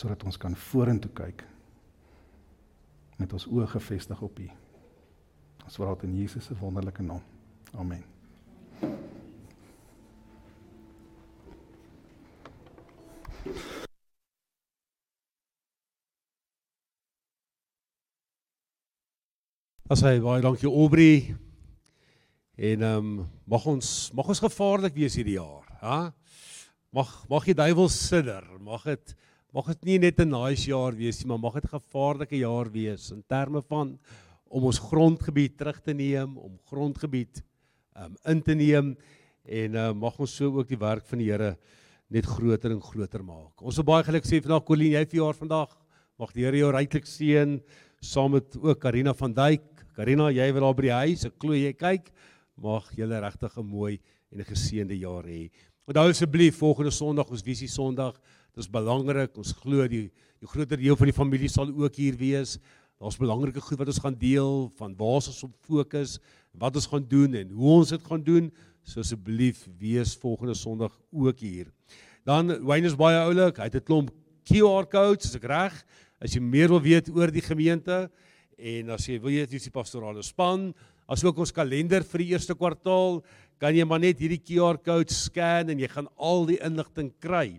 Sodat 0.00 0.24
ons 0.24 0.38
kan 0.40 0.56
vorentoe 0.56 1.12
kyk 1.12 1.44
met 3.20 3.34
ons 3.36 3.44
oë 3.52 3.66
gefestig 3.74 4.22
op 4.24 4.38
U. 4.40 4.46
Ons 5.66 5.76
vra 5.76 5.92
dit 5.92 6.06
in 6.08 6.16
Jesus 6.22 6.48
se 6.48 6.56
wonderlike 6.56 7.04
naam. 7.04 7.20
Amen. 7.76 8.08
As 19.90 20.04
hy 20.06 20.20
baie 20.22 20.38
dankie 20.38 20.68
Aubrey. 20.70 21.32
En 22.54 22.82
ehm 22.86 23.06
um, 23.18 23.24
mag 23.50 23.64
ons 23.66 23.88
mag 24.14 24.28
ons 24.30 24.40
gevaarlik 24.44 24.94
wees 24.94 25.16
hierdie 25.18 25.34
jaar, 25.34 25.64
ha? 25.80 25.96
Mag 26.94 27.10
mag 27.32 27.48
die 27.48 27.56
duiwel 27.58 27.90
sidder, 27.90 28.46
mag 28.62 28.84
dit 28.86 29.16
mag 29.50 29.72
dit 29.72 29.82
nie 29.88 29.98
net 29.98 30.22
'n 30.22 30.30
nice 30.30 30.70
jaar 30.70 30.94
wees 30.94 31.18
nie, 31.18 31.26
maar 31.32 31.42
mag 31.42 31.58
dit 31.58 31.66
'n 31.66 31.74
gevaarlike 31.74 32.38
jaar 32.38 32.70
wees 32.70 33.10
in 33.10 33.24
terme 33.26 33.64
van 33.66 33.98
om 34.46 34.62
ons 34.70 34.78
grondgebied 34.78 35.58
terug 35.58 35.82
te 35.82 35.92
neem, 35.92 36.38
om 36.38 36.54
grondgebied 36.70 37.42
ehm 37.96 38.14
um, 38.14 38.16
in 38.30 38.42
te 38.42 38.54
neem 38.54 38.96
en 39.42 39.74
ehm 39.74 39.90
uh, 39.90 39.92
mag 40.06 40.20
ons 40.20 40.36
so 40.36 40.54
ook 40.54 40.68
die 40.68 40.78
werk 40.78 41.04
van 41.06 41.18
die 41.18 41.32
Here 41.32 41.58
net 42.06 42.26
groter 42.26 42.70
en 42.70 42.80
groter 42.80 43.24
maak. 43.24 43.58
Ons 43.60 43.74
wil 43.74 43.90
baie 43.90 44.04
geluk 44.04 44.24
sê 44.24 44.38
vandag 44.38 44.62
Colleen, 44.64 44.92
jy 44.92 45.06
verjaar 45.06 45.34
vandag. 45.34 45.74
Mag 46.16 46.32
die 46.32 46.44
Here 46.44 46.58
jou 46.58 46.70
ryklik 46.70 47.06
seën 47.06 47.60
saam 48.00 48.32
met 48.32 48.56
ook 48.56 48.78
Karina 48.80 49.12
van 49.14 49.32
Duyk 49.32 49.69
Karina, 50.00 50.30
jy 50.32 50.46
wat 50.56 50.64
daar 50.64 50.76
by 50.78 50.84
die 50.86 50.94
huis, 50.96 51.22
ek 51.28 51.34
glo 51.42 51.52
jy 51.52 51.74
kyk, 51.76 52.06
mag 52.56 52.86
julle 52.96 53.18
regtig 53.20 53.52
'n 53.60 53.66
mooi 53.68 54.00
en 54.32 54.40
'n 54.40 54.48
geseënde 54.48 54.96
jaar 54.96 55.24
hê. 55.28 55.50
Onthou 55.84 56.08
asseblief 56.08 56.56
volgende 56.56 56.90
Sondag 56.90 57.28
ons 57.28 57.42
visie 57.42 57.68
Sondag. 57.68 58.16
Dit 58.54 58.64
is 58.64 58.70
belangrik. 58.70 59.36
Ons 59.36 59.52
glo 59.52 59.86
die 59.86 60.10
die 60.40 60.46
groter 60.48 60.78
deel 60.78 60.96
van 60.96 61.06
die 61.06 61.12
familie 61.12 61.48
sal 61.48 61.68
ook 61.68 61.94
hier 61.96 62.16
wees. 62.16 62.58
Daar's 62.98 63.18
belangrike 63.18 63.60
goed 63.60 63.76
wat 63.76 63.88
ons 63.88 63.98
gaan 63.98 64.16
deel 64.16 64.72
van 64.78 64.96
waar 64.96 65.20
ons 65.20 65.44
op 65.44 65.54
fokus, 65.68 66.18
wat 66.54 66.74
ons 66.74 66.86
gaan 66.86 67.04
doen 67.06 67.34
en 67.34 67.50
hoe 67.50 67.70
ons 67.70 67.90
dit 67.90 68.02
gaan 68.02 68.22
doen. 68.22 68.50
So 68.82 69.00
asseblief 69.00 69.68
wees 69.78 70.16
volgende 70.16 70.54
Sondag 70.54 70.98
ook 71.12 71.38
hier. 71.38 71.66
Dan 72.24 72.64
Wayne 72.64 72.86
is 72.86 72.96
baie 72.96 73.18
oulik. 73.18 73.58
Hy 73.58 73.64
het 73.64 73.74
'n 73.74 73.84
klomp 73.84 74.10
QR 74.44 74.88
codes, 74.88 75.26
as 75.26 75.36
ek 75.36 75.44
reg. 75.44 75.84
As 76.22 76.32
jy 76.32 76.40
meer 76.40 76.68
wil 76.68 76.80
weet 76.80 77.10
oor 77.10 77.30
die 77.30 77.42
gemeente 77.42 78.10
en 78.60 78.94
as 78.96 79.08
jy 79.08 79.18
wil 79.18 79.32
weet 79.32 79.52
wie 79.52 79.62
die 79.62 79.72
pastorale 79.72 80.22
span, 80.26 80.70
asook 81.10 81.40
ons 81.42 81.54
kalender 81.54 82.04
vir 82.06 82.22
die 82.22 82.32
eerste 82.34 82.54
kwartaal, 82.54 83.20
kan 83.60 83.76
jy 83.76 83.84
maar 83.84 84.00
net 84.00 84.20
hierdie 84.22 84.40
QR 84.40 84.78
code 84.80 85.12
scan 85.12 85.72
en 85.72 85.80
jy 85.80 85.88
gaan 85.90 86.08
al 86.16 86.46
die 86.48 86.60
inligting 86.64 87.10
kry. 87.20 87.58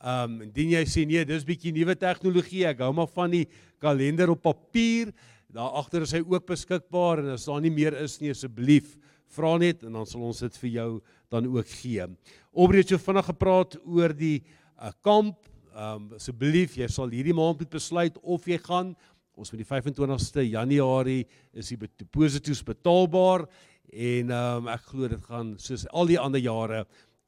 Um 0.00 0.40
indien 0.46 0.74
jy 0.74 0.84
sê 0.88 1.04
nee, 1.08 1.24
dis 1.28 1.46
bietjie 1.48 1.72
nuwe 1.76 1.96
tegnologie, 1.96 2.64
ek 2.68 2.82
hou 2.84 2.92
maar 2.96 3.10
van 3.12 3.32
die 3.32 3.46
kalender 3.80 4.32
op 4.32 4.42
papier. 4.44 5.12
Daar 5.52 5.76
agter 5.80 6.04
is 6.06 6.14
hy 6.14 6.22
ook 6.22 6.46
beskikbaar 6.48 7.24
en 7.24 7.34
as 7.34 7.46
daar 7.48 7.60
nie 7.62 7.72
meer 7.74 7.96
is 8.00 8.18
nie, 8.20 8.32
asseblief 8.32 8.96
vra 9.34 9.54
net 9.62 9.84
en 9.86 9.94
dan 9.98 10.08
sal 10.08 10.24
ons 10.26 10.42
dit 10.42 10.56
vir 10.62 10.70
jou 10.74 10.90
dan 11.30 11.46
ook 11.46 11.68
gee. 11.80 12.06
Opreeds 12.50 12.90
so 12.92 13.02
vinnig 13.02 13.28
gepraat 13.30 13.76
oor 13.84 14.14
die 14.16 14.40
uh, 14.42 14.90
kamp. 15.06 15.38
Um 15.70 16.10
asseblief, 16.16 16.74
jy 16.80 16.88
sal 16.90 17.12
hierdie 17.14 17.36
maand 17.36 17.62
moet 17.62 17.72
besluit 17.72 18.16
of 18.22 18.48
jy 18.50 18.58
gaan. 18.64 18.94
Ons 19.40 19.54
met 19.54 19.62
die 19.62 19.68
25ste 19.68 20.42
Januarie 20.44 21.22
is 21.56 21.70
die 21.72 21.78
deposito's 21.80 22.60
betaalbaar 22.60 23.46
en 23.88 24.32
um 24.36 24.66
ek 24.68 24.82
glo 24.90 25.08
dit 25.08 25.22
gaan 25.30 25.54
soos 25.56 25.86
al 25.96 26.10
die 26.10 26.18
ander 26.20 26.42
jare 26.44 26.82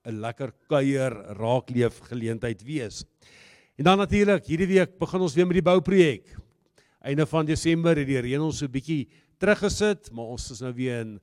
'n 0.05 0.21
lekker 0.21 0.53
kuier 0.69 1.15
raakleef 1.39 2.03
geleentheid 2.11 2.61
wees. 2.69 3.07
En 3.79 3.85
dan 3.85 3.99
natuurlik, 3.99 4.45
hierdie 4.45 4.69
week 4.69 4.99
begin 4.99 5.21
ons 5.25 5.35
weer 5.35 5.47
met 5.47 5.57
die 5.57 5.65
bouprojek. 5.65 6.37
Einde 7.01 7.27
van 7.27 7.47
Desember 7.47 7.97
het 7.97 8.07
die 8.07 8.21
reën 8.21 8.45
ons 8.45 8.59
so 8.59 8.67
'n 8.67 8.73
bietjie 8.73 9.09
teruggesit, 9.39 10.13
maar 10.13 10.37
ons 10.37 10.51
is 10.51 10.61
nou 10.61 10.73
weer 10.75 11.01
in 11.01 11.21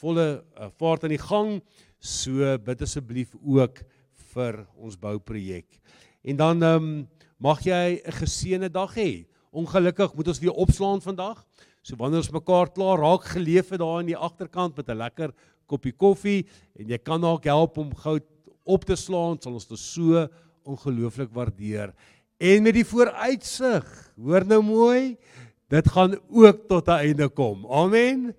volle 0.00 0.42
uh, 0.56 0.70
vaart 0.78 1.04
aan 1.04 1.16
die 1.18 1.26
gang. 1.28 1.60
So 2.00 2.56
bid 2.58 2.80
asseblief 2.80 3.36
ook 3.44 3.84
vir 4.32 4.66
ons 4.78 4.96
bouprojek. 4.96 5.68
En 6.24 6.36
dan 6.36 6.62
ehm 6.62 6.82
um, 6.82 7.08
mag 7.36 7.60
jy 7.60 8.00
'n 8.00 8.12
geseënde 8.12 8.72
dag 8.72 8.94
hê. 8.96 9.29
Ongelukkig 9.50 10.14
moet 10.14 10.28
ons 10.30 10.38
weer 10.38 10.52
opslaan 10.62 11.00
vandag. 11.02 11.44
So 11.82 11.96
wanneer 11.98 12.22
ons 12.22 12.30
mekaar 12.30 12.70
klaar 12.70 13.00
raak 13.02 13.24
geleef 13.32 13.72
het 13.74 13.80
daar 13.82 14.00
in 14.00 14.12
die 14.12 14.16
agterkant 14.16 14.76
met 14.76 14.88
'n 14.88 14.96
lekker 14.96 15.32
koppie 15.66 15.92
koffie 15.92 16.46
en 16.78 16.86
jy 16.86 16.98
kan 16.98 17.20
dalk 17.20 17.44
help 17.44 17.78
om 17.78 17.94
gou 17.94 18.20
op 18.64 18.84
te 18.84 18.96
slaan, 18.96 19.40
sal 19.40 19.52
ons 19.52 19.66
dit 19.66 19.78
so 19.78 20.28
ongelooflik 20.64 21.32
waardeer. 21.32 21.94
En 22.38 22.62
met 22.62 22.74
die 22.74 22.84
vooruitsig, 22.84 24.12
hoor 24.16 24.46
nou 24.46 24.62
mooi, 24.62 25.16
dit 25.68 25.88
gaan 25.88 26.16
ook 26.28 26.68
tot 26.68 26.88
'n 26.88 26.90
einde 27.06 27.28
kom. 27.28 27.66
Amen. 27.66 28.34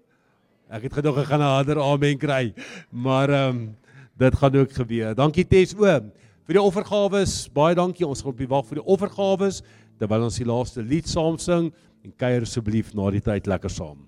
Ek 0.70 0.84
het 0.84 0.94
gedog 0.94 1.18
ek 1.18 1.26
gaan 1.26 1.42
'n 1.42 1.56
harder 1.56 1.80
amen 1.80 2.18
kry, 2.18 2.54
maar 2.90 3.30
ehm 3.30 3.50
um, 3.50 3.78
dit 4.18 4.36
gaan 4.36 4.56
ook 4.56 4.72
gebeur. 4.72 5.16
Dankie 5.16 5.48
Tes 5.48 5.74
oom 5.74 6.12
vir 6.46 6.54
die 6.54 6.62
offergawes. 6.62 7.50
Baie 7.54 7.76
dankie. 7.76 8.08
Ons 8.08 8.22
gaan 8.22 8.32
op 8.32 8.38
die 8.38 8.48
wag 8.48 8.66
vir 8.66 8.76
die 8.76 8.86
offergawes 8.86 9.62
terwyl 10.02 10.26
ons 10.26 10.40
die 10.42 10.48
laaste 10.50 10.82
lied 10.82 11.10
saam 11.10 11.38
sing 11.38 11.70
en 12.02 12.14
kuier 12.18 12.48
asseblief 12.48 12.96
na 12.98 13.12
die 13.14 13.22
tyd 13.22 13.50
lekker 13.50 13.70
saam. 13.70 14.00